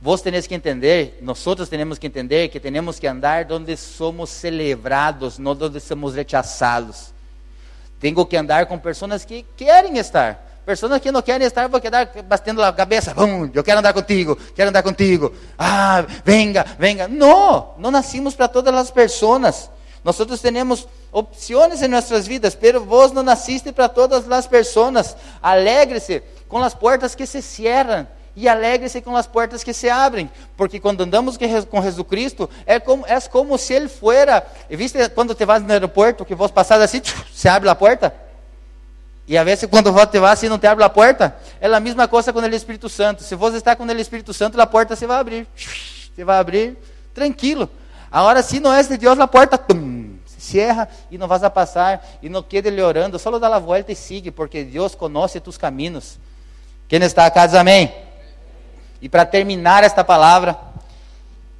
Vos 0.00 0.20
tenés 0.20 0.46
que 0.46 0.54
entender, 0.54 1.18
nosotros 1.22 1.68
tenemos 1.68 1.98
que 1.98 2.06
entender 2.06 2.48
que 2.48 2.60
tenemos 2.60 2.98
que 2.98 3.06
andar 3.06 3.46
donde 3.46 3.74
somos 3.76 4.28
celebrados, 4.28 5.38
no 5.38 5.54
donde 5.54 5.80
somos 5.80 6.14
rechazados. 6.14 7.14
Tengo 7.98 8.26
que 8.26 8.36
andar 8.36 8.66
com 8.66 8.78
pessoas 8.78 9.24
que 9.24 9.46
querem 9.56 9.96
estar. 9.96 10.44
Pessoas 10.66 11.00
que 11.00 11.10
não 11.10 11.22
querem 11.22 11.46
estar, 11.46 11.68
vou 11.68 11.80
quedar 11.80 12.10
batendo 12.26 12.62
a 12.62 12.72
cabeça. 12.72 13.14
Vamos, 13.14 13.50
eu 13.54 13.64
quero 13.64 13.78
andar 13.78 13.92
contigo, 13.92 14.36
quero 14.54 14.70
andar 14.70 14.82
contigo. 14.82 15.32
Ah, 15.58 16.04
venga, 16.24 16.66
venga. 16.78 17.08
Não, 17.08 17.74
não 17.78 17.90
nascimos 17.90 18.34
para 18.34 18.48
todas 18.48 18.74
as 18.74 18.90
pessoas. 18.90 19.70
Nós 20.02 20.18
temos 20.42 20.86
opções 21.10 21.80
em 21.80 21.88
nossas 21.88 22.26
vidas, 22.26 22.54
pero 22.54 22.84
vos 22.84 23.12
não 23.12 23.22
nasciste 23.22 23.72
para 23.72 23.88
todas 23.88 24.30
as 24.30 24.46
pessoas. 24.46 25.16
Alegre-se 25.42 26.22
com 26.54 26.62
as 26.62 26.72
portas 26.72 27.16
que 27.16 27.26
se 27.26 27.42
cierram 27.42 28.06
e 28.36 28.48
alegre-se 28.48 29.00
com 29.00 29.16
as 29.16 29.26
portas 29.26 29.64
que 29.64 29.72
se 29.72 29.90
abrem, 29.90 30.30
porque 30.56 30.78
quando 30.78 31.00
andamos 31.00 31.36
com 31.68 31.82
Jesus 31.82 32.06
Cristo, 32.06 32.48
é 32.64 32.78
como, 32.78 33.04
é 33.08 33.20
como 33.22 33.58
se 33.58 33.74
Ele 33.74 33.88
fuera, 33.88 34.46
viste 34.70 35.08
quando 35.08 35.34
te 35.34 35.44
vas 35.44 35.60
no 35.64 35.72
aeroporto, 35.72 36.24
que 36.24 36.32
vos 36.32 36.52
passas 36.52 36.80
assim, 36.80 37.02
se 37.34 37.48
abre 37.48 37.68
a 37.68 37.74
porta? 37.74 38.14
E 39.26 39.36
a 39.36 39.42
vezes 39.42 39.68
quando 39.68 39.92
vos 39.92 40.06
te 40.06 40.20
vas 40.20 40.34
assim, 40.34 40.48
não 40.48 40.56
te 40.56 40.68
abre 40.68 40.84
a 40.84 40.88
porta? 40.88 41.36
É 41.60 41.66
a 41.66 41.80
mesma 41.80 42.06
coisa 42.06 42.32
com 42.32 42.38
o 42.38 42.46
Espírito 42.46 42.88
Santo, 42.88 43.24
se 43.24 43.34
você 43.34 43.56
está 43.56 43.74
com 43.74 43.84
o 43.84 43.90
Espírito 43.90 44.32
Santo, 44.32 44.60
a 44.60 44.64
porta 44.64 44.94
se 44.94 45.08
vai 45.08 45.18
abrir, 45.18 45.48
se 45.56 46.22
vai 46.22 46.38
abrir, 46.38 46.78
tranquilo. 47.12 47.68
Agora, 48.12 48.44
se 48.44 48.60
não 48.60 48.72
é 48.72 48.80
de 48.80 48.96
Deus, 48.96 49.18
a 49.18 49.26
porta, 49.26 49.58
tum, 49.58 50.18
cierra 50.24 50.88
e 51.10 51.18
não 51.18 51.26
vas 51.26 51.42
a 51.42 51.50
passar, 51.50 52.06
e 52.22 52.28
não 52.28 52.44
quede 52.44 52.70
lhe 52.70 52.80
orando, 52.80 53.18
só 53.18 53.36
dá 53.40 53.56
a 53.56 53.58
volta 53.58 53.90
e 53.90 53.96
siga, 53.96 54.30
porque 54.30 54.62
Deus 54.62 54.94
conhece 54.94 55.40
tus 55.40 55.58
caminhos. 55.58 56.22
Quem 56.94 57.02
está 57.02 57.26
acá 57.26 57.44
diz 57.44 57.56
amém? 57.56 57.92
E 59.02 59.08
para 59.08 59.26
terminar 59.26 59.82
esta 59.82 60.04
palavra, 60.04 60.56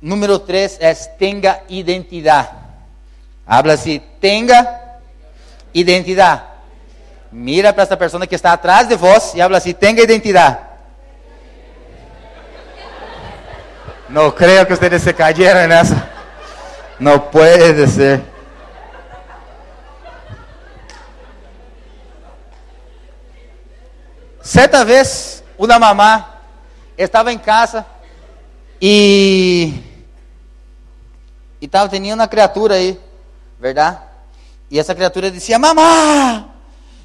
número 0.01 0.39
3 0.39 0.79
é 0.81 0.95
tenha 0.95 1.61
identidade. 1.69 2.51
Habla 3.45 3.73
assim, 3.73 4.01
tenha 4.21 4.81
identidade. 5.75 6.43
Mira 7.33 7.73
para 7.73 7.83
esta 7.83 7.97
pessoa 7.97 8.25
que 8.29 8.37
está 8.37 8.53
atrás 8.53 8.87
de 8.87 8.95
vós 8.95 9.35
e 9.35 9.43
habla 9.43 9.59
assim, 9.59 9.73
tenha 9.73 10.01
identidade. 10.05 10.57
Não 14.09 14.31
creio 14.31 14.65
que 14.65 14.77
vocês 14.77 15.03
se 15.03 15.13
cayeron 15.13 15.67
nessa. 15.67 16.11
Não 17.01 17.19
pode 17.19 17.89
ser. 17.89 18.23
Certa 24.45 24.85
vez, 24.85 25.43
uma 25.57 25.79
mamá 25.79 26.35
estava 26.99 27.33
em 27.33 27.39
casa 27.39 27.87
e 28.79 29.73
estava 31.63 31.89
tendo 31.89 32.13
uma 32.13 32.29
criatura 32.29 32.75
aí, 32.75 33.01
verdade? 33.59 34.01
E 34.71 34.79
essa 34.79 34.95
criatura 34.95 35.31
dizia: 35.31 35.59
"Mamá, 35.59 36.45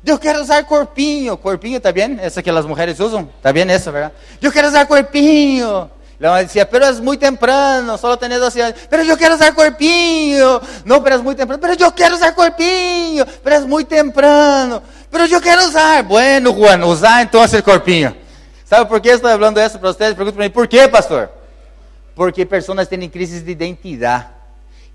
eu 0.06 0.20
quero 0.20 0.42
usar 0.42 0.66
corpinho. 0.66 1.38
Corpinho, 1.38 1.80
tá 1.80 1.94
bem? 1.94 2.18
Essa 2.22 2.44
que 2.44 2.50
as 2.50 2.66
mulheres 2.66 3.00
usam? 3.00 3.30
Tá 3.42 3.54
bem 3.54 3.64
essa, 3.72 3.90
verdade? 3.90 4.16
Eu 4.42 4.52
quero 4.52 4.68
usar 4.68 4.86
corpinho. 4.86 5.90
Ela 6.20 6.44
dizia, 6.44 6.66
pero 6.66 6.86
es 6.86 7.00
muy 7.00 7.16
temprano, 7.16 7.98
solo 7.98 8.18
tenés 8.18 8.42
12 8.42 8.62
anos. 8.62 8.76
Pero 8.90 9.04
eu 9.04 9.16
quero 9.16 9.36
usar 9.36 9.56
corpinho. 9.56 10.60
Não, 10.84 11.02
pero 11.02 11.16
es 11.16 11.22
muy 11.24 11.34
temprano. 11.34 11.62
Pero 11.62 11.76
eu 11.76 11.92
quero 11.94 12.16
usar 12.16 12.36
corpinho. 12.36 13.26
Pero 13.42 13.56
es 13.56 13.66
muy 13.66 13.86
temprano. 13.86 14.84
Pero 15.12 15.26
eu 15.26 15.42
quero 15.42 15.66
usar. 15.66 16.04
Bueno, 16.04 16.54
Juan, 16.54 16.86
usar 16.86 17.24
então 17.24 17.44
esse 17.44 17.62
corpinho. 17.62 18.16
Sabe 18.66 18.88
por 18.88 19.02
que 19.02 19.10
estou 19.10 19.30
falando 19.32 19.60
isso 19.60 19.80
para 19.80 19.92
vocês? 19.92 20.14
Pergunta 20.14 20.36
para 20.36 20.44
mim, 20.44 20.52
por 20.52 20.68
quê, 20.68 20.88
pastor? 20.88 21.30
Porque 22.14 22.46
pessoas 22.46 22.88
têm 22.88 23.10
crises 23.10 23.44
de 23.44 23.52
identidade. 23.52 24.28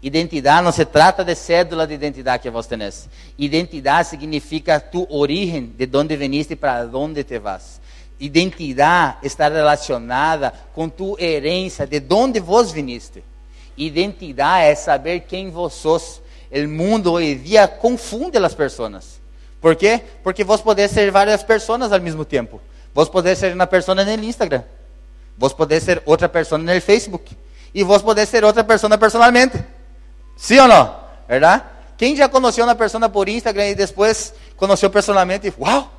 Identidade 0.01 0.63
não 0.63 0.71
se 0.71 0.85
trata 0.85 1.25
de 1.25 1.35
cédula 1.35 1.87
de 1.87 1.95
identidade 1.95 2.43
que 2.43 2.51
você 2.51 2.77
tem. 2.77 2.91
Identidade 3.39 4.09
significa 4.09 4.79
tu 4.79 5.07
origem, 5.09 5.75
de 5.77 5.89
onde 5.97 6.15
veniste 6.15 6.55
para 6.55 6.89
onde 6.93 7.25
te 7.25 7.39
vas. 7.39 7.81
Identidade 8.21 9.17
está 9.23 9.49
relacionada 9.49 10.53
com 10.75 10.89
tu 10.89 11.17
herança, 11.19 11.87
de 11.87 12.03
onde 12.11 12.39
vos 12.39 12.71
viniste. 12.71 13.25
Identidade 13.77 14.67
é 14.67 14.75
saber 14.75 15.21
quem 15.21 15.51
vos 15.51 15.73
sos. 15.73 16.23
O 16.53 16.69
mundo 16.69 17.13
hoje 17.13 17.33
em 17.33 17.39
dia 17.39 17.67
confunde 17.67 18.39
as 18.39 18.55
pessoas. 18.55 19.24
Por 19.65 19.77
quê? 19.77 20.03
Porque 20.23 20.45
vos 20.45 20.61
podés 20.61 20.91
ser 20.91 21.11
várias 21.11 21.43
pessoas 21.43 21.91
ao 21.91 21.99
mesmo 21.99 22.23
tempo. 22.23 22.61
Vos 22.93 23.09
podés 23.09 23.39
ser 23.39 23.55
uma 23.55 23.67
pessoa 23.67 23.95
no 23.95 24.03
Instagram. 24.23 24.63
Vos 25.39 25.55
podés 25.55 25.83
ser 25.83 26.03
outra 26.05 26.29
pessoa 26.29 26.59
no 26.59 26.81
Facebook. 26.83 27.35
E 27.73 27.83
vos 27.83 28.03
podés 28.03 28.29
ser 28.29 28.45
outra 28.45 28.63
pessoa 28.63 28.99
personalmente. 28.99 29.65
Sim 30.37 30.59
ou 30.59 30.69
não? 30.69 30.95
Verdade? 31.27 31.63
Quem 31.97 32.15
já 32.15 32.29
conheceu 32.29 32.63
uma 32.63 32.75
pessoa 32.75 33.09
por 33.09 33.27
Instagram 33.27 33.69
e 33.69 33.75
depois 33.75 34.35
conheceu 34.55 34.91
personalmente? 34.91 35.51
Uau! 35.59 35.91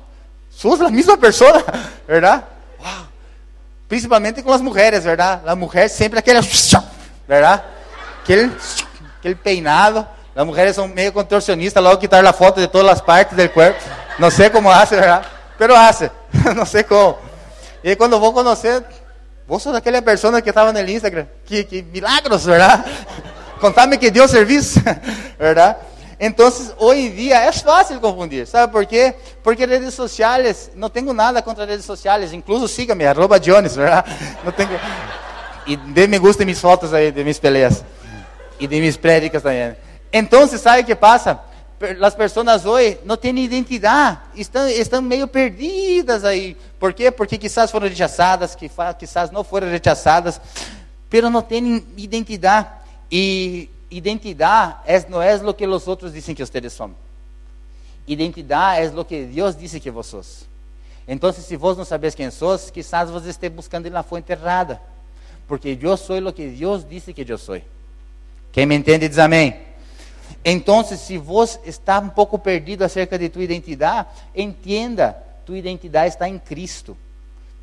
Somos 0.48 0.80
a 0.80 0.88
mesma 0.88 1.18
pessoa, 1.18 1.64
verdade? 2.06 2.44
Uau! 2.80 3.08
Principalmente 3.88 4.44
com 4.44 4.52
as 4.52 4.60
mulheres, 4.60 5.02
verdade? 5.02 5.42
A 5.44 5.56
mulher 5.56 5.88
sempre 5.88 6.20
aquele, 6.20 6.38
verdade? 7.26 7.64
Aquele, 8.22 8.56
aquele 9.18 9.34
peinado. 9.34 10.06
As 10.36 10.44
mulheres 10.44 10.76
são 10.76 10.86
meio 10.86 11.10
contorcionistas, 11.14 11.82
logo 11.82 11.96
quitar 11.96 12.24
a 12.26 12.32
foto 12.32 12.60
de 12.60 12.68
todas 12.68 12.92
as 12.92 13.00
partes 13.00 13.34
do 13.34 13.48
corpo. 13.48 13.80
Não 14.18 14.30
sei 14.30 14.50
como 14.50 14.70
hace, 14.70 14.94
verdade? 14.94 15.26
Pero 15.56 15.74
hace. 15.74 16.10
não 16.54 16.66
sei 16.66 16.82
como. 16.84 17.16
E 17.82 17.88
aí, 17.88 17.96
quando 17.96 18.20
vou 18.20 18.34
conhecer, 18.34 18.84
vos 19.48 19.62
sos 19.62 19.74
aquela 19.74 20.02
pessoa 20.02 20.42
que 20.42 20.50
estava 20.50 20.74
no 20.74 20.78
Instagram. 20.78 21.26
Que, 21.46 21.64
que 21.64 21.82
milagros, 21.82 22.44
verdade? 22.44 22.84
Contame 23.58 23.96
que 23.96 24.10
deu 24.10 24.28
serviço, 24.28 24.78
verdade? 25.40 25.78
Então, 26.20 26.52
hoje 26.78 27.00
em 27.00 27.10
dia 27.14 27.40
é 27.40 27.52
fácil 27.52 27.98
confundir, 28.00 28.46
sabe 28.46 28.72
por 28.72 28.86
quê? 28.86 29.14
Porque 29.42 29.66
redes 29.66 29.92
sociais, 29.92 30.70
não 30.74 30.88
tenho 30.88 31.12
nada 31.12 31.42
contra 31.42 31.66
redes 31.66 31.84
sociais, 31.84 32.32
incluso 32.32 32.68
siga-me, 32.68 33.06
arroba 33.06 33.38
Jones, 33.38 33.76
verdade? 33.76 34.10
Não 34.42 34.50
tenho... 34.50 34.80
E 35.66 35.76
dê 35.76 36.06
me 36.06 36.18
gusta 36.18 36.44
minhas 36.44 36.60
fotos 36.60 36.94
aí, 36.94 37.10
de 37.10 37.22
minhas 37.22 37.38
peleas. 37.38 37.84
E 38.58 38.66
de 38.66 38.80
minhas 38.80 38.96
prédicas 38.96 39.42
também. 39.42 39.76
Então, 40.12 40.46
sabe 40.46 40.82
o 40.82 40.84
que 40.84 40.94
passa? 40.94 41.40
as 42.02 42.14
pessoas 42.14 42.64
hoje 42.64 42.98
não 43.04 43.16
têm 43.16 43.38
identidade, 43.38 44.18
estão, 44.34 45.02
meio 45.02 45.28
perdidas 45.28 46.24
aí. 46.24 46.56
Por 46.80 46.94
quê? 46.94 47.10
Porque 47.10 47.36
quizás 47.36 47.70
foram 47.70 47.88
rechaçadas, 47.88 48.56
quizás 48.98 49.30
não 49.30 49.44
foram 49.44 49.68
rechaçadas, 49.68 50.40
mas 51.12 51.22
não 51.22 51.42
têm 51.42 51.84
identidade. 51.96 52.68
E 53.10 53.68
identidade 53.90 55.06
não 55.08 55.20
é 55.20 55.36
o 55.36 55.52
que 55.52 55.66
os 55.66 55.86
outros 55.86 56.12
dizem 56.12 56.34
que 56.34 56.44
vocês 56.44 56.72
são. 56.72 56.94
Identidade 58.06 58.86
é 58.86 59.00
o 59.00 59.04
que 59.04 59.24
Deus 59.24 59.56
disse 59.56 59.78
que 59.78 59.90
vós 59.90 60.06
sos. 60.06 60.46
Então, 61.06 61.32
se 61.32 61.56
vós 61.56 61.76
não 61.76 61.84
sabeis 61.84 62.14
quem 62.14 62.30
sos, 62.30 62.70
quizás 62.70 63.10
você 63.10 63.30
esteja 63.30 63.52
buscando 63.52 63.88
na 63.90 64.02
fonte 64.02 64.32
errada. 64.32 64.80
Porque 65.46 65.78
eu 65.80 65.96
sou 65.96 66.18
o 66.18 66.32
que 66.32 66.48
Deus 66.48 66.84
disse 66.88 67.12
que 67.12 67.24
eu 67.30 67.38
sou. 67.38 67.60
Quem 68.50 68.66
me 68.66 68.74
entende 68.74 69.08
diz 69.08 69.18
amém. 69.18 69.65
Então, 70.44 70.84
se 70.84 71.18
você 71.18 71.58
está 71.64 71.98
um 71.98 72.08
pouco 72.08 72.38
perdido 72.38 72.82
acerca 72.82 73.18
de 73.18 73.28
tua 73.28 73.42
identidade, 73.42 74.08
entenda, 74.34 75.12
tua 75.44 75.58
identidade 75.58 76.14
está 76.14 76.28
em 76.28 76.38
Cristo. 76.38 76.96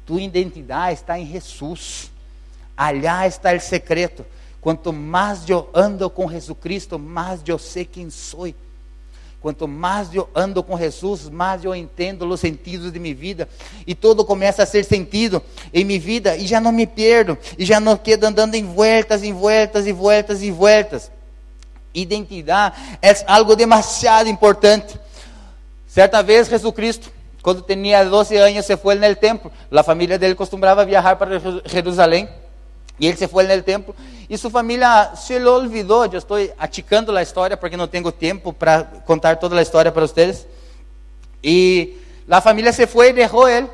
Tua 0.05 0.21
identidade 0.21 0.95
está 0.95 1.17
em 1.17 1.25
Jesus. 1.25 2.11
Allá 2.75 3.27
está 3.27 3.53
o 3.53 3.59
secreto. 3.59 4.25
Quanto 4.59 4.91
mais 4.93 5.47
eu 5.49 5.69
ando 5.73 6.09
com 6.09 6.29
Jesus 6.29 6.57
Cristo, 6.59 6.97
mais 6.97 7.41
eu 7.45 7.57
sei 7.57 7.85
quem 7.85 8.09
sou. 8.09 8.53
Quanto 9.41 9.67
mais 9.67 10.13
eu 10.15 10.29
ando 10.33 10.63
com 10.63 10.77
Jesus, 10.77 11.27
mais 11.27 11.65
eu 11.65 11.75
entendo 11.75 12.25
os 12.25 12.39
sentidos 12.39 12.93
de 12.93 12.97
minha 12.97 13.13
vida. 13.13 13.49
E 13.85 13.93
tudo 13.93 14.23
começa 14.23 14.63
a 14.63 14.65
ser 14.65 14.85
sentido 14.85 15.41
em 15.73 15.83
minha 15.83 15.99
vida. 15.99 16.37
E 16.37 16.47
já 16.47 16.61
não 16.61 16.71
me 16.71 16.87
perdo. 16.87 17.37
E 17.57 17.65
já 17.65 17.77
não 17.77 17.97
quedo 17.97 18.23
andando 18.23 18.55
em 18.55 18.65
voltas, 18.65 19.21
em 19.21 19.33
voltas, 19.33 19.85
em 19.85 19.91
voltas, 19.91 20.41
em 20.41 20.51
voltas. 20.51 21.11
Identidade 21.93 22.75
é 23.01 23.13
algo 23.27 23.55
demasiado 23.55 24.27
importante. 24.27 24.99
Certa 25.87 26.23
vez, 26.23 26.47
Jesus 26.47 26.73
Cristo, 26.73 27.11
quando 27.41 27.61
tinha 27.61 28.03
12 28.03 28.35
anos, 28.35 28.65
se 28.65 28.75
foi 28.77 28.95
no 28.95 29.15
templo. 29.15 29.51
A 29.71 29.83
família 29.83 30.17
dele 30.17 30.35
costumava 30.35 30.83
viajar 30.85 31.15
para 31.15 31.39
Jerusalém. 31.65 32.27
E 32.99 33.07
ele 33.07 33.17
se 33.17 33.27
foi 33.27 33.43
no 33.45 33.63
templo 33.63 33.95
e 34.29 34.37
sua 34.37 34.49
família 34.49 35.11
se 35.15 35.37
olvidou. 35.45 36.05
Eu 36.05 36.17
estou 36.17 36.37
aticando 36.57 37.15
a 37.15 37.21
história 37.21 37.57
porque 37.57 37.77
não 37.77 37.87
tenho 37.87 38.11
tempo 38.11 38.53
para 38.53 38.83
contar 39.05 39.37
toda 39.37 39.57
a 39.57 39.61
história 39.61 39.91
para 39.91 40.07
vocês. 40.07 40.47
E 41.43 41.97
a 42.29 42.41
família 42.41 42.71
se 42.71 42.87
foi 42.87 43.09
e 43.09 43.13
deixou 43.13 43.47
ele, 43.47 43.69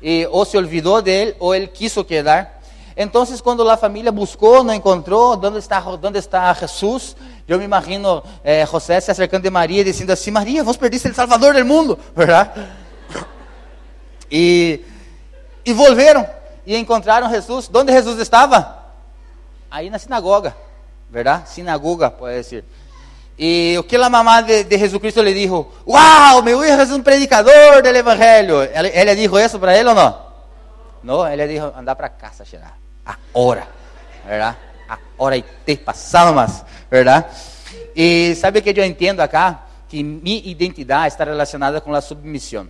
e, 0.00 0.26
ou 0.30 0.44
se 0.44 0.56
olvidou 0.56 1.02
dele, 1.02 1.34
ou 1.38 1.54
ele 1.54 1.66
quis 1.66 1.94
quedar. 2.06 2.62
Então, 2.96 3.26
quando 3.42 3.68
a 3.68 3.76
família 3.76 4.12
buscou, 4.12 4.62
não 4.62 4.72
encontrou, 4.72 5.34
onde 5.36 5.58
está, 5.58 5.82
onde 5.86 6.18
está 6.18 6.52
Jesus? 6.54 7.16
Eu 7.46 7.58
me 7.58 7.64
imagino 7.64 8.22
eh, 8.44 8.64
José 8.66 9.00
se 9.00 9.10
acercando 9.10 9.42
de 9.42 9.50
Maria 9.50 9.80
e 9.80 9.84
dizendo 9.84 10.10
assim: 10.12 10.30
Maria, 10.30 10.62
vos 10.62 10.76
perdiste 10.76 11.08
o 11.08 11.14
Salvador 11.14 11.54
do 11.54 11.64
mundo, 11.64 11.98
verdade? 12.14 12.50
E, 14.30 14.84
e 15.64 15.72
volveram. 15.72 16.28
e 16.66 16.76
encontraram 16.76 17.28
Jesus. 17.30 17.70
Onde 17.72 17.92
Jesus 17.92 18.18
estava? 18.20 18.82
Aí 19.70 19.90
na 19.90 19.98
sinagoga, 19.98 20.54
verdade? 21.10 21.48
Sinagoga, 21.50 22.10
pode 22.10 22.40
dizer. 22.40 22.64
E 23.38 23.74
o 23.78 23.82
que 23.82 23.96
a 23.96 24.10
mamá 24.10 24.40
de, 24.42 24.64
de 24.64 24.78
Jesucristo 24.78 25.22
lhe 25.22 25.34
disse? 25.34 25.48
Uau, 25.86 26.42
meu 26.42 26.64
hijo 26.64 26.80
é 26.80 26.94
um 26.94 27.02
predicador 27.02 27.82
do 27.82 27.88
evangelho. 27.88 28.62
Ela, 28.72 28.88
ela 28.88 29.16
disse 29.16 29.44
isso 29.44 29.58
para 29.58 29.76
ele 29.76 29.88
ou 29.88 29.94
não? 29.94 30.22
Não, 31.02 31.26
ela 31.26 31.48
disse, 31.48 31.60
anda 31.76 31.96
para 31.96 32.08
casa, 32.08 32.44
será? 32.44 32.72
Agora, 33.04 33.66
verdade? 34.24 34.58
Agora 35.22 35.36
e 35.36 35.44
te 35.64 35.76
passado 35.76 36.34
mais, 36.34 36.64
verdade? 36.90 37.26
E 37.94 38.34
sabe 38.34 38.58
o 38.58 38.62
que 38.62 38.70
eu 38.70 38.84
entendo 38.84 39.20
acá? 39.20 39.66
Que 39.88 40.02
minha 40.02 40.42
identidade 40.44 41.14
está 41.14 41.22
relacionada 41.22 41.80
com 41.80 41.94
a 41.94 42.00
submissão. 42.00 42.68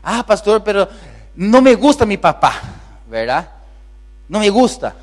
Ah, 0.00 0.22
pastor, 0.22 0.60
pero 0.60 0.86
não 1.34 1.60
me 1.60 1.74
gusta 1.74 2.06
mi 2.06 2.16
papá, 2.16 2.62
verdade? 3.08 3.48
Não 4.28 4.38
me 4.38 4.48
gusta. 4.50 4.94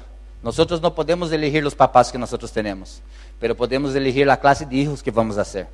Nós 0.41 0.55
não 0.81 0.91
podemos 0.91 1.33
elegir 1.33 1.65
os 1.65 1.73
papás 1.73 2.09
que 2.09 2.17
nós 2.17 2.31
temos, 2.53 3.01
pero 3.37 3.53
podemos 3.53 3.93
elegir 3.93 4.29
a 4.29 4.37
classe 4.37 4.63
de 4.63 4.77
hijos 4.77 5.01
que 5.01 5.11
vamos 5.11 5.37
a 5.37 5.43
ser. 5.43 5.67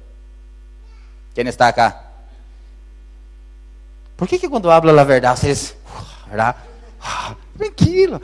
Quem 1.35 1.47
está 1.47 1.67
acá? 1.67 2.05
Por 4.17 4.27
que, 4.27 4.39
que 4.39 4.49
quando 4.49 4.71
habla 4.71 4.99
a 4.99 5.03
verdade, 5.03 5.41
vocês, 5.41 5.77
verdade? 6.27 6.57
Tranquilo. 7.55 8.19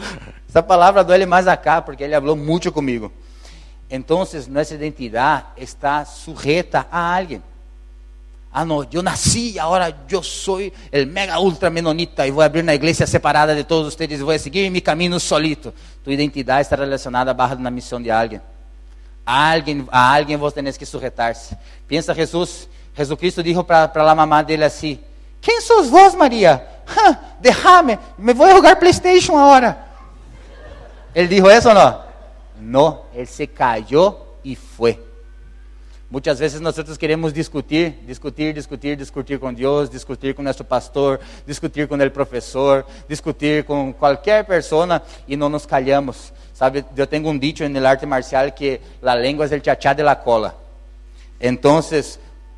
Essa 0.58 0.64
palavra 0.64 1.04
duele 1.04 1.28
mais 1.28 1.48
acá, 1.48 1.84
porque 1.84 2.04
ele 2.04 2.16
falou 2.16 2.36
muito 2.36 2.72
comigo. 2.72 3.12
Então, 3.88 4.28
nossa 4.50 4.74
identidade 4.74 5.46
está 5.56 6.04
sujeta 6.04 6.88
a 6.92 7.16
alguém. 7.16 7.44
Ah, 8.52 8.66
yo 8.90 9.04
nací 9.04 9.52
y 9.52 9.60
ahora 9.60 9.96
yo 10.08 10.24
soy 10.24 10.74
el 10.92 11.06
mega 11.06 11.40
ultra 11.40 11.70
menonita 11.70 12.26
voy 12.32 12.42
a 12.42 12.46
abrir 12.48 12.64
una 12.64 12.74
iglesia 12.74 13.06
separada 13.06 13.54
de 13.54 13.64
todos 13.66 13.96
y 14.00 14.18
voy 14.18 14.38
a 14.38 14.40
seguir 14.40 14.72
mi 14.72 14.82
camino 14.82 15.20
solito. 15.20 15.72
Tu 16.04 16.10
identidade 16.10 16.62
está 16.62 16.76
relacionada 16.76 17.36
a 17.38 17.56
na 17.56 17.70
missão 17.70 18.02
de 18.02 18.10
alguém. 18.10 18.42
A 19.24 19.54
alguém, 19.54 19.88
a 19.92 20.16
alguém 20.16 20.38
vos 20.38 20.54
tenés 20.54 20.76
que 20.76 20.88
sujetar-se. 20.88 21.56
Pensa 21.88 22.16
Jesus, 22.16 22.68
Jesucristo 22.96 23.44
dijo 23.44 23.64
para 23.64 23.92
a 23.94 24.16
mamá 24.16 24.42
dele 24.42 24.64
assim: 24.64 24.98
Quem 25.40 25.62
sos 25.62 25.88
vós, 25.88 26.16
Maria? 26.16 26.66
Déjame, 27.40 28.00
me 28.18 28.34
vou 28.34 28.50
jogar 28.50 28.78
PlayStation 28.78 29.38
agora. 29.38 29.87
Ele 31.18 31.28
dijo 31.30 31.50
isso 31.50 31.68
ou 31.70 31.74
não? 31.74 32.04
Não, 32.62 33.02
ele 33.12 33.26
se 33.26 33.48
callou 33.48 34.38
e 34.46 34.56
foi. 34.56 35.04
Muitas 36.12 36.38
vezes 36.38 36.62
nós 36.62 36.76
queremos 36.96 37.34
discutir, 37.34 38.04
discutir, 38.06 38.54
discutir, 38.54 38.96
discutir 38.96 39.40
com 39.40 39.52
Deus, 39.52 39.90
discutir 39.90 40.36
com 40.36 40.44
nosso 40.44 40.64
pastor, 40.64 41.20
discutir 41.44 41.88
com 41.88 41.96
o 41.96 42.12
professor, 42.12 42.86
discutir 43.10 43.64
com 43.64 43.92
qualquer 43.92 44.46
pessoa 44.46 45.02
e 45.28 45.36
não 45.36 45.50
nos 45.50 45.66
calhamos. 45.66 46.32
Sabe, 46.54 46.86
eu 46.96 47.08
tenho 47.08 47.28
um 47.30 47.38
dicho 47.38 47.68
no 47.68 47.88
arte 47.88 48.06
marcial 48.06 48.52
que 48.52 48.80
a 49.02 49.16
língua 49.16 49.48
é 49.48 49.58
o 49.58 49.66
chachá 49.66 49.94
de 49.94 50.04
la 50.04 50.16
cola. 50.16 50.56
Então, 51.42 51.82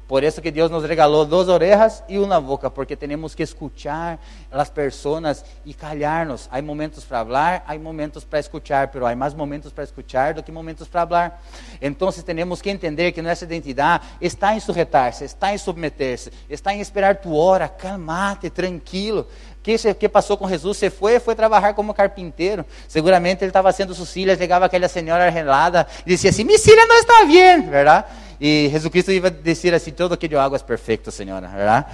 por 0.09 0.23
isso 0.23 0.41
que 0.41 0.49
Deus 0.49 0.71
nos 0.71 0.83
regalou 0.83 1.23
duas 1.23 1.47
orejas 1.47 2.03
e 2.09 2.17
uma 2.17 2.41
boca, 2.41 2.67
porque 2.67 2.95
temos 2.95 3.35
que 3.35 3.43
escutar 3.43 4.19
as 4.51 4.67
pessoas 4.67 5.45
e 5.63 5.71
calhar-nos. 5.71 6.49
Há 6.51 6.59
momentos 6.63 7.05
para 7.05 7.23
falar, 7.23 7.63
há 7.67 7.77
momentos 7.77 8.23
para 8.23 8.39
escutar, 8.39 8.89
mas 8.91 9.03
há 9.03 9.15
mais 9.15 9.33
momentos 9.35 9.71
para 9.71 9.83
escutar 9.83 10.33
do 10.33 10.41
que 10.41 10.51
momentos 10.51 10.87
para 10.87 11.05
falar. 11.05 11.43
Então, 11.79 12.11
temos 12.11 12.59
que 12.59 12.71
entender 12.71 13.11
que 13.11 13.21
nossa 13.21 13.43
identidade 13.43 14.03
está 14.19 14.55
em 14.55 14.59
sujetar-se, 14.59 15.25
está 15.25 15.53
em 15.53 15.59
submeter-se, 15.59 16.33
está 16.49 16.73
em 16.73 16.81
esperar 16.81 17.17
tu 17.17 17.35
hora, 17.35 17.67
calmate, 17.67 18.49
tranquilo. 18.49 19.27
que 19.61 19.93
que 19.93 20.09
passou 20.09 20.35
com 20.35 20.49
Jesus? 20.49 20.75
Você 20.77 20.89
foi, 20.89 21.19
foi 21.19 21.35
trabalhar 21.35 21.75
como 21.75 21.93
carpinteiro. 21.93 22.65
Seguramente 22.87 23.43
ele 23.43 23.51
estava 23.51 23.71
sendo 23.71 23.93
sucilhas, 23.93 24.39
chegava 24.39 24.65
aquela 24.65 24.87
senhora 24.87 25.27
arrelada 25.27 25.85
e 26.03 26.09
dizia 26.09 26.31
assim: 26.31 26.43
"Minha 26.43 26.57
não 26.87 26.97
está 26.97 27.25
bem", 27.25 27.61
verdade? 27.69 28.07
E 28.39 28.69
Jesus 28.69 28.91
Cristo 28.91 29.11
ia 29.11 29.29
dizer 29.29 29.73
assim: 29.73 29.91
todo 29.91 30.17
hago 30.39 30.55
é 30.55 30.59
perfeito, 30.59 31.11
Senhora, 31.11 31.47
verdade? 31.47 31.87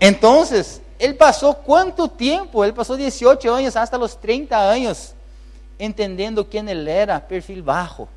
Então, 0.00 0.42
ele 0.98 1.14
passou 1.14 1.54
quanto 1.54 2.08
tempo? 2.08 2.64
Ele 2.64 2.72
passou 2.72 2.96
18 2.96 3.48
anos, 3.48 3.76
até 3.76 3.96
os 3.96 4.14
30 4.14 4.56
anos, 4.56 5.14
entendendo 5.78 6.44
quem 6.44 6.68
ele 6.68 6.90
era, 6.90 7.20
perfil 7.20 7.62
baixo, 7.62 8.08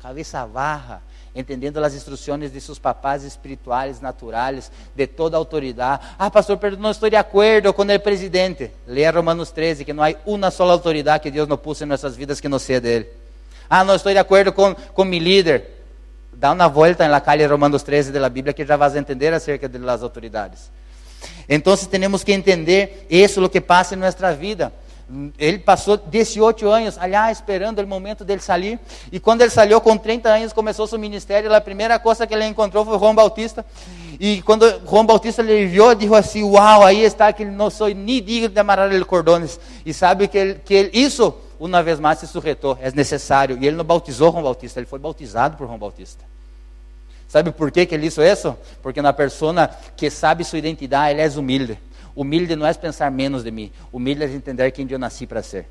cabeça 0.00 0.46
baja, 0.46 1.00
entendendo 1.34 1.78
as 1.84 1.94
instruções 1.94 2.52
de 2.52 2.60
seus 2.60 2.78
papás 2.78 3.22
espirituais, 3.22 4.00
naturais, 4.00 4.70
de 4.94 5.06
toda 5.06 5.36
autoridade. 5.36 6.06
Ah, 6.18 6.30
pastor, 6.30 6.56
pero 6.56 6.76
não 6.76 6.90
estou 6.90 7.10
de 7.10 7.16
acordo 7.16 7.72
com 7.72 7.82
o 7.82 8.00
presidente. 8.00 8.70
Leia 8.86 9.10
Romanos 9.10 9.50
13, 9.50 9.84
que 9.84 9.92
não 9.92 10.02
há 10.02 10.14
uma 10.24 10.50
só 10.50 10.68
autoridade 10.70 11.22
que 11.22 11.30
Deus 11.30 11.46
não 11.46 11.58
pôs 11.58 11.80
em 11.82 11.84
nossas 11.84 12.16
vidas 12.16 12.40
que 12.40 12.48
não 12.48 12.58
seja 12.58 12.80
dele. 12.80 13.25
Ah, 13.68 13.84
não 13.84 13.94
estou 13.94 14.12
de 14.12 14.18
acordo 14.18 14.52
com, 14.52 14.74
com 14.74 15.04
meu 15.04 15.20
líder. 15.20 15.76
Dá 16.32 16.52
uma 16.52 16.68
volta 16.68 17.08
na 17.08 17.20
calle 17.20 17.46
Romanos 17.46 17.82
13 17.82 18.12
da 18.12 18.28
Bíblia 18.28 18.52
que 18.52 18.64
já 18.64 18.76
vas 18.76 18.94
entender 18.94 19.32
acerca 19.32 19.68
das 19.68 20.02
autoridades. 20.02 20.70
Então, 21.48 21.76
temos 21.76 22.22
que 22.22 22.32
entender 22.32 23.06
isso, 23.08 23.42
o 23.42 23.48
que 23.48 23.60
passa 23.60 23.94
em 23.94 23.98
nossa 23.98 24.32
vida. 24.34 24.72
Ele 25.38 25.58
passou 25.58 25.96
18 25.96 26.68
anos 26.68 26.98
allá 26.98 27.30
esperando 27.30 27.78
o 27.78 27.86
momento 27.86 28.24
dele 28.24 28.40
sair. 28.40 28.78
E 29.12 29.20
quando 29.20 29.40
ele 29.42 29.50
saiu 29.50 29.80
com 29.80 29.96
30 29.96 30.28
anos, 30.28 30.52
começou 30.52 30.86
seu 30.86 30.98
ministério. 30.98 31.54
A 31.54 31.60
primeira 31.60 31.96
coisa 31.98 32.26
que 32.26 32.34
ele 32.34 32.44
encontrou 32.44 32.84
foi 32.84 32.98
João 32.98 33.14
Bautista. 33.14 33.64
E 34.18 34.42
quando 34.42 34.68
João 34.84 35.06
Bautista 35.06 35.42
lhe 35.42 35.66
viu, 35.66 35.94
disse 35.94 36.14
assim: 36.14 36.42
Uau, 36.42 36.84
aí 36.84 37.04
está 37.04 37.32
que 37.32 37.44
não 37.44 37.70
sou 37.70 37.88
nem 37.88 38.20
digno 38.20 38.48
de 38.48 38.58
amarrar 38.58 38.92
ele 38.92 39.04
cordones. 39.04 39.60
E 39.84 39.94
sabe 39.94 40.26
que, 40.26 40.36
ele, 40.36 40.54
que 40.64 40.74
ele, 40.74 40.90
isso 40.92 41.32
uma 41.58 41.82
vez 41.82 41.98
mais 41.98 42.18
se 42.18 42.26
sujetou, 42.26 42.78
é 42.80 42.90
necessário. 42.90 43.58
E 43.60 43.66
ele 43.66 43.76
não 43.76 43.84
bautizou 43.84 44.30
João 44.30 44.42
Bautista, 44.42 44.80
ele 44.80 44.86
foi 44.86 44.98
bautizado 44.98 45.56
por 45.56 45.66
João 45.66 45.78
Bautista. 45.78 46.24
Sabe 47.28 47.50
por 47.50 47.70
que, 47.70 47.88
ele 47.90 48.06
hizo 48.06 48.22
isso? 48.22 48.56
Porque 48.82 49.02
na 49.02 49.12
persona 49.12 49.68
que 49.96 50.08
sabe 50.10 50.44
sua 50.44 50.58
identidade, 50.58 51.12
ele 51.12 51.22
é 51.22 51.38
humilde. 51.38 51.78
Humilde 52.14 52.56
não 52.56 52.66
é 52.66 52.72
pensar 52.72 53.10
menos 53.10 53.44
de 53.44 53.50
mim, 53.50 53.70
humilde 53.92 54.22
é 54.22 54.26
entender 54.26 54.70
quem 54.70 54.86
eu 54.88 54.98
nasci 54.98 55.26
para 55.26 55.42
ser. 55.42 55.68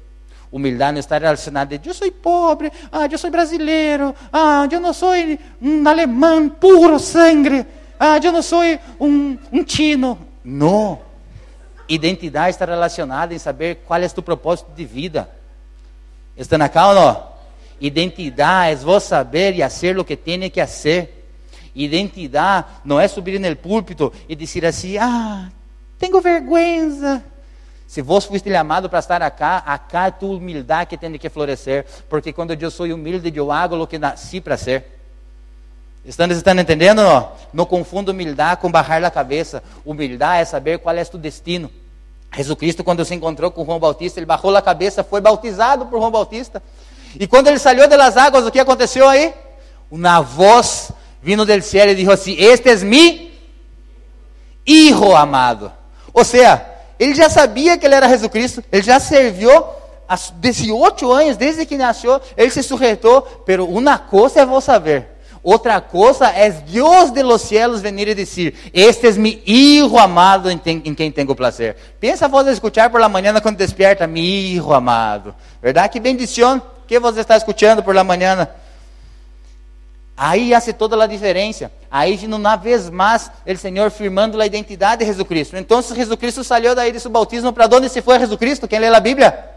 Humildade 0.51 0.93
não 0.93 0.99
está 0.99 1.17
relacionada 1.17 1.77
de 1.77 1.89
eu 1.89 1.93
sou 1.93 2.09
pobre, 2.11 2.71
ah, 2.91 3.07
eu 3.11 3.17
sou 3.17 3.31
brasileiro, 3.31 4.13
ah, 4.31 4.67
eu 4.71 4.79
não 4.79 4.93
sou 4.93 5.11
um 5.59 5.87
alemão 5.87 6.47
puro 6.47 6.99
sangue, 6.99 7.65
ah, 7.99 8.19
eu 8.23 8.31
não 8.31 8.43
sou 8.43 8.61
um, 8.99 9.37
um 9.51 9.63
tino. 9.63 10.19
Não. 10.43 10.99
Identidade 11.89 12.51
está 12.51 12.65
relacionada 12.65 13.33
em 13.33 13.39
saber 13.39 13.81
qual 13.87 13.99
é 13.99 14.05
o 14.05 14.09
teu 14.09 14.21
propósito 14.21 14.71
de 14.75 14.85
vida. 14.85 15.29
¿Están 16.37 16.61
acá 16.61 16.89
o 16.89 16.93
no? 16.93 17.23
Identidade 17.79 18.73
é 18.73 18.75
vos 18.75 19.03
saber 19.03 19.55
e 19.55 19.63
hacer 19.63 19.97
o 19.97 20.05
que 20.05 20.15
tem 20.15 20.49
que 20.49 20.61
hacer. 20.61 21.27
Identidade 21.73 22.67
não 22.83 22.99
é 22.99 23.07
subir 23.07 23.39
no 23.39 23.55
púlpito 23.55 24.11
e 24.27 24.35
dizer 24.35 24.65
assim: 24.65 24.97
ah, 24.97 25.49
tenho 25.99 26.21
vergüenza. 26.21 27.23
Se 27.87 28.01
vos 28.01 28.25
fuiste 28.25 28.49
chamado 28.49 28.89
para 28.89 28.99
estar 28.99 29.21
acá, 29.21 29.57
acá 29.57 30.07
é 30.07 30.11
tu 30.11 30.31
humildade 30.31 30.89
que 30.89 30.97
tem 30.97 31.17
que 31.17 31.29
florescer. 31.29 31.85
Porque 32.09 32.33
quando 32.33 32.51
eu 32.51 32.71
sou 32.71 32.87
humilde, 32.87 33.31
eu 33.35 33.51
hago 33.51 33.75
o 33.81 33.87
que 33.87 33.99
nasci 33.99 34.41
para 34.41 34.57
ser. 34.57 34.83
Estão, 36.03 36.27
estão 36.27 36.59
entendendo? 36.59 37.01
Não? 37.01 37.31
não 37.53 37.65
confundo 37.65 38.11
humildade 38.11 38.61
com 38.61 38.71
barrar 38.71 39.03
a 39.03 39.11
cabeça. 39.11 39.61
Humildade 39.85 40.41
é 40.41 40.45
saber 40.45 40.79
qual 40.79 40.95
é 40.95 41.03
o 41.13 41.17
destino. 41.17 41.69
Jesus 42.33 42.57
Cristo, 42.57 42.83
quando 42.83 43.03
se 43.05 43.13
encontrou 43.15 43.49
com 43.51 43.65
João 43.65 43.79
Bautista, 43.79 44.19
ele 44.19 44.25
barrou 44.25 44.55
a 44.55 44.61
cabeça, 44.61 45.03
foi 45.03 45.21
bautizado 45.21 45.85
por 45.85 45.99
João 45.99 46.11
Bautista. 46.11 46.61
E 47.19 47.27
quando 47.27 47.47
ele 47.47 47.59
saiu 47.59 47.87
das 47.87 48.17
águas, 48.17 48.45
o 48.45 48.51
que 48.51 48.59
aconteceu 48.59 49.07
aí? 49.07 49.33
Uma 49.89 50.21
voz 50.21 50.91
vindo 51.21 51.45
do 51.45 51.61
céu 51.61 51.89
e 51.89 51.95
disse 51.95 52.11
assim: 52.11 52.35
Este 52.37 52.69
é 52.69 52.75
mi 52.77 53.33
hijo 54.65 55.15
amado. 55.15 55.71
Ou 56.13 56.23
seja, 56.25 56.65
ele 56.99 57.15
já 57.15 57.29
sabia 57.29 57.77
que 57.77 57.85
ele 57.85 57.95
era 57.95 58.09
Jesus 58.09 58.31
Cristo, 58.31 58.63
ele 58.71 58.83
já 58.83 58.99
serviu 58.99 59.65
há 60.07 60.15
18 60.35 61.11
anos, 61.11 61.37
desde 61.37 61.65
que 61.65 61.77
nasceu, 61.77 62.21
ele 62.35 62.51
se 62.51 62.63
sujeitou, 62.63 63.21
pero 63.45 63.65
uma 63.65 63.97
coisa 63.97 64.41
é 64.41 64.45
vou 64.45 64.61
saber 64.61 65.14
Outra 65.45 65.79
coisa 65.79 66.27
é 66.29 66.49
Deus 66.49 67.11
de 67.11 67.21
los 67.21 67.43
cielos 67.43 67.79
venir 67.79 68.07
e 68.07 68.15
dizer: 68.15 68.55
Este 68.73 69.09
é 69.09 69.11
mi 69.11 69.43
hijo 69.45 69.95
amado 69.95 70.49
em, 70.49 70.59
em 70.65 70.95
quem 70.95 71.11
tenho 71.11 71.35
prazer. 71.35 71.77
Pensa 71.99 72.27
vos 72.27 72.47
escuchar 72.47 72.89
por 72.89 72.99
la 72.99 73.07
manhã 73.07 73.39
quando 73.39 73.55
despierta, 73.55 74.07
mi 74.07 74.21
hijo 74.21 74.73
amado. 74.73 75.35
Verdade? 75.61 75.89
Que 75.89 75.99
bendição 75.99 76.59
que 76.87 76.99
você 76.99 77.19
está 77.19 77.37
escutando 77.37 77.83
por 77.83 77.93
la 77.93 78.03
manhã. 78.03 78.49
Aí 80.17 80.51
hace 80.51 80.73
toda 80.73 81.03
a 81.03 81.05
diferença. 81.05 81.71
Aí, 81.91 82.19
uma 82.25 82.55
vez 82.55 82.89
mais, 82.89 83.29
o 83.45 83.55
Senhor 83.55 83.91
firmando 83.91 84.41
a 84.41 84.47
identidade 84.47 85.01
de 85.01 85.05
Jesus 85.05 85.27
Cristo. 85.27 85.57
Então, 85.57 85.79
Jesus 85.79 86.17
Cristo 86.17 86.43
saiu 86.43 86.73
daí 86.73 86.91
de 86.91 86.99
seu 86.99 87.11
bautismo, 87.11 87.53
para 87.53 87.67
onde 87.71 87.87
se 87.87 88.01
foi 88.01 88.17
Jesus 88.17 88.39
Cristo? 88.39 88.67
Quem 88.67 88.79
lê 88.79 88.87
a 88.87 88.99
Bíblia? 88.99 89.47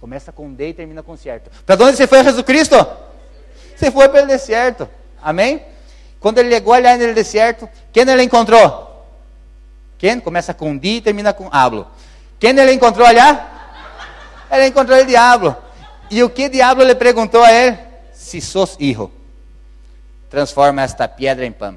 Começa 0.00 0.30
com 0.30 0.52
D 0.52 0.68
e 0.68 0.72
termina 0.72 1.02
com 1.02 1.16
certo. 1.16 1.50
Para 1.66 1.84
onde 1.84 1.96
se 1.96 2.06
foi 2.06 2.22
Jesus 2.22 2.44
Cristo? 2.44 2.76
Se 3.82 3.90
foi 3.90 4.08
pelo 4.08 4.28
deserto. 4.28 4.88
Amém? 5.20 5.60
Quando 6.20 6.38
ele 6.38 6.54
chegou 6.54 6.72
ali 6.72 7.04
no 7.04 7.12
deserto, 7.12 7.68
quem 7.92 8.08
ele 8.08 8.22
encontrou? 8.22 9.04
Quem? 9.98 10.20
Começa 10.20 10.54
com 10.54 10.78
di 10.78 10.98
e 10.98 11.00
termina 11.00 11.32
com 11.32 11.48
hablo. 11.50 11.88
Quem 12.38 12.56
ele 12.56 12.72
encontrou 12.72 13.04
allá? 13.04 13.50
Ele 14.52 14.66
encontrou 14.68 15.00
o 15.00 15.04
diabo. 15.04 15.56
E 16.08 16.22
o 16.22 16.30
que 16.30 16.46
o 16.46 16.48
diabo 16.48 16.84
lhe 16.84 16.94
perguntou 16.94 17.42
a 17.42 17.52
ele? 17.52 17.76
Se 18.12 18.40
sos 18.40 18.76
hijo, 18.78 19.10
transforma 20.30 20.82
esta 20.82 21.08
pedra 21.08 21.44
em 21.44 21.50
pão. 21.50 21.76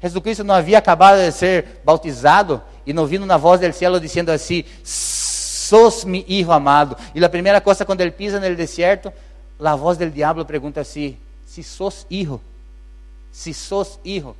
Jesus 0.00 0.22
Cristo 0.22 0.44
não 0.44 0.54
havia 0.54 0.78
acabado 0.78 1.18
de 1.18 1.32
ser 1.32 1.80
bautizado 1.84 2.62
e 2.86 2.92
não 2.92 3.04
vindo 3.04 3.26
na 3.26 3.36
voz 3.36 3.60
do 3.60 3.72
céu 3.72 3.98
dizendo 3.98 4.30
assim: 4.30 4.64
Sos 4.84 6.04
mi 6.04 6.24
hijo 6.28 6.52
amado. 6.52 6.96
E 7.16 7.24
a 7.24 7.28
primeira 7.28 7.60
coisa, 7.60 7.84
quando 7.84 8.00
ele 8.00 8.12
pisa 8.12 8.38
no 8.38 8.54
deserto, 8.54 9.12
a 9.68 9.76
voz 9.76 9.98
do 9.98 10.10
diabo 10.10 10.44
pergunta 10.44 10.82
Se 10.84 11.18
sos 11.62 12.06
hijo, 12.10 12.40
se 13.32 13.52
sos 13.52 13.98
hijo, 14.04 14.36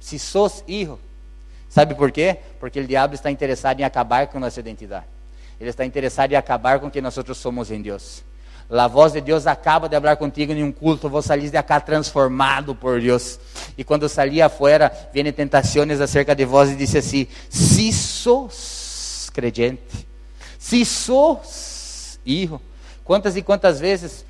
se 0.00 0.18
sos 0.18 0.64
hijo. 0.66 0.98
Sabe 1.68 1.94
por 1.94 2.10
quê? 2.10 2.38
Porque 2.58 2.80
o 2.80 2.86
diabo 2.86 3.14
está 3.14 3.30
interessado 3.30 3.80
em 3.80 3.84
acabar 3.84 4.26
com 4.26 4.40
nossa 4.40 4.58
identidade. 4.58 5.04
Ele 5.60 5.70
está 5.70 5.84
interessado 5.84 6.32
em 6.32 6.36
acabar 6.36 6.80
com 6.80 6.90
quem 6.90 7.02
nós 7.02 7.14
somos 7.34 7.70
em 7.70 7.82
Deus. 7.82 8.22
A 8.70 8.86
voz 8.86 9.12
de 9.12 9.20
Deus 9.20 9.46
acaba 9.46 9.88
de 9.88 9.98
falar 9.98 10.16
contigo 10.16 10.52
em 10.52 10.62
um 10.62 10.70
culto, 10.70 11.08
vos 11.08 11.24
salís 11.24 11.50
de 11.50 11.56
acá 11.56 11.80
transformado 11.80 12.74
por 12.74 13.00
Deus. 13.00 13.40
E 13.78 13.84
quando 13.84 14.08
salí 14.08 14.42
afuera, 14.42 14.92
vêm 15.12 15.32
tentações 15.32 16.00
acerca 16.00 16.34
de 16.34 16.44
vós 16.44 16.70
e 16.70 16.76
disse 16.76 16.98
assim: 16.98 17.26
Se 17.48 17.92
sos 17.92 19.30
creyente, 19.32 20.06
se 20.58 20.84
sos 20.84 22.18
hijo. 22.26 22.60
Quantas 23.08 23.38
e 23.38 23.42
quantas 23.42 23.80
vezes, 23.80 24.22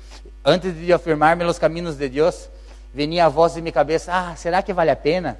antes 0.43 0.73
de 0.73 0.93
afirmar-me 0.93 1.43
nos 1.43 1.59
caminhos 1.59 1.97
de 1.97 2.07
Deus, 2.07 2.49
venia 2.93 3.25
a 3.25 3.27
voz 3.27 3.57
em 3.57 3.61
minha 3.61 3.73
cabeça: 3.73 4.09
Ah, 4.13 4.37
será 4.37 4.63
que 4.63 4.71
vale 4.71 4.89
a 4.89 4.95
pena? 4.95 5.37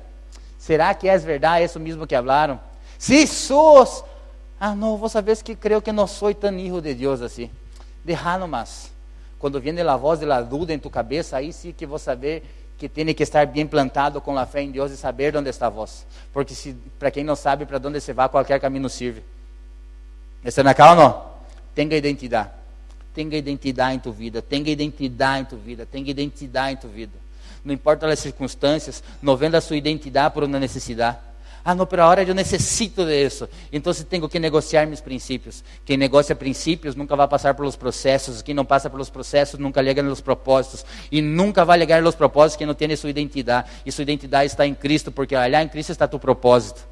Será 0.57 0.93
que 0.93 1.07
é 1.07 1.17
verdade 1.17 1.63
isso 1.63 1.79
mesmo 1.79 2.05
que 2.05 2.13
falaram? 2.13 2.59
Se 2.97 3.25
sos, 3.25 4.03
ah, 4.59 4.75
não, 4.75 4.97
vos 4.97 5.13
sabes 5.13 5.41
que 5.41 5.55
creio 5.55 5.81
que 5.81 5.89
não 5.89 6.05
sou 6.05 6.35
tão 6.35 6.53
hijo 6.59 6.81
de 6.81 6.93
Deus 6.93 7.21
assim. 7.21 7.49
Deixa 8.03 8.45
mais. 8.45 8.91
Quando 9.39 9.61
vem 9.61 9.79
a 9.79 9.95
voz 9.95 10.19
de 10.19 10.25
la 10.25 10.41
dúvida 10.41 10.73
em 10.73 10.77
tu 10.77 10.89
cabeça, 10.89 11.37
aí 11.37 11.53
sim 11.53 11.71
que 11.71 11.85
vou 11.85 11.97
saber 11.97 12.43
que 12.77 12.89
tem 12.89 13.13
que 13.13 13.23
estar 13.23 13.47
bem 13.47 13.65
plantado 13.65 14.19
com 14.19 14.37
a 14.37 14.45
fé 14.45 14.63
em 14.63 14.69
Deus 14.69 14.91
e 14.91 14.97
saber 14.97 15.37
onde 15.37 15.49
está 15.49 15.67
a 15.67 15.69
voz. 15.69 16.05
Porque 16.33 16.75
para 16.99 17.09
quem 17.09 17.23
não 17.23 17.37
sabe 17.37 17.65
para 17.65 17.77
onde 17.87 18.01
se 18.01 18.11
vai, 18.11 18.27
qualquer 18.27 18.59
caminho 18.59 18.89
serve. 18.89 19.23
Está 20.43 20.61
na 20.61 20.73
calma 20.73 21.01
não? 21.01 21.25
Tenha 21.73 21.95
identidade. 21.95 22.58
Tenha 23.19 23.37
identidade 23.37 23.95
em 23.97 23.99
tu 23.99 24.13
vida. 24.13 24.41
Tenha 24.41 24.69
identidade 24.69 25.41
em 25.41 25.43
tu 25.43 25.57
vida. 25.57 25.85
Tenha 25.85 26.09
identidade 26.09 26.71
em 26.71 26.77
tu 26.77 26.87
vida. 26.87 27.11
Não 27.65 27.73
importa 27.73 28.07
as 28.07 28.17
circunstâncias, 28.19 29.03
não 29.21 29.35
venda 29.35 29.57
a 29.57 29.61
sua 29.61 29.75
identidade 29.75 30.33
por 30.33 30.45
uma 30.45 30.57
necessidade. 30.57 31.17
Ah, 31.65 31.75
não, 31.75 31.85
pero 31.85 32.03
ahora 32.03 32.23
eu 32.23 32.33
necessito 32.33 33.03
de 33.03 33.25
isso. 33.25 33.49
Então 33.73 33.93
tenho 33.93 34.29
que 34.29 34.39
negociar 34.39 34.87
meus 34.87 35.01
princípios. 35.01 35.65
Quem 35.83 35.97
negocia 35.97 36.33
princípios 36.33 36.95
nunca 36.95 37.13
vai 37.13 37.27
passar 37.27 37.53
pelos 37.55 37.75
processos. 37.75 38.41
Quem 38.41 38.55
não 38.55 38.63
passa 38.63 38.89
pelos 38.89 39.09
processos 39.09 39.59
nunca 39.59 39.81
liga 39.81 40.01
nos 40.01 40.21
propósitos. 40.21 40.85
E 41.11 41.21
nunca 41.21 41.65
vai 41.65 41.77
ligar 41.77 42.01
nos 42.01 42.15
propósitos 42.15 42.55
quem 42.55 42.65
não 42.65 42.73
tem 42.73 42.95
sua 42.95 43.09
identidade. 43.09 43.69
E 43.85 43.91
sua 43.91 44.03
identidade 44.03 44.45
está 44.45 44.65
em 44.65 44.73
Cristo, 44.73 45.11
porque 45.11 45.35
allá 45.35 45.61
em 45.61 45.67
Cristo 45.67 45.91
está 45.91 46.07
tu 46.07 46.17
propósito. 46.19 46.87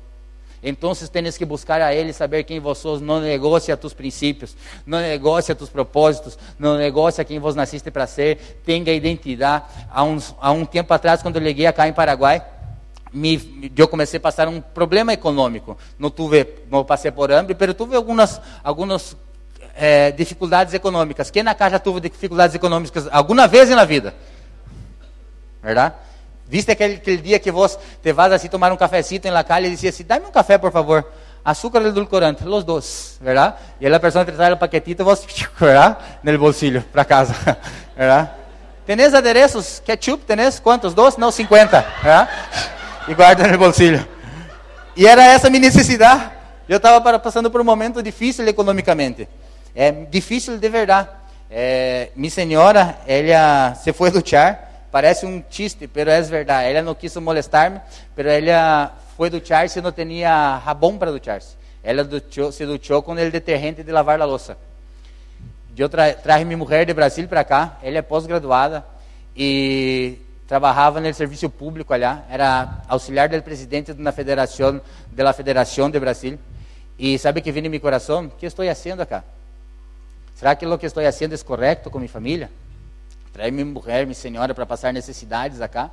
Então 0.68 0.94
tens 0.94 1.38
que 1.38 1.46
buscar 1.46 1.82
a 1.82 1.94
Ele, 1.94 2.12
saber 2.12 2.44
quem 2.44 2.60
vós 2.60 2.78
sois. 2.78 3.02
Não 3.02 3.22
negocia 3.22 3.78
tus 3.78 3.94
princípios, 3.94 4.56
não 4.86 5.00
negocia 5.00 5.56
tus 5.56 5.70
propósitos, 5.70 6.38
não 6.60 6.78
negocia 6.78 7.24
quem 7.24 7.40
vos 7.40 7.56
nasciste 7.56 7.90
para 7.90 8.06
ser. 8.06 8.60
Tenha 8.66 8.94
identidade. 8.94 9.66
Há, 9.90 10.04
uns, 10.04 10.36
há 10.40 10.52
um 10.52 10.66
tempo 10.66 10.94
atrás, 10.94 11.22
quando 11.22 11.38
eu 11.38 11.42
liguei 11.42 11.72
cá 11.72 11.88
em 11.88 11.94
Paraguai, 11.94 12.44
me, 13.14 13.72
eu 13.76 13.88
comecei 13.88 14.18
a 14.18 14.22
passar 14.22 14.48
um 14.48 14.60
problema 14.60 15.14
econômico. 15.14 15.78
Não 15.98 16.10
tive, 16.10 16.48
não 16.70 16.84
passei 16.84 17.12
por 17.12 17.32
hambre, 17.32 17.56
mas 17.60 17.74
tive 17.76 17.96
algumas, 17.96 18.42
algumas 18.64 19.16
é, 19.76 20.12
dificuldades 20.12 20.74
econômicas. 20.74 21.32
Quem 21.32 21.44
na 21.44 21.56
casa 21.56 21.80
teve 21.80 22.00
dificuldades 22.02 22.56
econômicas 22.56 23.08
alguma 23.12 23.48
vez 23.48 23.70
na 23.70 23.86
vida? 23.86 24.14
Verdade? 25.62 25.96
Viste 26.48 26.72
aquele, 26.72 26.96
aquele 26.96 27.18
dia 27.18 27.40
que 27.40 27.52
você 27.52 27.78
te 28.02 28.14
vas 28.14 28.32
assim 28.32 28.48
tomar 28.48 28.72
um 28.72 28.78
cafecito 28.78 29.28
em 29.28 29.32
la 29.32 29.44
calle 29.44 29.68
e 29.68 29.72
dizia 29.72 29.90
assim, 29.90 30.06
dá-me 30.06 30.28
um 30.28 30.32
café, 30.32 30.58
por 30.58 30.72
favor. 30.72 31.06
Açúcar 31.44 31.82
e 31.82 31.88
edulcorante, 31.88 32.44
los 32.44 32.64
dos, 32.64 33.18
verdade? 33.22 33.56
E 33.80 33.88
a 33.88 34.00
pessoa 34.00 34.26
te 34.26 34.32
traz 34.32 34.54
o 34.54 34.58
paquetito, 34.58 35.04
você, 35.04 35.26
verdade? 35.60 35.98
No 36.24 36.38
bolsillo, 36.38 36.82
para 36.92 37.04
casa, 37.06 37.34
verdade? 37.96 38.30
Tenés 38.86 39.14
adereços? 39.14 39.82
Ketchup, 39.86 40.24
tenés? 40.24 40.60
Quantos? 40.60 40.94
Dois? 40.94 41.18
Não, 41.18 41.32
50, 41.32 41.82
verdade? 42.02 42.32
E 43.08 43.14
guarda 43.14 43.48
no 43.48 43.58
bolsillo. 43.58 44.06
E 44.96 45.06
era 45.06 45.26
essa 45.26 45.50
minha 45.50 45.62
necessidade. 45.62 46.32
Eu 46.68 46.78
estava 46.78 47.20
passando 47.20 47.52
por 47.52 47.60
um 47.62 47.66
momento 47.66 48.02
difícil 48.02 48.48
economicamente. 48.48 49.28
É 49.76 49.92
difícil 49.92 50.58
de 50.58 50.70
verdade. 50.70 51.10
É, 51.50 52.10
minha 52.16 52.32
senhora, 52.32 52.98
ela 53.08 53.76
se 53.76 53.94
foi 53.94 54.12
duchar 54.12 54.67
Parece 54.98 55.28
um 55.28 55.44
chiste, 55.48 55.88
pero 55.88 56.10
é 56.10 56.20
verdade. 56.24 56.70
Ela 56.72 56.82
não 56.82 56.96
quis 56.96 57.16
molestar-me, 57.18 57.80
pero 58.16 58.30
ela 58.30 58.98
foi 59.16 59.30
duchar-se 59.30 59.78
e 59.78 59.82
não 59.84 59.92
tinha 59.92 60.60
jabón 60.66 60.98
para 60.98 61.12
duchar-se. 61.12 61.56
Ela 61.84 62.04
duchou, 62.04 62.52
se 62.52 62.66
duchou 62.66 63.04
com 63.04 63.12
o 63.12 63.16
detergente 63.16 63.84
de 63.84 63.92
lavar 63.92 64.20
a 64.20 64.26
louça. 64.26 64.58
Eu 65.78 65.88
tra 65.88 66.14
traje 66.14 66.46
mulher 66.46 66.84
de 66.84 66.96
Brasil 66.96 67.28
para 67.28 67.44
cá. 67.44 67.78
Ela 67.84 68.00
é 68.00 68.02
pós-graduada 68.02 68.84
e 69.36 70.18
trabalhava 70.48 71.00
no 71.00 71.14
serviço 71.14 71.48
público 71.48 71.94
allá. 71.94 72.24
Era 72.28 72.82
auxiliar 72.88 73.30
do 73.30 73.40
presidente 73.44 73.94
da 73.94 74.12
Federação, 74.12 74.82
da 75.12 75.32
Federação 75.32 75.92
de 75.92 76.00
Brasil. 76.00 76.40
E 76.98 77.20
sabe 77.20 77.42
que 77.42 77.52
vem 77.52 77.64
em 77.64 77.70
meu 77.70 77.80
coração? 77.80 78.26
O 78.26 78.30
que 78.32 78.48
estou 78.48 78.66
fazendo 78.66 79.02
acá? 79.02 79.24
Será 80.34 80.56
que 80.56 80.66
o 80.66 80.76
que 80.76 80.88
estou 80.88 81.04
fazendo 81.04 81.36
é 81.36 81.38
correto 81.38 81.92
com 81.92 82.00
minha 82.00 82.10
família? 82.10 82.50
Minha 83.52 83.66
mulher, 83.66 84.06
minha 84.06 84.16
senhora 84.16 84.54
para 84.54 84.66
passar 84.66 84.92
necessidades 84.92 85.62
acá. 85.62 85.92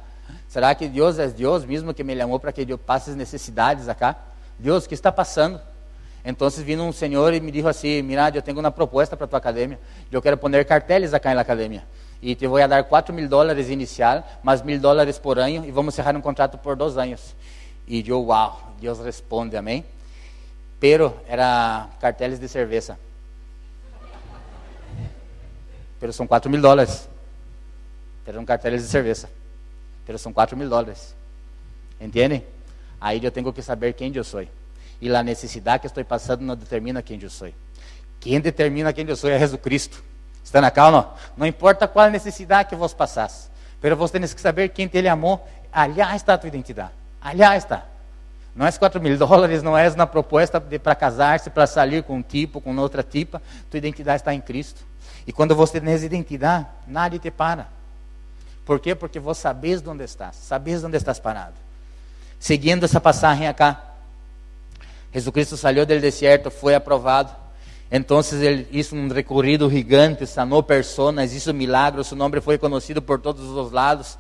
Será 0.49 0.75
que 0.75 0.89
Deus 0.89 1.19
é 1.19 1.27
Deus 1.29 1.65
mesmo 1.65 1.93
que 1.93 2.03
me 2.03 2.17
chamou 2.17 2.41
para 2.41 2.51
que 2.53 2.65
eu 2.67 2.79
passe 2.79 3.11
as 3.11 3.17
necessidades 3.17 3.89
acá? 3.89 4.17
Deus, 4.59 4.85
o 4.85 4.89
que 4.89 4.95
está 4.95 5.13
passando? 5.13 5.61
Então, 6.25 6.49
vindo 6.49 6.83
um 6.83 6.93
senhor 6.93 7.35
e 7.35 7.41
me 7.41 7.51
disse 7.51 7.69
assim: 7.69 8.03
Mira, 8.03 8.31
eu 8.35 8.41
tenho 8.41 8.59
uma 8.59 8.71
proposta 8.71 9.15
para 9.15 9.27
tua 9.27 9.39
academia. 9.39 9.79
Eu 10.11 10.23
quero 10.23 10.39
poner 10.39 10.65
carteles 10.65 11.13
acá 11.13 11.35
na 11.35 11.43
academia. 11.43 11.85
E 12.23 12.35
te 12.35 12.47
vou 12.47 12.67
dar 12.67 12.83
4 12.83 13.15
mil 13.15 13.29
dólares 13.29 13.69
inicial, 13.69 14.27
mais 14.43 14.63
mil 14.63 14.81
dólares 14.81 15.19
por 15.19 15.39
ano, 15.39 15.67
e 15.67 15.71
vamos 15.71 15.95
cerrar 15.95 16.17
um 16.17 16.23
contrato 16.23 16.57
por 16.57 16.75
dois 16.75 16.97
anos. 16.97 17.37
E 17.87 18.09
eu, 18.09 18.25
uau, 18.25 18.73
Deus 18.81 18.99
responde, 19.01 19.55
amém? 19.59 19.85
Pero 20.81 21.15
era 21.29 21.91
carteles 22.01 22.39
de 22.41 22.49
cerveja. 22.49 22.99
Pero 26.01 26.13
são 26.15 26.27
4 26.27 26.51
mil 26.51 26.63
dólares. 26.63 27.07
Eram 28.27 28.45
carteles 28.45 28.83
de 28.83 28.89
cerveja. 28.89 29.29
Pero 30.07 30.19
são 30.19 30.33
4 30.33 30.57
mil 30.57 30.69
dólares. 30.69 31.15
Entendem? 32.01 32.45
Aí 33.01 33.23
eu 33.23 33.31
tenho 33.31 33.53
que 33.53 33.63
saber 33.63 33.93
quem 33.95 34.13
eu 34.15 34.25
sou. 34.25 34.47
E 35.01 35.15
a 35.15 35.23
necessidade 35.23 35.81
que 35.81 35.87
estou 35.87 36.05
passando 36.05 36.43
não 36.43 36.57
determina 36.57 37.03
quem 37.03 37.19
eu 37.21 37.31
sou. 37.31 37.51
Quem 38.21 38.41
determina 38.41 38.93
quem 38.93 39.07
eu 39.07 39.17
sou 39.17 39.31
é 39.31 39.39
Jesus 39.39 39.61
Cristo. 39.61 40.03
Está 40.43 40.61
na 40.61 40.71
calma? 40.71 41.15
Não 41.37 41.47
importa 41.47 41.87
qual 41.87 42.11
necessidade 42.11 42.69
que 42.69 42.77
vos 42.77 42.95
passasse. 42.95 43.49
Pero 43.81 43.97
você 43.97 44.19
tem 44.19 44.23
que 44.23 44.41
saber 44.41 44.71
quem 44.71 44.89
te 44.89 45.07
amou. 45.07 45.47
Allá 45.73 46.17
está 46.17 46.35
a 46.35 46.39
tua 46.39 46.49
identidade. 46.49 46.93
Allá 47.21 47.57
está. 47.57 47.85
Não 48.55 48.67
é 48.67 48.71
4 48.71 49.01
mil 49.01 49.19
dólares, 49.19 49.63
não 49.63 49.77
é 49.77 49.91
na 49.97 50.07
proposta 50.07 50.61
para 50.61 50.95
casar-se, 50.95 51.51
para 51.51 51.67
sair 51.67 52.03
com 52.03 52.17
um 52.17 52.23
tipo, 52.23 52.61
com 52.61 52.75
outra 52.77 53.03
tipa. 53.03 53.43
Tua 53.71 53.79
identidade 53.79 54.23
está 54.23 54.33
em 54.33 54.41
Cristo. 54.41 54.83
E 55.27 55.33
quando 55.33 55.55
você 55.55 55.81
tem 55.81 55.93
essa 55.93 56.07
identidade, 56.07 56.67
nada 56.87 57.19
te 57.19 57.31
para. 57.31 57.67
Por 58.65 58.81
quê? 58.81 58.95
Porque 58.95 59.21
vos 59.21 59.37
sabes 59.37 59.87
onde 59.87 60.05
estás, 60.05 60.37
sabes 60.37 60.83
onde 60.83 60.97
estás 60.97 61.19
parado. 61.19 61.55
Seguindo 62.39 62.85
essa 62.85 63.01
passagem 63.01 63.47
acá, 63.47 63.95
Jesus 65.13 65.33
Cristo 65.33 65.57
saiu 65.57 65.87
do 65.87 66.01
deserto, 66.01 66.51
foi 66.51 66.75
aprovado. 66.75 67.35
Então 67.91 68.21
ele 68.33 68.67
hizo 68.73 68.97
um 68.97 69.09
recorrido 69.09 69.71
gigante, 69.71 70.27
sanou 70.27 70.63
personas, 70.63 71.33
hizo 71.33 71.55
milagros, 71.55 72.09
seu 72.09 72.17
nome 72.17 72.41
foi 72.41 72.59
conhecido 72.59 73.01
por 73.01 73.21
todos 73.21 73.45
os 73.45 73.71
lados. 73.71 74.19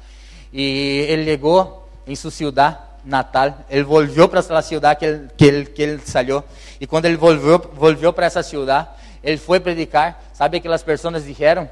E 0.52 1.06
ele 1.08 1.24
chegou 1.24 1.88
em 2.06 2.14
sua 2.14 2.30
cidade 2.30 2.78
natal, 3.04 3.58
ele 3.68 3.82
voltou 3.82 4.28
para 4.28 4.40
a 4.40 4.62
cidade 4.62 4.98
que 4.98 5.04
ele, 5.04 5.28
que 5.36 5.44
ele, 5.44 5.64
que 5.66 5.82
ele 5.82 6.02
saiu. 6.04 6.44
E 6.80 6.86
quando 6.86 7.06
ele 7.06 7.16
voltou, 7.16 7.72
voltou 7.74 8.12
para 8.12 8.26
essa 8.26 8.42
cidade, 8.42 8.88
ele 9.22 9.38
foi 9.38 9.58
predicar. 9.58 10.22
Sabe 10.32 10.60
que 10.60 10.68
as 10.68 10.82
pessoas 10.82 11.24
disseram? 11.24 11.68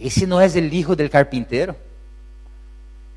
Esse 0.00 0.26
não 0.26 0.40
é 0.40 0.46
o 0.46 0.50
filho 0.50 0.96
do 0.96 1.08
carpinteiro? 1.10 1.74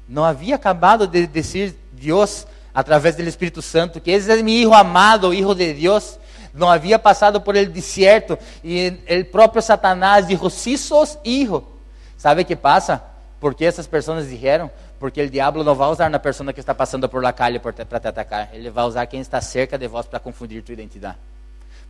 Não 0.08 0.24
havia 0.24 0.56
acabado 0.56 1.06
de 1.06 1.28
dizer 1.28 1.78
Deus 1.92 2.48
através 2.74 3.16
do 3.16 3.24
Espírito 3.24 3.62
Santo 3.62 4.00
que 4.00 4.12
esse 4.12 4.32
é 4.32 4.36
meu 4.36 4.46
filho 4.46 4.74
amado, 4.74 5.32
filho 5.32 5.54
de 5.54 5.74
Deus. 5.74 6.20
Não 6.54 6.70
havia 6.70 6.98
passado 6.98 7.42
por 7.42 7.56
el 7.56 7.68
deserto 7.68 8.38
e 8.64 8.94
o 9.22 9.26
próprio 9.26 9.62
Satanás 9.62 10.28
disse: 10.28 10.50
"Si 10.50 10.78
sos 10.78 11.18
hijo". 11.24 11.64
¿Sabe 12.18 12.42
o 12.42 12.46
que 12.46 12.56
passa? 12.56 13.04
Porque 13.40 13.66
essas 13.66 13.86
pessoas 13.86 14.28
disseram? 14.28 14.72
Porque 15.00 15.22
o 15.22 15.30
diabo 15.30 15.64
não 15.64 15.76
vai 15.76 15.90
usar 15.90 16.10
na 16.10 16.18
pessoa 16.18 16.52
que 16.52 16.60
está 16.60 16.74
passando 16.74 17.08
por 17.08 17.22
la 17.22 17.32
calle 17.32 17.60
para 17.60 17.74
te 18.00 18.08
atacar. 18.08 18.50
Ele 18.54 18.72
vai 18.72 18.86
usar 18.86 19.06
quem 19.06 19.20
está 19.22 19.40
cerca 19.40 19.78
de 19.78 19.88
vós 19.88 20.08
para 20.08 20.20
confundir 20.20 20.64
tua 20.64 20.74
identidade. 20.74 21.18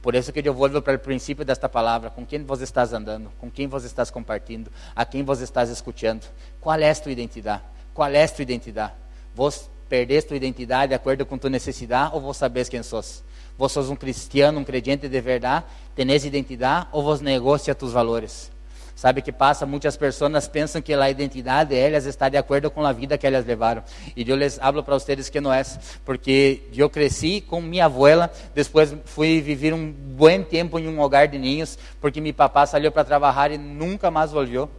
Por 0.01 0.13
isso 0.15 0.34
que 0.34 0.41
eu 0.45 0.53
volto 0.53 0.82
para 0.82 0.95
o 0.95 0.99
princípio 0.99 1.45
desta 1.45 1.70
palavra, 1.70 2.09
com 2.09 2.26
quem 2.26 2.43
você 2.43 2.65
estás 2.65 2.91
andando, 2.91 3.32
com 3.39 3.49
quem 3.49 3.68
você 3.68 3.88
estás 3.88 4.11
compartilhando, 4.11 4.70
a 4.95 5.05
quem 5.05 5.24
você 5.24 5.45
estás 5.45 5.70
escutando. 5.70 6.26
Qual 6.59 6.78
é 6.78 6.89
a 6.89 6.95
tua 6.95 7.11
identidade? 7.11 7.63
Qual 7.98 8.12
é 8.12 8.24
a 8.24 8.28
tua 8.28 8.43
identidade? 8.43 8.93
Vos 9.34 9.72
perdeste 9.89 10.28
tua 10.28 10.38
identidade 10.38 10.89
de 10.89 10.93
acordo 10.93 11.26
com 11.26 11.36
tua 11.36 11.50
necessidade 11.50 12.14
ou 12.14 12.22
vos 12.22 12.38
sabes 12.38 12.70
quem 12.70 12.84
sos? 12.84 13.24
Vos 13.58 13.72
sos 13.72 13.89
um 13.89 13.95
cristiano, 13.95 14.60
um 14.60 14.64
crente 14.64 15.10
de 15.10 15.20
verdade, 15.20 15.66
tenés 15.95 16.24
identidade 16.24 16.86
ou 16.91 17.02
vos 17.02 17.22
negocia 17.22 17.74
tus 17.74 17.91
valores? 17.91 18.52
Sabe 18.95 19.24
que 19.24 19.32
passa? 19.32 19.66
Muitas 19.66 19.98
pessoas 19.98 20.48
pensam 20.48 20.80
que 20.80 20.93
a 20.93 21.10
identidade 21.10 21.72
delas 21.72 22.06
está 22.06 22.30
de 22.30 22.38
acordo 22.38 22.70
com 22.70 22.86
a 22.86 22.93
vida 22.93 23.18
que 23.18 23.26
elas 23.26 23.43
levaram. 23.48 23.84
E 24.16 24.30
eu 24.30 24.36
les 24.36 24.60
hablo 24.60 24.84
para 24.84 24.93
vocês 24.93 25.28
que 25.28 25.41
não 25.41 25.52
é, 25.52 25.64
porque 26.06 26.62
eu 26.76 26.91
cresci 26.91 27.41
com 27.41 27.60
minha 27.60 27.86
abuela, 27.86 28.32
depois 28.54 28.95
fui 29.06 29.41
viver 29.41 29.74
um 29.74 29.91
bom 29.91 30.43
tempo 30.43 30.78
em 30.78 30.88
um 30.88 31.00
hogar 31.00 31.28
de 31.28 31.39
ninhos, 31.39 31.80
porque 32.00 32.22
meu 32.22 32.32
papá 32.36 32.68
saiu 32.68 32.91
para 32.91 33.04
trabalhar 33.04 33.50
e 33.50 33.58
nunca 33.58 34.12
mais 34.12 34.32
voltou. 34.32 34.70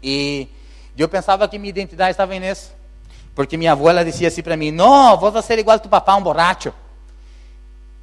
E 0.00 0.46
eu 1.02 1.08
pensava 1.08 1.46
que 1.48 1.58
minha 1.58 1.70
identidade 1.70 2.10
estava 2.10 2.34
nisso. 2.38 2.72
Porque 3.34 3.56
minha 3.56 3.72
avó 3.72 3.88
ela 3.88 4.04
dizia 4.04 4.28
assim 4.28 4.42
para 4.42 4.56
mim: 4.56 4.72
Não, 4.72 5.16
vou 5.16 5.40
ser 5.40 5.58
igual 5.58 5.76
a 5.76 5.78
tu 5.78 5.88
papá, 5.88 6.16
um 6.16 6.22
borracho. 6.22 6.72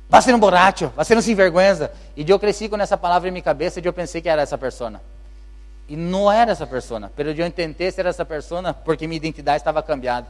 Vai 0.08 0.22
ser 0.22 0.34
um 0.34 0.40
borracho, 0.40 0.92
vai 0.96 1.04
ser 1.04 1.18
um 1.18 1.22
sem 1.22 1.36
vergonha. 1.36 1.92
E 2.16 2.24
eu 2.30 2.40
cresci 2.40 2.70
com 2.70 2.78
essa 2.78 2.96
palavra 2.96 3.28
em 3.28 3.32
minha 3.32 3.42
cabeça 3.42 3.80
e 3.80 3.86
eu 3.86 3.92
pensei 3.92 4.22
que 4.22 4.30
era 4.30 4.42
essa 4.42 4.58
pessoa. 4.58 5.02
E 5.90 5.96
não 5.96 6.32
era 6.32 6.52
essa 6.52 6.66
pessoa, 6.66 7.12
pero 7.16 7.32
eu 7.32 7.52
tentei 7.52 7.92
ser 7.92 8.06
essa 8.06 8.24
pessoa 8.24 8.74
porque 8.74 9.08
minha 9.08 9.18
identidade 9.18 9.58
estava 9.58 9.84
cambiada. 9.84 10.28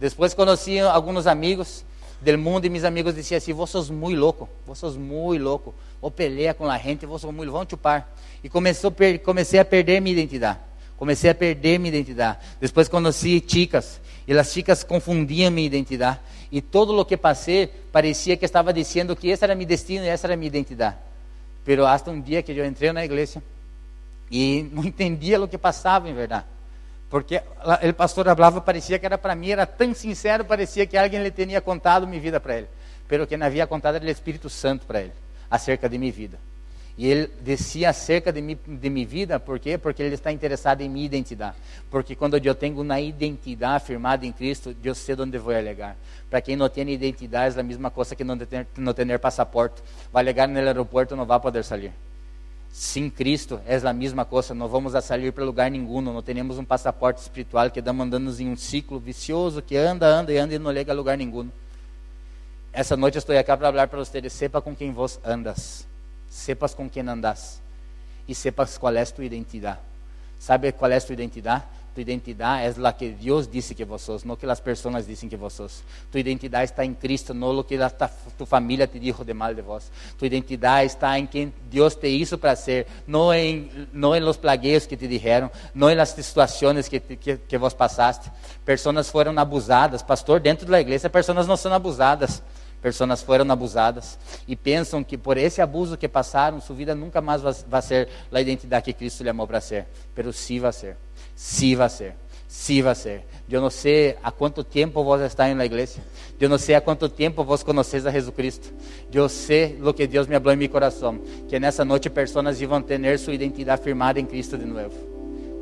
Depois 0.00 0.34
conheci 0.34 0.80
alguns 0.80 1.26
amigos 1.26 1.84
do 2.20 2.38
mundo 2.38 2.64
e 2.64 2.68
meus 2.70 2.84
amigos 2.84 3.14
diziam 3.14 3.38
assim: 3.38 3.52
Você 3.52 3.72
sos 3.72 3.90
muito 3.90 4.18
louco, 4.18 4.48
você 4.66 4.80
sos 4.80 4.96
muito 4.96 5.42
louco, 5.42 5.74
ou 6.00 6.10
pelea 6.10 6.54
com 6.54 6.68
a 6.68 6.76
gente, 6.76 7.06
você 7.06 7.26
sos 7.26 7.34
muito, 7.34 7.52
vão 7.52 7.66
chupar. 7.68 8.08
E 8.42 8.48
começou, 8.48 8.92
comecei 9.24 9.60
a 9.60 9.64
perder 9.64 10.00
minha 10.00 10.12
identidade. 10.12 10.58
Comecei 10.98 11.30
a 11.30 11.34
perder 11.34 11.78
minha 11.78 11.94
identidade. 11.94 12.38
Depois 12.60 12.88
conheci 12.88 13.42
chicas, 13.46 14.00
e 14.26 14.36
as 14.36 14.52
chicas 14.52 14.82
confundiam 14.84 15.50
minha 15.50 15.66
identidade. 15.66 16.18
E 16.50 16.60
todo 16.60 16.98
o 16.98 17.04
que 17.04 17.16
passei 17.16 17.68
parecia 17.92 18.36
que 18.36 18.44
estava 18.44 18.72
dizendo 18.72 19.14
que 19.14 19.28
esse 19.28 19.44
era 19.44 19.54
meu 19.54 19.66
destino 19.66 20.04
e 20.04 20.08
essa 20.08 20.26
era 20.26 20.36
minha 20.36 20.48
identidade. 20.48 20.96
Pero 21.64 21.86
hasta 21.86 22.10
um 22.10 22.20
dia 22.20 22.42
que 22.42 22.52
eu 22.52 22.66
entrei 22.66 22.92
na 22.92 23.04
igreja, 23.04 23.42
e 24.30 24.68
não 24.72 24.84
entendia 24.84 25.40
o 25.40 25.48
que 25.48 25.56
passava 25.56 26.08
em 26.08 26.14
verdade. 26.14 26.44
Porque 27.08 27.40
o 27.88 27.94
pastor 27.94 28.26
falava, 28.26 28.60
parecia 28.60 28.98
que 28.98 29.06
era 29.06 29.16
para 29.16 29.34
mim, 29.34 29.50
era 29.50 29.64
tão 29.64 29.94
sincero, 29.94 30.44
parecia 30.44 30.84
que 30.84 30.96
alguém 30.96 31.22
lhe 31.22 31.30
tinha 31.30 31.60
contado 31.60 32.06
minha 32.06 32.20
vida 32.20 32.38
para 32.38 32.58
ele. 32.58 32.68
Pero 33.06 33.26
não 33.38 33.46
havia 33.46 33.66
contado 33.66 33.94
era 33.94 34.04
o 34.04 34.10
Espírito 34.10 34.50
Santo 34.50 34.84
para 34.84 35.00
ele, 35.00 35.12
acerca 35.50 35.88
de 35.88 35.96
minha 35.96 36.12
vida. 36.12 36.38
E 36.98 37.06
ele 37.06 37.30
descia 37.40 37.90
acerca 37.90 38.32
de, 38.32 38.42
mi, 38.42 38.56
de 38.56 38.90
minha 38.90 39.06
vida, 39.06 39.38
por 39.38 39.60
quê? 39.60 39.78
Porque 39.78 40.02
ele 40.02 40.16
está 40.16 40.32
interessado 40.32 40.80
em 40.80 40.88
minha 40.88 41.06
identidade. 41.06 41.54
Porque 41.88 42.16
quando 42.16 42.36
eu 42.36 42.54
tenho 42.56 42.80
uma 42.80 43.00
identidade 43.00 43.84
firmada 43.84 44.26
em 44.26 44.32
Cristo, 44.32 44.74
eu 44.82 44.96
sei 44.96 45.14
onde 45.16 45.38
vou 45.38 45.54
alegar. 45.54 45.96
Para 46.28 46.40
quem 46.40 46.56
não 46.56 46.68
tem 46.68 46.90
identidade, 46.90 47.56
é 47.56 47.60
a 47.60 47.62
mesma 47.62 47.88
coisa 47.88 48.16
que 48.16 48.24
não 48.24 48.36
ter, 48.36 48.66
não 48.76 48.92
ter 48.92 49.18
passaporte. 49.20 49.80
Vai 50.12 50.24
alegar 50.24 50.48
no 50.48 50.58
aeroporto, 50.58 51.14
não 51.14 51.24
vai 51.24 51.38
poder 51.38 51.62
sair. 51.62 51.92
Sim, 52.72 53.08
Cristo 53.08 53.60
é 53.64 53.76
a 53.76 53.92
mesma 53.92 54.24
coisa, 54.24 54.52
não 54.52 54.66
vamos 54.68 54.94
a 54.94 55.00
sair 55.00 55.32
para 55.32 55.44
lugar 55.44 55.70
nenhum, 55.70 56.00
não 56.00 56.20
temos 56.20 56.58
um 56.58 56.64
passaporte 56.64 57.20
espiritual 57.20 57.70
que 57.70 57.78
estamos 57.78 58.04
andando 58.04 58.40
em 58.40 58.48
um 58.48 58.56
ciclo 58.56 58.98
vicioso 58.98 59.62
que 59.62 59.76
anda, 59.76 60.06
anda 60.06 60.32
e 60.32 60.36
anda 60.36 60.54
e 60.54 60.58
não 60.58 60.72
chega 60.72 60.92
a 60.92 60.94
lugar 60.94 61.16
nenhum. 61.16 61.48
Essa 62.72 62.96
noite 62.96 63.18
estou 63.18 63.36
aqui 63.36 63.46
para 63.46 63.56
falar 63.56 63.88
para 63.88 63.98
vocês, 63.98 64.32
sepa 64.32 64.60
com 64.60 64.76
quem 64.76 64.92
vos 64.92 65.18
andas, 65.24 65.87
sepas 66.28 66.74
com 66.74 66.88
quem 66.88 67.06
andas 67.08 67.60
e 68.26 68.34
sepas 68.34 68.76
qual 68.76 68.94
é 68.94 69.02
a 69.02 69.06
tua 69.06 69.24
identidade. 69.24 69.78
Sabe 70.38 70.72
qual 70.72 70.90
é 70.90 70.96
a 70.96 71.00
tua 71.00 71.14
identidade? 71.14 71.64
Tu 71.98 72.02
identidade 72.02 72.80
é 72.80 72.86
a 72.86 72.92
que 72.92 73.08
Deus 73.08 73.48
disse 73.48 73.74
que 73.74 73.84
sos, 73.98 74.22
não 74.22 74.36
que 74.36 74.46
as 74.46 74.60
pessoas 74.60 75.04
dizem 75.04 75.28
que 75.28 75.36
sos. 75.50 75.82
Tu 76.12 76.18
identidade 76.18 76.70
está 76.70 76.84
em 76.84 76.94
Cristo, 76.94 77.34
não 77.34 77.58
o 77.58 77.64
que 77.64 77.74
a 77.74 77.90
tu 77.90 78.46
família 78.46 78.86
te 78.86 79.00
dijo 79.00 79.24
de 79.24 79.34
mal 79.34 79.52
de 79.52 79.62
vós. 79.62 79.90
Tu 80.16 80.24
identidade 80.24 80.86
está 80.86 81.18
em 81.18 81.26
quem 81.26 81.52
Deus 81.68 81.96
te 81.96 82.06
hizo 82.06 82.38
para 82.38 82.54
ser, 82.54 82.86
não 83.04 83.34
em, 83.34 83.88
não 83.92 84.14
em 84.14 84.20
los 84.20 84.36
plagueios 84.36 84.86
que 84.86 84.96
te 84.96 85.08
dijeron, 85.08 85.50
não 85.74 85.90
em 85.90 85.96
las 85.96 86.10
situações 86.10 86.86
que, 86.86 87.00
que, 87.00 87.36
que 87.36 87.58
vos 87.58 87.74
passaste. 87.74 88.30
Pessoas 88.64 89.10
foram 89.10 89.36
abusadas, 89.36 90.00
pastor, 90.00 90.38
dentro 90.38 90.68
da 90.68 90.80
igreja, 90.80 91.10
pessoas 91.10 91.48
não 91.48 91.56
são 91.56 91.72
abusadas. 91.72 92.40
Pessoas 92.80 93.22
foram 93.22 93.50
abusadas 93.50 94.18
e 94.46 94.54
pensam 94.54 95.02
que 95.02 95.18
por 95.18 95.36
esse 95.36 95.60
abuso 95.60 95.96
que 95.96 96.08
passaram, 96.08 96.60
sua 96.60 96.76
vida 96.76 96.94
nunca 96.94 97.20
mais 97.20 97.42
vai 97.42 97.82
ser 97.82 98.08
a 98.32 98.40
identidade 98.40 98.84
que 98.84 98.92
Cristo 98.92 99.22
lhe 99.22 99.28
amou 99.28 99.46
para 99.46 99.60
ser. 99.60 99.86
Pero 100.14 100.32
sim 100.32 100.60
vai 100.60 100.72
ser. 100.72 100.96
Sí 101.34 101.76
va 101.76 101.84
a 101.84 101.88
ser, 101.88 102.14
sí 102.48 102.82
va 102.82 102.90
a 102.90 102.94
ser. 102.96 103.24
Eu 103.48 103.60
não 103.60 103.70
sei 103.70 104.16
há 104.24 104.30
quanto 104.32 104.64
tempo 104.64 105.04
vos 105.04 105.20
está 105.20 105.52
na 105.54 105.64
igreja. 105.64 106.00
Eu 106.40 106.48
não 106.48 106.58
sei 106.58 106.74
há 106.74 106.80
quanto 106.80 107.08
tempo 107.08 107.44
vos 107.44 107.62
conheces 107.62 108.04
a 108.06 108.10
Jesus 108.10 108.60
Eu 109.12 109.28
sei 109.28 109.78
o 109.80 109.94
que 109.94 110.06
Deus 110.08 110.26
me 110.26 110.34
falou 110.34 110.52
em 110.52 110.56
meu 110.56 110.68
coração, 110.68 111.20
que 111.48 111.60
nessa 111.60 111.84
noite 111.84 112.10
pessoas 112.10 112.60
vão 112.60 112.82
ter 112.82 113.18
sua 113.20 113.34
identidade 113.34 113.82
firmada 113.82 114.18
em 114.18 114.26
Cristo 114.26 114.58
de 114.58 114.64
novo. 114.64 114.96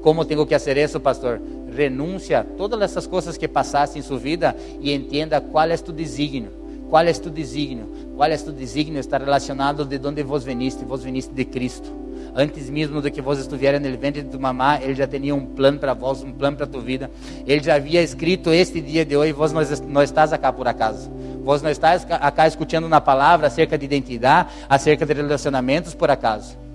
Como 0.01 0.25
tenho 0.25 0.47
que 0.47 0.59
fazer 0.59 0.79
isso, 0.79 0.99
pastor? 0.99 1.43
Renuncia 1.75 2.41
a 2.41 2.45
todas 2.45 2.81
essas 2.81 3.07
coisas 3.07 3.37
que 3.37 3.47
passaste 3.47 3.99
em 3.99 4.03
sua 4.03 4.19
vida 4.19 4.57
e 4.81 4.95
entenda 4.95 5.43
qual 5.43 5.69
é 5.69 5.77
tu 5.77 5.93
desígnio. 5.93 6.66
Qual 6.89 7.05
é 7.05 7.13
tu 7.13 7.31
desígnio? 7.31 7.89
Qual 8.17 8.31
é 8.31 8.37
tu 8.37 8.53
desígnio? 8.53 9.01
Está 9.01 9.19
relacionado 9.19 9.85
de 9.85 10.07
onde 10.07 10.23
vos 10.23 10.45
veniste. 10.45 10.85
Vos 10.85 11.03
veniste 11.03 11.33
de 11.33 11.45
Cristo 11.45 12.07
antes 12.37 12.69
mesmo 12.69 13.01
do 13.01 13.11
que 13.11 13.23
vós 13.23 13.39
estivesse 13.39 13.79
no 13.79 13.99
ventre 13.99 14.23
de 14.23 14.39
mamá, 14.39 14.79
ele 14.83 14.95
já 14.95 15.07
tinha 15.07 15.35
um 15.35 15.47
plano 15.47 15.79
para 15.79 15.95
vós, 15.95 16.23
um 16.23 16.31
plano 16.31 16.57
para 16.57 16.67
tua 16.67 16.83
vida. 16.83 17.11
Ele 17.47 17.63
já 17.63 17.77
havia 17.77 18.03
escrito 18.03 18.53
este 18.53 18.81
dia 18.81 19.05
de 19.05 19.17
hoje, 19.17 19.33
vós 19.33 19.53
não 19.53 20.03
estás 20.03 20.33
acá 20.35 20.53
por 20.53 20.69
acaso. 20.69 21.11
Vós 21.43 21.63
não 21.63 21.71
estás 21.71 22.07
acá 22.11 22.47
escutando 22.47 22.89
na 22.89 23.01
palavra 23.01 23.47
acerca 23.47 23.79
de 23.79 23.87
identidade, 23.87 24.51
acerca 24.69 25.07
de 25.07 25.15
relacionamentos 25.15 25.95
por 25.95 26.11
acaso. 26.11 26.66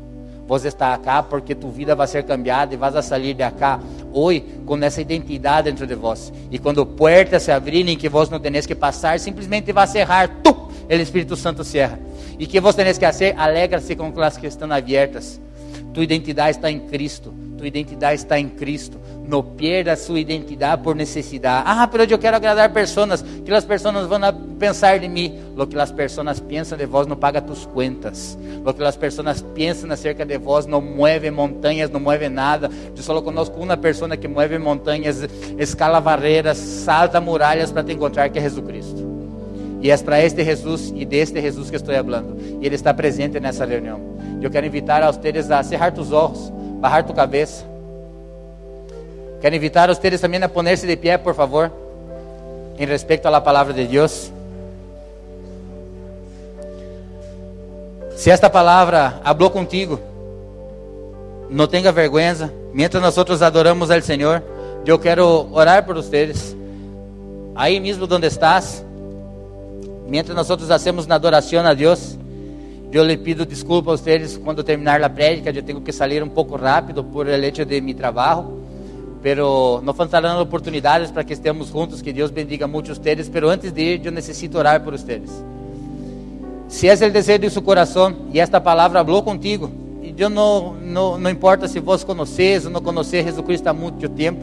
Vós 0.48 0.66
está 0.66 0.94
acá 0.94 1.24
porque 1.24 1.56
tua 1.56 1.72
vida 1.72 1.96
vai 1.96 2.08
ser 2.08 2.24
cambiada 2.24 2.74
e 2.74 2.78
vas 2.78 2.96
a 2.96 3.02
sair 3.02 3.34
de 3.34 3.44
acá 3.44 3.80
hoje 4.12 4.44
com 4.66 4.78
essa 4.78 5.02
identidade 5.02 5.70
dentro 5.70 5.88
de 5.88 5.96
vós. 5.96 6.32
E 6.50 6.60
quando 6.60 6.86
portas 6.86 7.44
se 7.44 7.52
abrirem 7.52 7.98
que 7.98 8.10
vós 8.10 8.30
não 8.30 8.40
tenéis 8.40 8.66
que 8.66 8.76
passar, 8.76 9.20
simplesmente 9.20 9.72
vai 9.72 9.88
cerrar, 9.88 10.28
tu, 10.44 10.52
o 10.90 10.94
Espírito 10.94 11.36
Santo 11.36 11.64
cierra. 11.64 12.00
E 12.38 12.46
que 12.46 12.60
vós 12.60 12.76
tenéis 12.76 12.98
que 12.98 13.06
fazer, 13.06 13.36
alegra-se 13.38 13.96
com 13.96 14.12
as 14.22 14.38
que 14.38 14.48
estão 14.48 14.72
abertas. 14.72 15.40
Tua 15.94 16.04
identidade 16.04 16.58
está 16.58 16.72
em 16.72 16.80
Cristo. 16.80 17.34
Tua 17.58 17.68
identidade 17.68 18.16
está 18.16 18.40
em 18.40 18.50
Cristo. 18.50 18.98
Não 19.28 19.42
perda 19.42 19.96
sua 19.96 20.20
identidade 20.20 20.82
por 20.82 20.96
necessidade. 20.96 21.64
Ah, 21.66 21.88
pero 21.88 22.04
eu 22.04 22.18
quero 22.18 22.36
agradar 22.36 22.72
pessoas. 22.74 23.22
Que 23.22 23.54
as 23.54 23.64
pessoas 23.64 24.08
vão 24.08 24.20
pensar 24.60 25.00
de 25.00 25.08
mim. 25.08 25.40
Lo 25.56 25.68
que 25.68 25.78
as 25.80 25.92
pessoas 25.92 26.40
pensam 26.40 26.78
de 26.78 26.86
vós 26.86 27.08
não 27.08 27.16
paga 27.16 27.42
tus 27.42 27.66
cuentas. 27.66 28.38
Lo 28.64 28.74
que 28.74 28.84
as 28.84 28.96
pessoas 28.96 29.42
pensam 29.54 29.92
acerca 29.92 30.26
de 30.26 30.38
vós 30.38 30.66
não 30.66 30.82
move 30.82 31.32
montanhas, 31.32 31.90
não 31.90 32.00
move 32.00 32.28
nada. 32.30 32.70
Eu 32.96 33.04
só 33.04 33.22
conozco 33.22 33.58
uma 33.60 33.78
pessoa 33.78 34.16
que 34.18 34.28
move 34.28 34.58
montanhas, 34.58 35.28
escala 35.58 36.02
barreiras, 36.02 36.58
salta 36.58 37.22
muralhas 37.22 37.72
para 37.72 37.84
te 37.84 37.94
encontrar, 37.94 38.30
que 38.30 38.40
é 38.40 38.42
Jesus 38.42 38.66
Cristo. 38.66 39.12
E 39.82 39.90
é 39.90 39.98
para 39.98 40.24
este 40.24 40.44
Jesus 40.44 40.94
e 40.96 41.06
deste 41.06 41.42
Jesus 41.42 41.70
que 41.70 41.76
estou 41.76 41.94
falando. 41.94 42.38
E 42.62 42.66
Ele 42.66 42.76
está 42.76 42.94
presente 42.94 43.40
nessa 43.40 43.66
reunião. 43.66 44.00
Eu 44.42 44.50
quero 44.50 44.66
invitar 44.66 45.02
a 45.02 45.12
vocês 45.12 45.50
a 45.50 45.64
cerrar 45.64 45.92
tus 45.92 46.12
olhos, 46.12 46.52
bajar 46.80 47.04
tu 47.04 47.14
cabeça. 47.14 47.71
Quero 49.42 49.56
invitar 49.56 49.90
a 49.90 49.94
vocês 49.94 50.22
também 50.22 50.42
a 50.42 50.48
poner-se 50.48 50.86
de 50.86 50.96
pé, 50.96 51.18
por 51.18 51.34
favor, 51.34 51.72
em 52.78 52.86
respeito 52.86 53.28
à 53.28 53.42
palavra 53.42 53.74
de 53.74 53.86
Deus. 53.86 54.32
Se 58.16 58.30
esta 58.30 58.50
palavra 58.50 59.20
falou 59.24 59.50
contigo, 59.50 60.00
não 61.50 61.68
tenha 61.68 61.92
vergonha. 61.92 62.54
Mientras 62.74 63.02
nós 63.02 63.42
adoramos 63.42 63.90
ao 63.90 64.02
Senhor, 64.02 64.44
eu 64.86 65.00
quero 65.00 65.50
orar 65.52 65.84
por 65.84 65.96
vocês. 65.96 66.56
Aí 67.56 67.80
mesmo 67.80 68.08
onde 68.10 68.28
estás, 68.28 68.86
Mientras 70.12 70.36
nosotros 70.36 70.70
hacemos 70.70 71.08
na 71.08 71.16
adoração 71.16 71.66
a 71.66 71.74
Deus, 71.74 72.18
eu 72.92 73.02
lhe 73.02 73.16
pido 73.16 73.46
desculpa 73.46 73.94
a 73.94 73.96
vocês 73.96 74.36
quando 74.36 74.62
terminar 74.62 75.02
a 75.02 75.10
prédica, 75.10 75.52
eu 75.52 75.64
tenho 75.64 75.80
que 75.80 75.94
sair 75.94 76.22
um 76.22 76.28
pouco 76.28 76.58
rápido 76.58 77.02
por 77.02 77.30
el 77.30 77.42
hecho 77.46 77.64
de 77.64 77.80
mi 77.80 77.94
trabalho, 77.94 78.61
pero 79.22 79.82
nos 79.84 79.96
faltarão 79.96 80.42
oportunidades 80.42 81.12
para 81.12 81.24
que 81.24 81.34
estemos 81.34 81.70
juntos, 81.70 82.02
que 82.02 82.12
Deus 82.12 82.32
bendiga 82.32 82.68
muito 82.68 82.94
vocês, 82.94 83.30
pero 83.30 83.50
antes 83.50 83.72
de 83.72 83.82
ir, 83.82 84.06
eu 84.06 84.12
necessito 84.12 84.58
orar 84.58 84.82
por 84.82 84.98
vocês. 84.98 85.30
Se 86.68 86.88
é 86.88 86.94
o 86.94 87.12
desejo 87.12 87.40
de 87.40 87.50
seu 87.50 87.62
coração 87.62 88.16
e 88.34 88.40
esta 88.40 88.60
palavra 88.60 89.04
falou 89.04 89.22
contigo, 89.22 89.72
e 90.02 90.14
eu 90.18 90.30
não, 90.30 90.74
não, 90.74 91.18
não 91.20 91.30
importa 91.30 91.68
se 91.68 91.80
vos 91.80 92.04
ou 92.08 92.16
não 92.72 92.82
conheces 92.82 93.26
Jesus 93.26 93.46
Cristo 93.46 93.68
há 93.68 93.74
muito 93.74 94.10
tempo, 94.10 94.40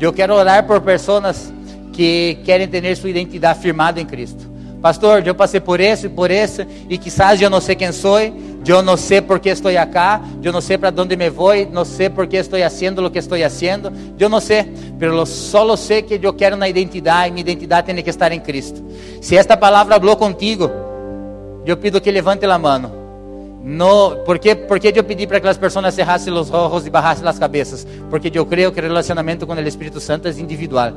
Eu 0.00 0.12
quero 0.12 0.34
orar 0.34 0.66
por 0.66 0.80
pessoas 0.80 1.52
que 1.92 2.38
querem 2.44 2.66
ter 2.66 2.96
sua 2.96 3.10
identidade 3.10 3.60
firmada 3.60 4.00
em 4.00 4.06
Cristo. 4.06 4.50
Pastor, 4.82 5.26
eu 5.26 5.34
passei 5.34 5.60
por 5.60 5.80
isso 5.80 6.06
e 6.06 6.08
por 6.08 6.30
isso, 6.30 6.66
e 6.90 6.98
quizás 6.98 7.40
eu 7.40 7.48
não 7.48 7.60
sei 7.60 7.74
quem 7.74 7.92
sou, 7.92 8.18
eu 8.66 8.82
não 8.82 8.96
sei 8.96 9.20
por 9.20 9.38
que 9.38 9.48
estou 9.48 9.70
aqui, 9.76 10.28
eu 10.42 10.52
não 10.52 10.60
sei 10.60 10.78
para 10.78 10.92
onde 10.96 11.16
me 11.16 11.28
vou, 11.30 11.52
não 11.70 11.84
sei 11.84 12.08
por 12.08 12.26
que 12.26 12.36
estou 12.36 12.58
fazendo 12.58 13.04
o 13.04 13.10
que 13.10 13.18
estou 13.18 13.38
fazendo, 13.38 13.92
eu 14.18 14.28
não 14.28 14.40
sei, 14.40 14.66
mas 14.98 15.28
só 15.28 15.76
sei 15.76 16.02
que 16.02 16.18
eu 16.22 16.32
quero 16.32 16.56
uma 16.56 16.68
identidade, 16.68 17.28
e 17.28 17.32
minha 17.32 17.42
identidade 17.42 17.86
tem 17.86 18.02
que 18.02 18.10
estar 18.10 18.32
em 18.32 18.40
Cristo. 18.40 18.82
Se 19.20 19.36
esta 19.36 19.56
palavra 19.56 19.98
falou 19.98 20.16
contigo, 20.16 20.70
eu 21.66 21.76
pido 21.76 22.00
que 22.00 22.10
levante 22.10 22.44
a 22.44 22.58
mão. 22.58 23.04
No, 23.64 24.18
¿por, 24.26 24.38
qué, 24.38 24.54
¿Por 24.54 24.78
qué 24.78 24.92
yo 24.92 25.06
pedí 25.06 25.26
para 25.26 25.40
que 25.40 25.46
las 25.46 25.56
personas 25.56 25.94
cerrasen 25.94 26.34
los 26.34 26.50
ojos 26.50 26.86
y 26.86 26.90
bajasen 26.90 27.24
las 27.24 27.38
cabezas? 27.38 27.86
Porque 28.10 28.30
yo 28.30 28.46
creo 28.46 28.74
que 28.74 28.80
el 28.80 28.88
relacionamiento 28.88 29.46
con 29.46 29.58
el 29.58 29.66
Espíritu 29.66 30.00
Santo 30.00 30.28
es 30.28 30.38
individual. 30.38 30.94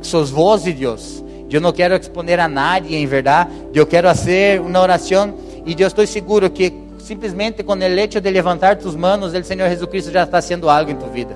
Sos 0.00 0.32
vos 0.32 0.66
y 0.66 0.72
Dios. 0.72 1.22
Yo 1.48 1.60
no 1.60 1.74
quiero 1.74 1.94
exponer 1.94 2.40
a 2.40 2.48
nadie, 2.48 2.98
en 2.98 3.10
verdad. 3.10 3.46
Yo 3.74 3.86
quiero 3.86 4.08
hacer 4.08 4.58
una 4.62 4.80
oración 4.80 5.34
y 5.64 5.74
yo 5.74 5.86
estoy 5.86 6.06
seguro 6.06 6.52
que 6.52 6.72
simplesmente 6.98 7.64
con 7.64 7.82
el 7.82 7.98
hecho 7.98 8.20
de 8.20 8.30
levantar 8.30 8.78
tus 8.78 8.96
manos, 8.96 9.34
el 9.34 9.44
Señor 9.44 9.68
Jesucristo 9.68 10.10
ya 10.10 10.22
está 10.22 10.38
haciendo 10.38 10.70
algo 10.70 10.90
en 10.90 10.98
tu 10.98 11.06
vida. 11.06 11.34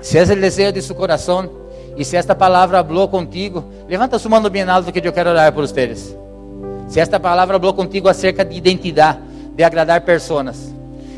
Si 0.00 0.16
es 0.16 0.30
el 0.30 0.40
deseo 0.40 0.72
de 0.72 0.80
su 0.80 0.94
corazón 0.94 1.50
y 1.96 2.04
si 2.04 2.16
esta 2.16 2.36
palabra 2.36 2.78
habló 2.78 3.10
contigo, 3.10 3.64
levanta 3.88 4.18
su 4.18 4.28
mano 4.28 4.48
bien 4.48 4.68
alto 4.70 4.92
que 4.92 5.00
yo 5.00 5.12
quiero 5.12 5.30
orar 5.30 5.52
por 5.52 5.64
ustedes. 5.64 6.16
Se 6.88 7.00
esta 7.00 7.20
palavra 7.20 7.58
falou 7.58 7.74
contigo 7.74 8.08
acerca 8.08 8.44
de 8.44 8.56
identidade, 8.56 9.20
de 9.54 9.62
agradar 9.62 10.04
pessoas. 10.04 10.72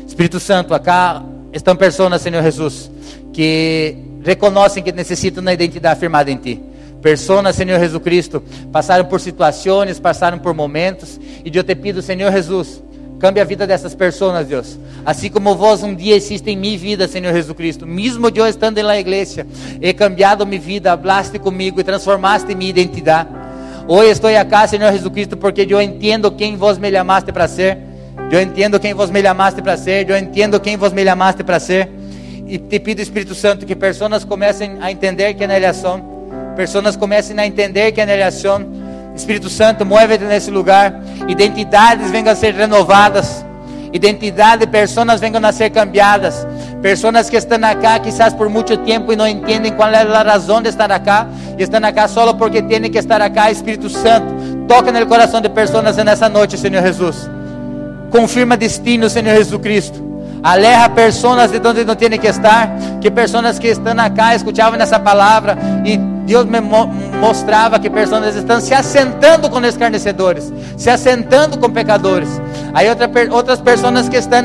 Espírito 0.05 0.39
Santo, 0.39 0.75
acá 0.75 1.23
estão 1.51 1.75
pessoas, 1.75 2.21
Senhor 2.21 2.43
Jesus, 2.43 2.91
que 3.31 3.97
reconhecem 4.23 4.83
que 4.83 4.91
necessitam 4.91 5.41
uma 5.41 5.53
identidade 5.53 5.99
firmada 5.99 6.29
em 6.29 6.37
Ti. 6.37 6.72
Pessoas, 7.03 7.55
Senhor 7.57 7.77
Jesus 7.79 8.01
Cristo, 8.01 8.41
passaram 8.71 9.03
por 9.03 9.19
situações, 9.19 9.99
passaram 9.99 10.39
por 10.39 10.53
momentos, 10.53 11.19
e 11.43 11.51
eu 11.53 11.61
te 11.61 11.75
pido, 11.75 12.01
Senhor 12.01 12.31
Jesus, 12.31 12.81
cambie 13.19 13.41
a 13.41 13.43
vida 13.43 13.67
dessas 13.67 13.93
pessoas, 13.93 14.47
Deus. 14.47 14.79
Assim 15.05 15.29
como 15.29 15.53
vós 15.53 15.83
um 15.83 15.93
dia 15.93 16.15
existe 16.15 16.49
em 16.49 16.55
minha 16.55 16.77
vida, 16.77 17.05
Senhor 17.05 17.33
Jesus 17.33 17.55
Cristo, 17.57 17.85
mesmo 17.85 18.29
eu 18.33 18.47
estando 18.47 18.81
na 18.81 18.97
igreja, 18.97 19.45
he 19.81 19.91
cambiado 19.91 20.45
minha 20.45 20.61
vida, 20.61 20.93
hablaste 20.93 21.37
comigo 21.37 21.77
e 21.77 21.83
transformaste 21.83 22.55
minha 22.55 22.69
identidade. 22.69 23.29
Hoje 23.85 24.11
estou 24.11 24.29
aqui, 24.29 24.69
Senhor 24.69 24.89
Jesucristo, 24.93 25.35
porque 25.35 25.67
eu 25.69 25.81
entendo 25.81 26.31
quem 26.31 26.55
vos 26.55 26.77
me 26.77 26.89
chamaste 26.89 27.33
para 27.33 27.49
ser. 27.49 27.79
Eu 28.31 28.41
entendo 28.41 28.79
quem 28.79 28.93
vos 28.93 29.09
me 29.09 29.21
chamaste 29.21 29.61
para 29.61 29.75
ser. 29.75 30.09
Eu 30.09 30.17
entendo 30.17 30.57
quem 30.57 30.77
vos 30.77 30.93
me 30.93 31.03
chamaste 31.03 31.43
para 31.43 31.59
ser. 31.59 31.91
E 32.47 32.57
te 32.57 32.79
pido, 32.79 33.01
Espírito 33.01 33.35
Santo, 33.35 33.65
que 33.65 33.75
pessoas 33.75 34.23
comecem 34.23 34.77
a 34.79 34.89
entender 34.89 35.33
quem 35.33 35.51
elas 35.51 35.75
são. 35.75 36.12
Pessoas 36.55 36.95
comecem 36.95 37.37
a 37.39 37.45
entender 37.45 37.91
quem 37.91 38.03
elas 38.03 38.35
são. 38.35 38.65
Espírito 39.15 39.49
Santo, 39.49 39.85
mueve-te 39.85 40.23
nesse 40.25 40.49
lugar. 40.49 40.93
Identidades 41.27 42.09
venham 42.11 42.31
a 42.31 42.35
ser 42.35 42.53
renovadas. 42.53 43.45
Identidade 43.91 44.65
de 44.65 44.67
pessoas 44.67 45.19
venham 45.19 45.43
a 45.43 45.51
ser 45.51 45.69
cambiadas. 45.69 46.47
Pessoas 46.81 47.29
que 47.29 47.37
estão 47.37 47.63
acá 47.63 47.99
quizás 47.99 48.33
por 48.33 48.49
muito 48.49 48.75
tempo 48.77 49.13
e 49.13 49.15
não 49.15 49.27
entendem 49.27 49.71
qual 49.71 49.89
é 49.89 50.01
a 50.01 50.23
razão 50.23 50.61
de 50.61 50.69
estar 50.69 50.91
acá. 50.91 51.27
E 51.57 51.63
estão 51.63 51.79
acá 51.83 52.07
só 52.07 52.33
porque 52.33 52.61
têm 52.61 52.81
que 52.89 52.97
estar 52.97 53.21
acá. 53.21 53.51
Espírito 53.51 53.89
Santo, 53.89 54.33
toca 54.67 54.91
no 54.91 55.05
coração 55.05 55.39
de 55.41 55.49
pessoas 55.49 55.95
nessa 55.97 56.27
noite, 56.27 56.57
Senhor 56.57 56.81
Jesus. 56.81 57.29
Confirma 58.09 58.57
destino, 58.57 59.09
Senhor 59.09 59.35
Jesus 59.35 59.61
Cristo. 59.61 60.13
Aleja 60.41 60.89
pessoas 60.89 61.51
de 61.51 61.65
onde 61.65 61.85
não 61.85 61.95
têm 61.95 62.17
que 62.17 62.27
estar. 62.27 62.69
Que 62.99 63.11
pessoas 63.11 63.59
que 63.59 63.67
estão 63.67 63.93
acá 63.99 64.35
escutavam 64.35 64.79
essa 64.79 64.99
palavra 64.99 65.57
e 65.85 66.12
Deus 66.25 66.45
me 66.45 66.59
mostrava 67.19 67.79
que 67.79 67.89
pessoas 67.89 68.35
estão 68.35 68.61
se 68.61 68.73
assentando 68.73 69.49
com 69.49 69.63
escarnecedores, 69.65 70.53
se 70.77 70.89
assentando 70.89 71.57
com 71.57 71.69
pecadores. 71.69 72.29
Aí 72.73 72.89
outra, 72.89 73.09
outras 73.31 73.59
pessoas 73.59 74.07
que 74.07 74.17
estão 74.17 74.43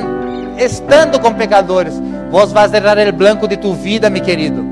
estando 0.59 1.21
com 1.21 1.33
pecadores. 1.35 1.95
Vos 2.31 2.53
vas 2.53 2.75
errar 2.75 2.99
el 2.99 3.13
blanco 3.13 3.49
de 3.49 3.57
tu 3.57 3.75
vida, 3.75 4.11
mi 4.11 4.21
querido. 4.21 4.63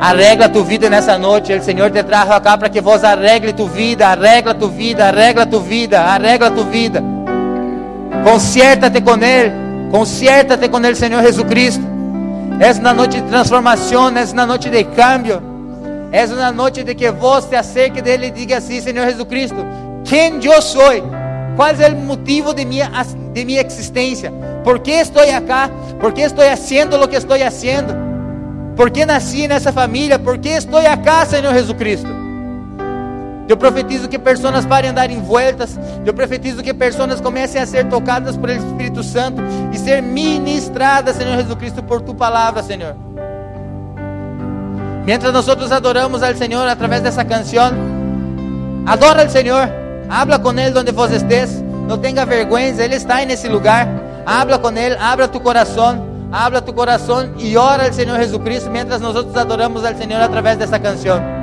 Arregla 0.00 0.48
tu 0.48 0.64
vida 0.64 0.88
nessa 0.88 1.18
noite. 1.18 1.52
O 1.52 1.62
Senhor 1.62 1.90
te 1.90 2.02
trajo 2.02 2.32
acá 2.32 2.56
para 2.56 2.68
que 2.68 2.80
vos 2.80 3.04
arregle 3.04 3.52
tu 3.52 3.66
vida, 3.66 4.08
arregla 4.08 4.54
tu 4.54 4.68
vida, 4.68 5.08
arregla 5.08 5.44
tu 5.44 5.60
vida, 5.60 6.00
arregla 6.00 6.50
tu 6.50 6.64
vida. 6.64 7.02
Conserta-te 8.24 9.00
com 9.00 9.16
Ele, 9.16 9.52
conserta-te 9.90 10.68
com 10.68 10.78
Ele, 10.78 10.94
Senhor 10.94 11.22
Jesucristo. 11.22 11.84
É 12.58 12.72
uma 12.72 12.94
noite 12.94 13.20
de 13.20 13.28
transformação, 13.28 14.08
é 14.16 14.24
uma 14.32 14.46
noite 14.46 14.70
de 14.70 14.84
cambio. 14.84 15.51
É 16.12 16.26
uma 16.26 16.52
noite 16.52 16.84
de 16.84 16.94
que 16.94 17.06
te 17.10 17.56
acerque 17.56 18.02
dele 18.02 18.26
e 18.26 18.30
diga 18.30 18.58
assim, 18.58 18.82
Senhor 18.82 19.06
Jesucristo, 19.06 19.56
quem 20.04 20.44
eu 20.44 20.60
sou? 20.60 20.92
Qual 21.56 21.70
é 21.70 21.88
o 21.88 21.96
motivo 21.96 22.52
de 22.52 22.66
minha, 22.66 22.90
de 23.32 23.44
minha 23.46 23.62
existência? 23.62 24.30
¿Por 24.62 24.80
qué 24.80 25.00
estoy 25.00 25.30
acá? 25.30 25.70
¿Por 25.98 26.12
qué 26.12 26.22
estoy 26.22 26.48
haciendo 26.48 26.98
lo 26.98 27.08
que 27.08 27.16
estoy 27.16 27.42
haciendo? 27.42 27.94
¿Por 28.76 28.90
qué 28.90 29.06
nací 29.06 29.48
nessa 29.48 29.72
família? 29.72 30.18
¿Por 30.18 30.38
qué 30.38 30.56
estoy 30.56 30.84
acá, 30.84 31.24
Senhor 31.24 31.54
Jesucristo? 31.54 32.08
Eu 33.48 33.56
profetizo 33.56 34.08
que 34.08 34.18
pessoas 34.18 34.66
parem 34.66 34.90
andar 34.90 35.10
em 35.10 35.20
voltas. 35.20 35.78
Eu 36.04 36.14
profetizo 36.14 36.62
que 36.62 36.74
pessoas 36.74 37.20
comecem 37.20 37.60
a 37.60 37.66
ser 37.66 37.88
tocadas 37.88 38.36
por 38.36 38.50
Espírito 38.50 39.02
Santo 39.02 39.42
e 39.72 39.78
ser 39.78 40.02
ministradas, 40.02 41.16
Senhor 41.16 41.36
Jesucristo, 41.36 41.82
por 41.82 42.02
tu 42.02 42.14
palavra, 42.14 42.62
Senhor. 42.62 42.96
Mientras 45.04 45.32
nós 45.32 45.72
adoramos 45.72 46.22
ao 46.22 46.34
Senhor 46.34 46.66
através 46.68 47.02
dessa 47.02 47.24
canção, 47.24 47.72
adora 48.86 49.22
ao 49.22 49.28
Senhor, 49.28 49.68
habla 50.08 50.38
com 50.38 50.52
Ele 50.52 50.78
onde 50.78 50.92
vos 50.92 51.10
estés, 51.10 51.62
não 51.88 51.98
tenha 51.98 52.24
vergonha, 52.24 52.68
Ele 52.68 52.94
está 52.94 53.24
nesse 53.24 53.48
lugar. 53.48 53.88
Habla 54.24 54.58
con 54.60 54.76
Él, 54.78 54.96
abra 55.00 55.26
tu 55.26 55.40
corazón, 55.40 56.28
habla 56.30 56.64
tu 56.64 56.72
corazón 56.72 57.34
y 57.38 57.56
ora 57.56 57.84
al 57.84 57.92
Señor 57.92 58.18
Jesucristo 58.18 58.70
mientras 58.70 59.00
nosotros 59.00 59.36
adoramos 59.36 59.84
al 59.84 59.96
Señor 59.96 60.22
a 60.22 60.28
través 60.28 60.58
de 60.58 60.64
esta 60.64 60.80
canción. 60.80 61.41